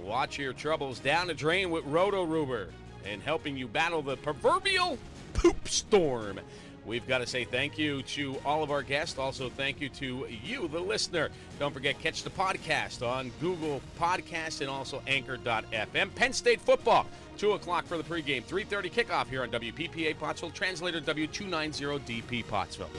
Watch 0.02 0.38
your 0.38 0.54
troubles 0.54 0.98
down 0.98 1.26
the 1.26 1.34
drain 1.34 1.70
with 1.70 1.84
Roto 1.84 2.24
Rooter 2.24 2.70
and 3.06 3.22
helping 3.22 3.56
you 3.56 3.68
battle 3.68 4.02
the 4.02 4.16
proverbial 4.16 4.98
poop 5.34 5.68
storm. 5.68 6.40
We've 6.86 7.06
got 7.06 7.18
to 7.18 7.26
say 7.26 7.44
thank 7.44 7.78
you 7.78 8.02
to 8.02 8.36
all 8.44 8.62
of 8.62 8.70
our 8.70 8.82
guests. 8.82 9.18
Also, 9.18 9.50
thank 9.50 9.80
you 9.80 9.88
to 9.90 10.26
you, 10.42 10.66
the 10.68 10.80
listener. 10.80 11.28
Don't 11.58 11.72
forget, 11.72 11.98
catch 12.00 12.22
the 12.22 12.30
podcast 12.30 13.06
on 13.06 13.30
Google 13.40 13.82
Podcast 13.98 14.60
and 14.60 14.70
also 14.70 15.02
Anchor.fm. 15.06 16.14
Penn 16.14 16.32
State 16.32 16.60
football, 16.60 17.06
2 17.38 17.52
o'clock 17.52 17.86
for 17.86 17.96
the 17.98 18.02
pregame, 18.02 18.42
3.30 18.44 18.92
kickoff 18.92 19.28
here 19.28 19.42
on 19.42 19.50
WPPA 19.50 20.18
Pottsville, 20.18 20.50
translator 20.50 21.00
W290DP 21.00 22.46
Pottsville. 22.48 22.90